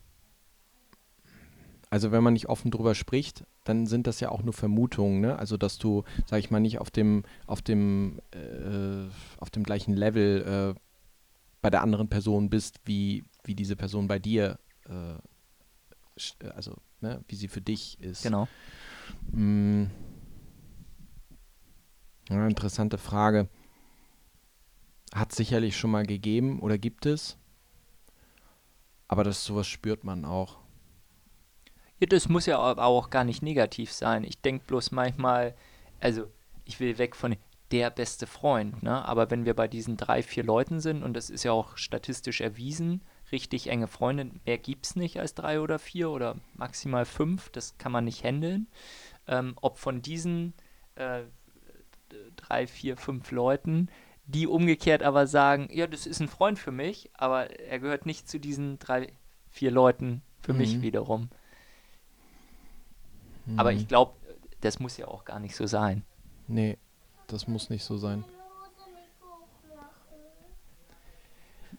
also 1.90 2.10
wenn 2.10 2.22
man 2.22 2.32
nicht 2.32 2.48
offen 2.48 2.70
drüber 2.70 2.94
spricht, 2.94 3.44
dann 3.64 3.84
sind 3.84 4.06
das 4.06 4.20
ja 4.20 4.30
auch 4.30 4.42
nur 4.42 4.54
Vermutungen, 4.54 5.20
ne? 5.20 5.38
Also 5.38 5.58
dass 5.58 5.76
du, 5.76 6.04
sag 6.24 6.38
ich 6.38 6.50
mal, 6.50 6.60
nicht 6.60 6.78
auf 6.78 6.90
dem, 6.90 7.24
auf 7.46 7.60
dem, 7.60 8.18
äh, 8.30 9.10
auf 9.36 9.50
dem 9.50 9.62
gleichen 9.62 9.92
Level 9.92 10.74
äh, 10.74 10.80
bei 11.62 11.70
der 11.70 11.82
anderen 11.82 12.08
Person 12.08 12.50
bist, 12.50 12.80
wie, 12.84 13.24
wie 13.44 13.54
diese 13.54 13.76
Person 13.76 14.08
bei 14.08 14.18
dir, 14.18 14.58
äh, 14.84 16.48
also, 16.54 16.76
ne, 17.00 17.24
wie 17.28 17.36
sie 17.36 17.48
für 17.48 17.60
dich 17.62 17.98
ist. 18.00 18.22
Genau. 18.22 18.48
Mm. 19.30 19.84
Ja, 22.28 22.46
interessante 22.46 22.98
Frage. 22.98 23.48
Hat 25.14 25.32
sicherlich 25.32 25.76
schon 25.76 25.90
mal 25.90 26.04
gegeben 26.04 26.60
oder 26.60 26.78
gibt 26.78 27.06
es. 27.06 27.38
Aber 29.08 29.24
das 29.24 29.44
sowas 29.44 29.66
spürt 29.66 30.04
man 30.04 30.24
auch. 30.24 30.58
Ja, 32.00 32.06
das 32.06 32.28
muss 32.28 32.46
ja 32.46 32.58
aber 32.58 32.84
auch 32.84 33.10
gar 33.10 33.24
nicht 33.24 33.42
negativ 33.42 33.92
sein. 33.92 34.24
Ich 34.24 34.40
denke 34.40 34.64
bloß 34.66 34.90
manchmal, 34.90 35.54
also 36.00 36.26
ich 36.64 36.80
will 36.80 36.98
weg 36.98 37.14
von 37.14 37.36
der 37.72 37.90
beste 37.90 38.26
Freund, 38.26 38.82
ne? 38.82 39.04
Aber 39.04 39.30
wenn 39.30 39.44
wir 39.44 39.54
bei 39.54 39.66
diesen 39.66 39.96
drei, 39.96 40.22
vier 40.22 40.44
Leuten 40.44 40.80
sind, 40.80 41.02
und 41.02 41.14
das 41.14 41.30
ist 41.30 41.42
ja 41.42 41.52
auch 41.52 41.76
statistisch 41.76 42.40
erwiesen, 42.40 43.00
richtig 43.32 43.68
enge 43.68 43.88
Freunde, 43.88 44.30
mehr 44.44 44.58
gibt 44.58 44.86
es 44.86 44.96
nicht 44.96 45.18
als 45.18 45.34
drei 45.34 45.58
oder 45.60 45.78
vier 45.78 46.10
oder 46.10 46.36
maximal 46.54 47.06
fünf, 47.06 47.48
das 47.50 47.78
kann 47.78 47.90
man 47.90 48.04
nicht 48.04 48.22
handeln. 48.22 48.68
Ähm, 49.26 49.56
ob 49.60 49.78
von 49.78 50.02
diesen 50.02 50.52
äh, 50.96 51.22
drei, 52.36 52.66
vier, 52.66 52.96
fünf 52.96 53.30
Leuten, 53.30 53.88
die 54.26 54.46
umgekehrt 54.46 55.02
aber 55.02 55.26
sagen, 55.26 55.68
ja, 55.72 55.86
das 55.86 56.06
ist 56.06 56.20
ein 56.20 56.28
Freund 56.28 56.58
für 56.58 56.72
mich, 56.72 57.10
aber 57.14 57.58
er 57.58 57.78
gehört 57.78 58.06
nicht 58.06 58.28
zu 58.28 58.38
diesen 58.38 58.78
drei, 58.78 59.12
vier 59.50 59.70
Leuten 59.70 60.22
für 60.40 60.52
mich 60.52 60.76
Mhm. 60.76 60.82
wiederum. 60.82 61.28
Aber 63.56 63.72
Mhm. 63.72 63.78
ich 63.78 63.88
glaube, 63.88 64.12
das 64.60 64.78
muss 64.78 64.96
ja 64.96 65.08
auch 65.08 65.24
gar 65.24 65.40
nicht 65.40 65.56
so 65.56 65.66
sein. 65.66 66.04
Nee, 66.46 66.78
das 67.32 67.48
muss 67.48 67.70
nicht 67.70 67.84
so 67.84 67.96
sein. 67.96 68.24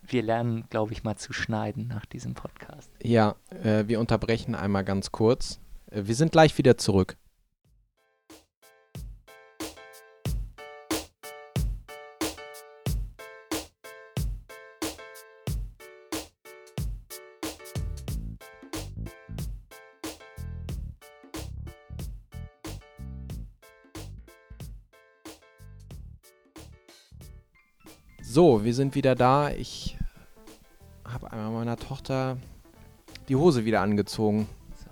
Wir 0.06 0.22
lernen, 0.22 0.66
glaube 0.70 0.92
ich, 0.94 1.04
mal 1.04 1.16
zu 1.16 1.32
schneiden 1.32 1.88
nach 1.88 2.06
diesem 2.06 2.34
Podcast. 2.34 2.92
Ja, 3.02 3.36
äh, 3.64 3.88
wir 3.88 4.00
unterbrechen 4.00 4.54
einmal 4.56 4.84
ganz 4.84 5.12
kurz. 5.12 5.60
Äh, 5.90 6.04
wir 6.06 6.16
sind 6.16 6.32
gleich 6.32 6.58
wieder 6.58 6.78
zurück. 6.78 7.16
So, 28.34 28.64
wir 28.64 28.74
sind 28.74 28.96
wieder 28.96 29.14
da. 29.14 29.52
Ich 29.52 29.96
habe 31.06 31.32
einmal 31.32 31.52
meiner 31.52 31.78
Tochter 31.78 32.38
die 33.30 33.36
Hose 33.36 33.64
wieder 33.64 33.82
angezogen. 33.82 34.50
So. 34.84 34.90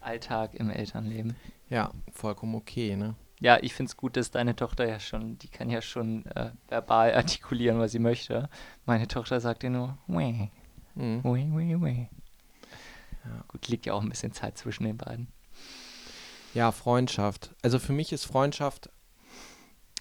Alltag 0.00 0.54
im 0.54 0.68
Elternleben. 0.68 1.36
Ja, 1.70 1.92
vollkommen 2.12 2.56
okay, 2.56 2.96
ne? 2.96 3.14
Ja, 3.38 3.58
ich 3.62 3.74
finde 3.74 3.90
es 3.90 3.96
gut, 3.96 4.16
dass 4.16 4.32
deine 4.32 4.56
Tochter 4.56 4.88
ja 4.88 4.98
schon, 4.98 5.38
die 5.38 5.46
kann 5.46 5.70
ja 5.70 5.80
schon 5.80 6.26
äh, 6.34 6.50
verbal 6.66 7.14
artikulieren, 7.14 7.78
was 7.78 7.92
sie 7.92 8.00
möchte. 8.00 8.48
Meine 8.86 9.06
Tochter 9.06 9.38
sagt 9.40 9.62
dir 9.62 9.70
nur, 9.70 9.96
weh, 10.08 10.48
Mhm. 10.96 11.22
weh, 11.22 11.46
weh, 11.48 11.80
weh. 11.80 12.06
Ja. 13.24 13.44
Gut, 13.46 13.68
liegt 13.68 13.86
ja 13.86 13.92
auch 13.92 14.02
ein 14.02 14.08
bisschen 14.08 14.32
Zeit 14.32 14.58
zwischen 14.58 14.82
den 14.82 14.96
beiden. 14.96 15.28
Ja, 16.54 16.72
Freundschaft. 16.72 17.54
Also 17.62 17.78
für 17.78 17.92
mich 17.92 18.12
ist 18.12 18.24
Freundschaft 18.24 18.90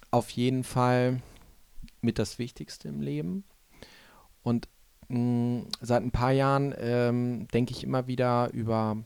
auf 0.09 0.31
jeden 0.31 0.63
Fall 0.63 1.21
mit 2.02 2.20
das 2.20 2.39
Wichtigste 2.39 2.88
im 2.88 3.02
Leben. 3.02 3.43
Und 4.43 4.68
mh, 5.08 5.66
seit 5.82 6.04
ein 6.04 6.12
paar 6.12 6.32
Jahren 6.32 6.74
ähm, 6.78 7.47
denke 7.54 7.72
ich 7.72 7.84
immer 7.84 8.08
wieder 8.08 8.52
über, 8.54 8.97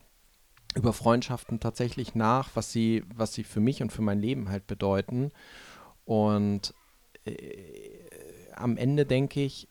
über 0.75 0.93
Freundschaften 0.93 1.59
tatsächlich 1.59 2.15
nach, 2.15 2.49
was 2.55 2.71
sie, 2.71 3.03
was 3.13 3.33
sie 3.33 3.43
für 3.43 3.59
mich 3.59 3.81
und 3.81 3.91
für 3.91 4.01
mein 4.01 4.19
Leben 4.19 4.49
halt 4.49 4.67
bedeuten. 4.67 5.31
Und 6.05 6.73
äh, 7.25 7.35
am 8.53 8.77
Ende 8.77 9.05
denke 9.05 9.41
ich, 9.41 9.67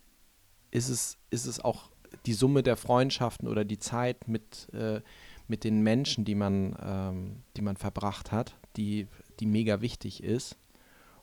ist 0.71 0.89
es, 0.89 1.19
ist 1.31 1.47
es 1.47 1.61
auch 1.61 1.91
die 2.27 2.33
Summe 2.33 2.63
der 2.63 2.77
Freundschaften 2.77 3.49
oder 3.49 3.65
die 3.65 3.79
Zeit 3.79 4.29
mit, 4.29 4.69
äh, 4.73 5.01
mit 5.47 5.65
den 5.65 5.83
Menschen, 5.83 6.25
die 6.25 6.35
man, 6.35 6.77
ähm, 6.83 7.43
die 7.57 7.63
man 7.63 7.77
verbracht 7.77 8.33
hat, 8.33 8.57
die, 8.77 9.07
die 9.41 9.47
mega 9.47 9.81
wichtig 9.81 10.23
ist 10.23 10.57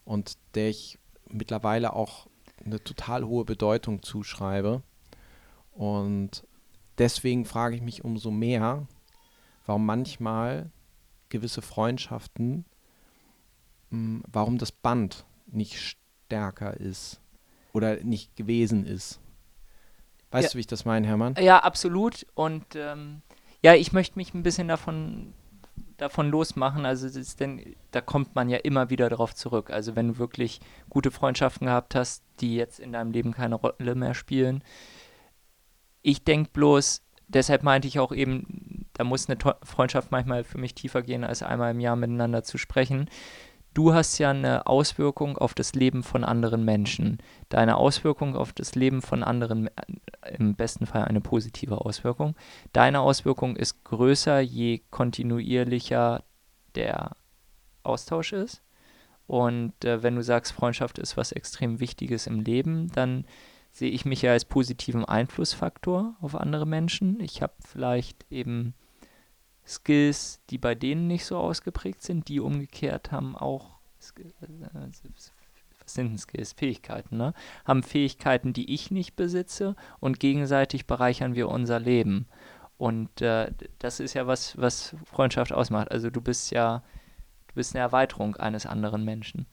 und 0.05 0.37
der 0.55 0.69
ich 0.69 0.99
mittlerweile 1.33 1.93
auch 1.93 2.27
eine 2.63 2.83
total 2.83 3.25
hohe 3.25 3.45
Bedeutung 3.45 4.03
zuschreibe. 4.03 4.81
Und 5.71 6.45
deswegen 6.97 7.45
frage 7.45 7.75
ich 7.75 7.81
mich 7.81 8.03
umso 8.03 8.31
mehr, 8.31 8.87
warum 9.65 9.85
manchmal 9.85 10.69
gewisse 11.29 11.61
Freundschaften, 11.61 12.65
mh, 13.89 14.21
warum 14.31 14.57
das 14.57 14.71
Band 14.71 15.25
nicht 15.47 15.95
stärker 16.27 16.75
ist 16.77 17.21
oder 17.73 18.03
nicht 18.03 18.35
gewesen 18.35 18.85
ist. 18.85 19.19
Weißt 20.31 20.45
Ja. 20.45 20.51
du, 20.51 20.55
wie 20.57 20.61
ich 20.61 20.67
das 20.67 20.85
meine, 20.85 21.07
Hermann? 21.07 21.35
Ja, 21.39 21.59
absolut. 21.59 22.25
Und 22.35 22.65
ähm, 22.75 23.21
ja, 23.61 23.73
ich 23.75 23.91
möchte 23.91 24.17
mich 24.17 24.33
ein 24.33 24.43
bisschen 24.43 24.67
davon, 24.67 25.33
davon 26.01 26.29
losmachen. 26.29 26.85
Also 26.85 27.07
denn, 27.39 27.75
da 27.91 28.01
kommt 28.01 28.35
man 28.35 28.49
ja 28.49 28.57
immer 28.57 28.89
wieder 28.89 29.09
darauf 29.09 29.35
zurück. 29.35 29.69
Also 29.69 29.95
wenn 29.95 30.09
du 30.09 30.17
wirklich 30.17 30.59
gute 30.89 31.11
Freundschaften 31.11 31.67
gehabt 31.67 31.95
hast, 31.95 32.23
die 32.39 32.55
jetzt 32.55 32.79
in 32.79 32.91
deinem 32.91 33.11
Leben 33.11 33.31
keine 33.31 33.55
Rolle 33.55 33.95
mehr 33.95 34.13
spielen. 34.13 34.63
Ich 36.01 36.23
denke 36.23 36.49
bloß, 36.51 37.03
deshalb 37.27 37.63
meinte 37.63 37.87
ich 37.87 37.99
auch 37.99 38.11
eben, 38.11 38.87
da 38.93 39.03
muss 39.03 39.29
eine 39.29 39.37
Freundschaft 39.63 40.11
manchmal 40.11 40.43
für 40.43 40.57
mich 40.57 40.73
tiefer 40.73 41.03
gehen, 41.03 41.23
als 41.23 41.43
einmal 41.43 41.71
im 41.71 41.79
Jahr 41.79 41.95
miteinander 41.95 42.43
zu 42.43 42.57
sprechen. 42.57 43.07
Du 43.73 43.93
hast 43.93 44.17
ja 44.17 44.31
eine 44.31 44.67
Auswirkung 44.67 45.37
auf 45.37 45.53
das 45.53 45.73
Leben 45.73 46.03
von 46.03 46.25
anderen 46.25 46.65
Menschen. 46.65 47.19
Deine 47.47 47.77
Auswirkung 47.77 48.35
auf 48.35 48.51
das 48.51 48.75
Leben 48.75 49.01
von 49.01 49.23
anderen, 49.23 49.67
äh, 49.67 50.35
im 50.37 50.55
besten 50.55 50.85
Fall 50.85 51.05
eine 51.05 51.21
positive 51.21 51.79
Auswirkung. 51.79 52.35
Deine 52.73 52.99
Auswirkung 52.99 53.55
ist 53.55 53.83
größer, 53.85 54.41
je 54.41 54.81
kontinuierlicher 54.89 56.23
der 56.75 57.15
Austausch 57.83 58.33
ist. 58.33 58.61
Und 59.25 59.85
äh, 59.85 60.03
wenn 60.03 60.15
du 60.15 60.23
sagst, 60.23 60.51
Freundschaft 60.51 60.99
ist 60.99 61.15
was 61.15 61.31
extrem 61.31 61.79
Wichtiges 61.79 62.27
im 62.27 62.41
Leben, 62.41 62.91
dann 62.91 63.25
sehe 63.71 63.91
ich 63.91 64.03
mich 64.03 64.21
ja 64.21 64.33
als 64.33 64.43
positiven 64.43 65.05
Einflussfaktor 65.05 66.15
auf 66.19 66.35
andere 66.35 66.65
Menschen. 66.65 67.21
Ich 67.21 67.41
habe 67.41 67.53
vielleicht 67.65 68.25
eben 68.29 68.73
Skills, 69.71 70.41
die 70.49 70.57
bei 70.57 70.75
denen 70.75 71.07
nicht 71.07 71.25
so 71.25 71.37
ausgeprägt 71.37 72.03
sind, 72.03 72.27
die 72.27 72.39
umgekehrt 72.39 73.11
haben 73.11 73.35
auch, 73.35 73.77
äh, 74.17 74.23
was 75.79 75.93
sind 75.93 76.09
denn 76.09 76.17
Skills? 76.17 76.53
Fähigkeiten, 76.53 77.17
ne? 77.17 77.33
Haben 77.65 77.83
Fähigkeiten, 77.83 78.53
die 78.53 78.73
ich 78.73 78.91
nicht 78.91 79.15
besitze 79.15 79.75
und 79.99 80.19
gegenseitig 80.19 80.87
bereichern 80.87 81.35
wir 81.35 81.49
unser 81.49 81.79
Leben. 81.79 82.27
Und 82.77 83.21
äh, 83.21 83.51
das 83.79 83.99
ist 83.99 84.13
ja 84.13 84.27
was, 84.27 84.57
was 84.57 84.95
Freundschaft 85.05 85.53
ausmacht. 85.53 85.91
Also 85.91 86.09
du 86.09 86.19
bist 86.19 86.51
ja, 86.51 86.83
du 87.47 87.55
bist 87.55 87.75
eine 87.75 87.81
Erweiterung 87.81 88.35
eines 88.37 88.65
anderen 88.65 89.05
Menschen. 89.05 89.45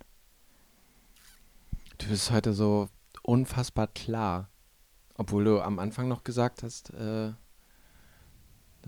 Du 1.98 2.08
bist 2.08 2.30
heute 2.30 2.52
so 2.52 2.88
unfassbar 3.22 3.86
klar. 3.88 4.48
Obwohl 5.14 5.44
du 5.44 5.60
am 5.60 5.78
Anfang 5.78 6.08
noch 6.08 6.24
gesagt 6.24 6.62
hast, 6.62 6.90
äh, 6.94 7.32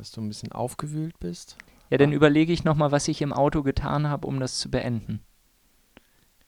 dass 0.01 0.13
du 0.13 0.23
ein 0.23 0.29
bisschen 0.29 0.51
aufgewühlt 0.53 1.19
bist. 1.21 1.59
Ja, 1.91 1.99
dann 1.99 2.11
Ah. 2.13 2.15
überlege 2.15 2.53
ich 2.55 2.65
nochmal, 2.65 2.91
was 2.91 3.07
ich 3.07 3.21
im 3.21 3.35
Auto 3.35 3.63
getan 3.63 4.09
habe, 4.09 4.27
um 4.27 4.41
das 4.41 4.59
zu 4.59 4.71
beenden. 4.71 5.21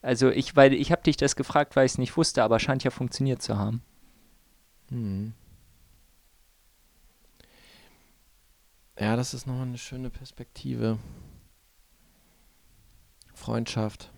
Also 0.01 0.29
ich, 0.31 0.55
weil 0.55 0.73
ich 0.73 0.91
habe 0.91 1.03
dich 1.03 1.17
das 1.17 1.35
gefragt, 1.35 1.75
weil 1.75 1.85
ich 1.85 1.93
es 1.93 1.97
nicht 1.99 2.17
wusste, 2.17 2.43
aber 2.43 2.59
scheint 2.59 2.83
ja 2.83 2.89
funktioniert 2.89 3.41
zu 3.43 3.57
haben. 3.57 3.83
Hm. 4.89 5.33
Ja, 8.99 9.15
das 9.15 9.33
ist 9.33 9.45
nochmal 9.47 9.67
eine 9.67 9.77
schöne 9.77 10.09
Perspektive. 10.09 10.97
Freundschaft. 13.33 14.11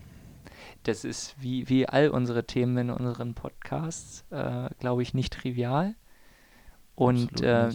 Das 0.83 1.03
ist 1.03 1.35
wie, 1.41 1.67
wie 1.69 1.87
all 1.89 2.09
unsere 2.09 2.45
Themen 2.45 2.77
in 2.77 2.89
unseren 2.89 3.33
Podcasts, 3.33 4.23
äh, 4.31 4.69
glaube 4.79 5.01
ich, 5.01 5.13
nicht 5.13 5.33
trivial. 5.33 5.95
Und 6.95 7.41
äh. 7.41 7.69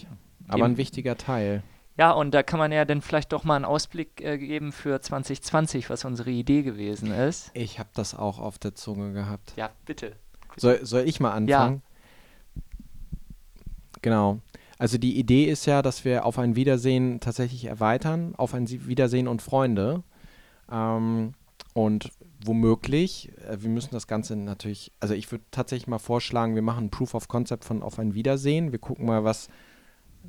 Aber 0.54 0.64
ein 0.64 0.76
wichtiger 0.76 1.16
Teil. 1.16 1.62
ja, 1.96 2.12
und 2.12 2.32
da 2.32 2.42
kann 2.42 2.58
man 2.58 2.72
ja 2.72 2.84
dann 2.84 3.02
vielleicht 3.02 3.32
doch 3.32 3.44
mal 3.44 3.56
einen 3.56 3.64
Ausblick 3.64 4.20
äh, 4.20 4.38
geben 4.38 4.72
für 4.72 5.00
2020, 5.00 5.90
was 5.90 6.04
unsere 6.04 6.30
Idee 6.30 6.62
gewesen 6.62 7.12
ist. 7.12 7.50
Ich 7.54 7.78
habe 7.78 7.90
das 7.94 8.14
auch 8.14 8.38
auf 8.38 8.58
der 8.58 8.74
Zunge 8.74 9.12
gehabt. 9.12 9.54
Ja, 9.56 9.70
bitte. 9.86 10.16
Soll, 10.56 10.84
soll 10.84 11.02
ich 11.02 11.20
mal 11.20 11.32
anfangen? 11.32 11.82
Genau. 14.02 14.40
Also 14.78 14.96
die 14.96 15.18
Idee 15.18 15.44
ist 15.44 15.66
ja, 15.66 15.82
dass 15.82 16.06
wir 16.06 16.24
auf 16.24 16.38
ein 16.38 16.56
Wiedersehen 16.56 17.20
tatsächlich 17.20 17.66
erweitern, 17.66 18.34
auf 18.36 18.54
ein 18.54 18.68
Wiedersehen 18.68 19.28
und 19.28 19.42
Freunde. 19.42 20.02
Ähm, 20.72 21.34
und 21.74 22.10
womöglich, 22.42 23.30
äh, 23.46 23.60
wir 23.60 23.68
müssen 23.68 23.90
das 23.92 24.06
Ganze 24.06 24.36
natürlich, 24.36 24.92
also 24.98 25.12
ich 25.12 25.30
würde 25.30 25.44
tatsächlich 25.50 25.86
mal 25.86 25.98
vorschlagen, 25.98 26.54
wir 26.54 26.62
machen 26.62 26.86
ein 26.86 26.90
Proof 26.90 27.14
of 27.14 27.28
Concept 27.28 27.64
von 27.64 27.82
auf 27.82 27.98
ein 27.98 28.14
Wiedersehen. 28.14 28.72
Wir 28.72 28.78
gucken 28.78 29.04
mal, 29.04 29.22
was, 29.22 29.48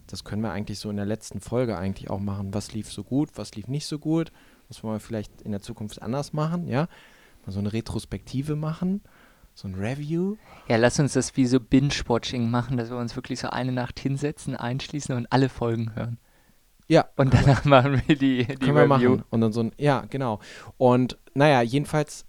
das 0.08 0.24
können 0.24 0.42
wir 0.42 0.52
eigentlich 0.52 0.80
so 0.80 0.90
in 0.90 0.98
der 0.98 1.06
letzten 1.06 1.40
Folge 1.40 1.78
eigentlich 1.78 2.10
auch 2.10 2.20
machen. 2.20 2.54
Was 2.54 2.74
lief 2.74 2.92
so 2.92 3.04
gut, 3.04 3.30
was 3.36 3.56
lief 3.56 3.68
nicht 3.68 3.86
so 3.86 4.00
gut, 4.00 4.32
was 4.68 4.84
wollen 4.84 4.96
wir 4.96 5.00
vielleicht 5.00 5.42
in 5.42 5.52
der 5.52 5.62
Zukunft 5.62 6.02
anders 6.02 6.34
machen, 6.34 6.68
ja? 6.68 6.88
Mal 7.46 7.52
so 7.52 7.60
eine 7.60 7.74
Retrospektive 7.74 8.56
machen, 8.56 9.02
so 9.56 9.68
ein 9.68 9.76
Review. 9.76 10.36
Ja, 10.68 10.78
lass 10.78 11.00
uns 11.00 11.14
das 11.14 11.36
wie 11.38 11.46
so 11.46 11.60
Binge-Watching 11.60 12.50
machen, 12.50 12.78
dass 12.78 12.90
wir 12.90 12.98
uns 12.98 13.16
wirklich 13.16 13.40
so 13.40 13.50
eine 13.50 13.72
Nacht 13.72 14.00
hinsetzen, 14.00 14.56
einschließen 14.56 15.16
und 15.16 15.32
alle 15.32 15.50
Folgen 15.50 15.96
hören. 15.96 16.20
Ja, 16.88 17.06
Und 17.16 17.34
danach 17.34 17.64
machen 17.66 18.02
wir 18.06 18.16
die, 18.18 18.46
die 18.46 18.56
können 18.58 18.76
wir 18.76 18.84
Review. 18.84 19.10
machen. 19.12 19.24
Und 19.30 19.42
dann 19.42 19.54
so 19.54 19.62
ein, 19.64 19.72
ja, 19.78 20.02
genau. 20.10 20.40
Und 20.78 21.18
naja, 21.34 21.62
jedenfalls, 21.62 22.26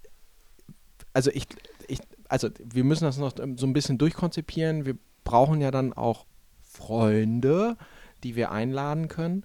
also 1.12 1.30
ich, 1.32 1.46
ich, 1.88 1.98
also 2.28 2.48
wir 2.62 2.84
müssen 2.84 3.04
das 3.04 3.18
noch 3.18 3.32
so 3.36 3.66
ein 3.66 3.72
bisschen 3.72 3.98
durchkonzipieren. 3.98 4.86
Wir 4.86 4.96
brauchen 5.24 5.60
ja 5.60 5.70
dann 5.70 5.92
auch 5.92 6.26
Freunde, 6.72 7.76
die 8.22 8.36
wir 8.36 8.50
einladen 8.50 9.08
können, 9.08 9.44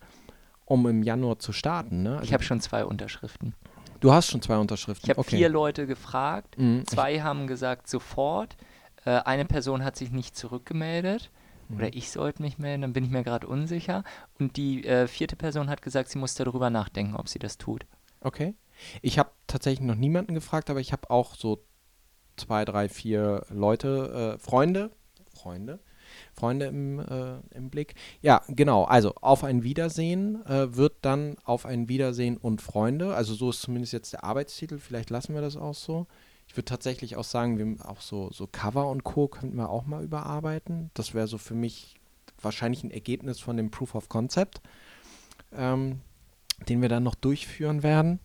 um 0.65 0.87
im 0.87 1.03
Januar 1.03 1.39
zu 1.39 1.51
starten. 1.53 2.03
Ne? 2.03 2.15
Ich 2.15 2.19
Also, 2.21 2.33
habe 2.33 2.43
schon 2.43 2.61
zwei 2.61 2.85
Unterschriften. 2.85 3.53
du 3.99 4.11
hast 4.13 4.27
schon 4.29 4.41
zwei 4.41 4.57
Unterschriften. 4.57 5.05
Ich 5.05 5.09
habe 5.09 5.19
okay. 5.19 5.37
vier 5.37 5.49
Leute 5.49 5.87
gefragt. 5.87 6.57
Mhm. 6.57 6.85
Zwei 6.87 7.21
haben 7.21 7.47
gesagt 7.47 7.87
sofort. 7.87 8.57
Äh, 9.05 9.19
eine 9.21 9.45
Person 9.45 9.83
hat 9.83 9.95
sich 9.95 10.11
nicht 10.11 10.35
zurückgemeldet. 10.35 11.31
Mhm. 11.69 11.77
Oder 11.77 11.93
ich 11.95 12.11
sollte 12.11 12.41
mich 12.41 12.57
melden, 12.57 12.81
dann 12.83 12.93
bin 12.93 13.03
ich 13.03 13.09
mir 13.11 13.23
gerade 13.23 13.47
unsicher. 13.47 14.03
Und 14.39 14.55
die 14.57 14.85
äh, 14.85 15.07
vierte 15.07 15.35
Person 15.35 15.69
hat 15.69 15.81
gesagt, 15.81 16.09
sie 16.09 16.19
muss 16.19 16.35
darüber 16.35 16.69
nachdenken, 16.69 17.15
ob 17.15 17.27
sie 17.29 17.39
das 17.39 17.57
tut. 17.57 17.85
Okay. 18.21 18.53
Ich 19.01 19.17
habe 19.19 19.31
tatsächlich 19.47 19.85
noch 19.87 19.95
niemanden 19.95 20.33
gefragt, 20.33 20.69
aber 20.69 20.79
ich 20.79 20.91
habe 20.91 21.09
auch 21.09 21.35
so 21.35 21.63
zwei, 22.35 22.63
drei, 22.65 22.87
vier 22.89 23.45
Leute, 23.49 24.35
äh, 24.35 24.39
Freunde, 24.39 24.91
Freunde, 25.33 25.79
Freunde 26.33 26.67
im, 26.67 26.99
äh, 26.99 27.39
im 27.55 27.69
Blick. 27.69 27.95
Ja, 28.21 28.41
genau. 28.47 28.83
Also 28.83 29.15
auf 29.21 29.43
ein 29.43 29.63
Wiedersehen 29.63 30.45
äh, 30.45 30.75
wird 30.75 30.93
dann 31.01 31.37
auf 31.43 31.65
ein 31.65 31.89
Wiedersehen 31.89 32.37
und 32.37 32.61
Freunde. 32.61 33.15
Also 33.15 33.33
so 33.33 33.49
ist 33.49 33.61
zumindest 33.61 33.93
jetzt 33.93 34.13
der 34.13 34.23
Arbeitstitel. 34.23 34.79
Vielleicht 34.79 35.09
lassen 35.09 35.33
wir 35.33 35.41
das 35.41 35.55
auch 35.55 35.75
so. 35.75 36.07
Ich 36.47 36.55
würde 36.55 36.65
tatsächlich 36.65 37.17
auch 37.17 37.23
sagen, 37.23 37.57
wir 37.57 37.85
auch 37.85 38.01
so, 38.01 38.31
so 38.31 38.47
Cover 38.47 38.89
und 38.89 39.03
Co. 39.03 39.27
könnten 39.27 39.57
wir 39.57 39.69
auch 39.69 39.85
mal 39.85 40.03
überarbeiten. 40.03 40.91
Das 40.93 41.13
wäre 41.13 41.27
so 41.27 41.37
für 41.37 41.55
mich 41.55 41.95
wahrscheinlich 42.41 42.83
ein 42.83 42.91
Ergebnis 42.91 43.39
von 43.39 43.57
dem 43.57 43.71
Proof 43.71 43.95
of 43.95 44.09
Concept, 44.09 44.61
ähm, 45.53 46.01
den 46.69 46.81
wir 46.81 46.89
dann 46.89 47.03
noch 47.03 47.15
durchführen 47.15 47.83
werden. 47.83 48.19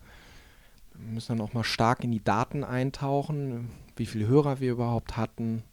Wir 0.95 1.14
müssen 1.14 1.36
dann 1.36 1.47
auch 1.47 1.55
mal 1.55 1.64
stark 1.64 2.05
in 2.05 2.12
die 2.12 2.22
Daten 2.22 2.64
eintauchen, 2.64 3.70
wie 3.97 4.07
viele 4.07 4.26
Hörer 4.26 4.61
wir 4.61 4.72
überhaupt 4.72 5.16
hatten, 5.16 5.64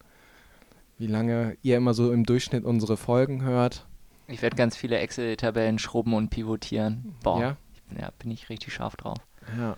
wie 1.00 1.08
lange 1.08 1.58
ihr 1.64 1.78
immer 1.78 1.93
so 1.93 2.12
im 2.12 2.26
Durchschnitt 2.26 2.64
unsere 2.66 2.97
Folgen 2.97 3.41
hört. 3.41 3.88
Ich 4.28 4.41
werde 4.41 4.56
ganz 4.56 4.76
viele 4.76 4.97
Excel-Tabellen 5.00 5.80
schrubben 5.80 6.14
und 6.14 6.30
pivotieren. 6.30 7.16
Boah, 7.24 7.39
Ja? 7.41 7.58
ich 7.74 7.82
bin, 7.84 7.97
ja, 8.00 8.12
bin 8.20 8.30
ich 8.30 8.50
richtig 8.50 8.74
scharf 8.74 8.95
drauf. 8.95 9.18
Ja. 9.58 9.78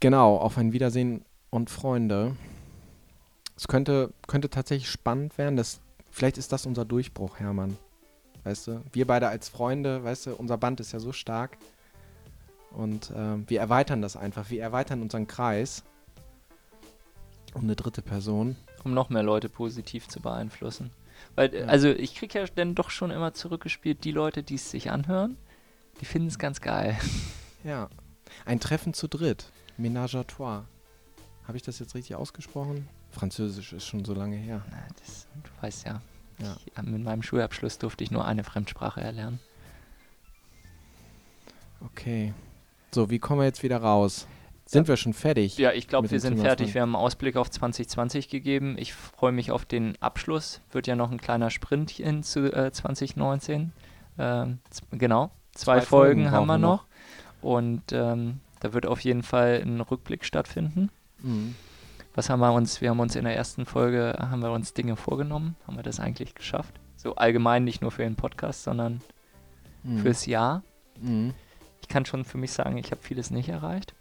Genau, 0.00 0.36
auf 0.36 0.58
ein 0.58 0.72
Wiedersehen 0.72 1.24
und 1.50 1.70
Freunde. 1.70 2.36
Es 3.56 3.66
könnte, 3.66 4.12
könnte 4.26 4.50
tatsächlich 4.50 4.90
spannend 4.90 5.38
werden. 5.38 5.56
Das, 5.56 5.80
vielleicht 6.10 6.38
ist 6.38 6.52
das 6.52 6.66
unser 6.66 6.84
Durchbruch, 6.84 7.38
Hermann. 7.40 7.78
Weißt 8.44 8.66
du, 8.66 8.82
wir 8.92 9.06
beide 9.06 9.28
als 9.28 9.48
Freunde, 9.48 10.04
weißt 10.04 10.26
du, 10.26 10.34
unser 10.36 10.58
Band 10.58 10.78
ist 10.80 10.92
ja 10.92 11.00
so 11.00 11.12
stark. 11.12 11.56
Und 12.72 13.12
ähm, 13.16 13.44
wir 13.48 13.60
erweitern 13.60 14.02
das 14.02 14.16
einfach. 14.16 14.50
Wir 14.50 14.60
erweitern 14.62 15.00
unseren 15.00 15.26
Kreis 15.26 15.82
um 17.54 17.62
eine 17.62 17.76
dritte 17.76 18.02
Person. 18.02 18.56
Um 18.84 18.94
noch 18.94 19.08
mehr 19.10 19.22
Leute 19.22 19.48
positiv 19.48 20.08
zu 20.08 20.20
beeinflussen. 20.20 20.90
Weil, 21.34 21.54
äh, 21.54 21.60
Ja. 21.60 21.66
also 21.66 21.88
ich 21.88 22.14
kriege 22.14 22.38
ja 22.38 22.46
dann 22.54 22.74
doch 22.74 22.90
schon 22.90 23.10
immer 23.10 23.32
zurückgespielt, 23.34 24.04
die 24.04 24.12
Leute, 24.12 24.42
die 24.42 24.54
es 24.56 24.70
sich 24.70 24.90
anhören, 24.90 25.36
die 26.00 26.04
finden 26.04 26.28
es 26.28 26.38
ganz 26.38 26.60
geil. 26.60 26.96
Ja. 27.64 27.88
Ein 28.44 28.60
Treffen 28.60 28.92
zu 28.92 29.08
dritt. 29.08 29.50
Ménage 29.78 30.16
à 30.18 30.26
trois. 30.26 30.64
Habe 31.48 31.56
ich 31.56 31.62
das 31.62 31.78
jetzt 31.78 31.94
richtig 31.94 32.14
ausgesprochen? 32.14 32.86
Französisch 33.10 33.72
ist 33.72 33.86
schon 33.86 34.04
so 34.04 34.12
lange 34.12 34.36
her. 34.36 34.62
Na, 34.70 34.76
das, 35.00 35.26
du 35.42 35.62
weißt 35.62 35.86
ja, 35.86 36.02
Ja. 36.40 36.56
ich, 36.66 36.82
mit 36.82 37.02
meinem 37.02 37.22
Schulabschluss 37.22 37.78
durfte 37.78 38.04
ich 38.04 38.10
nur 38.10 38.26
eine 38.26 38.44
Fremdsprache 38.44 39.00
erlernen. 39.00 39.40
Okay. 41.80 42.34
So, 42.92 43.08
wie 43.10 43.18
kommen 43.18 43.40
wir 43.40 43.46
jetzt 43.46 43.62
wieder 43.62 43.78
raus? 43.78 44.26
Sind 44.66 44.88
wir 44.88 44.96
schon 44.96 45.12
fertig? 45.12 45.58
Ja, 45.58 45.72
ich 45.72 45.88
glaube, 45.88 46.10
wir 46.10 46.20
sind 46.20 46.34
Thema 46.36 46.44
fertig. 46.44 46.74
Wir 46.74 46.82
haben 46.82 46.94
einen 46.94 47.04
Ausblick 47.04 47.36
auf 47.36 47.50
2020 47.50 48.28
gegeben. 48.28 48.76
Ich 48.78 48.94
freue 48.94 49.32
mich 49.32 49.50
auf 49.50 49.64
den 49.64 50.00
Abschluss. 50.00 50.60
Wird 50.72 50.86
ja 50.86 50.96
noch 50.96 51.10
ein 51.10 51.20
kleiner 51.20 51.50
Sprint 51.50 51.90
hin 51.90 52.22
zu 52.22 52.52
äh, 52.52 52.72
2019. 52.72 53.72
Ähm, 54.18 54.58
genau, 54.90 55.30
zwei, 55.52 55.78
Zwei 55.78 55.80
Folgen, 55.82 56.22
Folgen 56.22 56.30
haben 56.30 56.46
wir 56.46 56.54
wir 56.54 56.58
noch. 56.58 56.84
Und 57.42 57.92
ähm, 57.92 58.40
da 58.60 58.72
wird 58.72 58.86
auf 58.86 59.00
jeden 59.00 59.22
Fall 59.22 59.60
ein 59.62 59.80
Rückblick 59.82 60.24
stattfinden. 60.24 60.88
Mhm. 61.18 61.54
Was 62.14 62.30
haben 62.30 62.40
wir 62.40 62.52
uns? 62.52 62.80
Wir 62.80 62.90
haben 62.90 63.00
uns 63.00 63.16
in 63.16 63.24
der 63.24 63.36
ersten 63.36 63.66
Folge 63.66 64.16
haben 64.18 64.40
wir 64.40 64.52
uns 64.52 64.72
Dinge 64.72 64.96
vorgenommen. 64.96 65.56
Haben 65.66 65.76
wir 65.76 65.82
das 65.82 66.00
eigentlich 66.00 66.34
geschafft? 66.34 66.80
So 66.96 67.16
allgemein 67.16 67.64
nicht 67.64 67.82
nur 67.82 67.90
für 67.90 68.02
den 68.02 68.16
Podcast, 68.16 68.62
sondern 68.64 69.02
Mhm. 69.82 69.98
fürs 69.98 70.24
Jahr. 70.26 70.62
Mhm. 71.00 71.34
Ich 71.82 71.88
kann 71.88 72.06
schon 72.06 72.24
für 72.24 72.38
mich 72.38 72.52
sagen, 72.52 72.78
ich 72.78 72.90
habe 72.90 73.02
vieles 73.02 73.30
nicht 73.30 73.50
erreicht. 73.50 73.94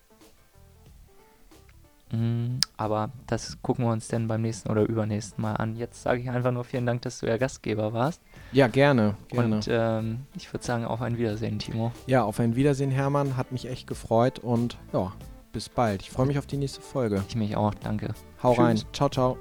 Mm, 2.14 2.60
Aber 2.78 3.10
das 3.28 3.58
gucken 3.62 3.86
wir 3.86 3.92
uns 3.92 4.08
dann 4.08 4.28
beim 4.28 4.42
nächsten 4.42 4.70
oder 4.70 4.84
übernächsten 4.84 5.42
Mal 5.42 5.54
an. 5.56 5.76
Jetzt 5.76 6.04
sage 6.04 6.22
ich 6.22 6.30
einfach 6.30 6.52
nur 6.52 6.64
vielen 6.64 6.86
Dank, 6.86 7.02
dass 7.02 7.20
du 7.20 7.26
der 7.26 7.40
Gastgeber 7.40 7.92
warst. 7.92 8.22
Ja, 8.52 8.68
gerne. 8.68 9.16
gerne. 9.30 9.56
Und 9.56 9.68
ähm, 9.70 10.20
ich 10.36 10.54
würde 10.54 10.64
sagen, 10.64 10.86
auf 10.86 11.02
ein 11.02 11.18
Wiedersehen, 11.18 11.60
Timo. 11.60 11.92
ja, 12.06 12.24
auf 12.24 12.40
ein 12.40 12.56
Wiedersehen, 12.56 12.92
Hermann. 12.92 13.36
Hat 13.36 13.52
mich 13.52 13.68
echt 13.68 13.88
gefreut 13.88 14.40
und 14.40 14.78
ja, 14.94 15.12
bis 15.52 15.70
bald. 15.70 16.02
Ich 16.04 16.12
freue 16.12 16.28
mich 16.28 16.38
auf 16.38 16.46
die 16.46 16.58
nächste 16.58 16.82
Folge. 16.82 17.24
Ich 17.28 17.36
mich 17.36 17.56
auch. 17.58 17.74
Danke. 17.74 18.14
Hau 18.44 18.54
Tschüss. 18.54 18.64
rein. 18.64 18.82
Ciao, 18.94 19.10
ciao. 19.10 19.38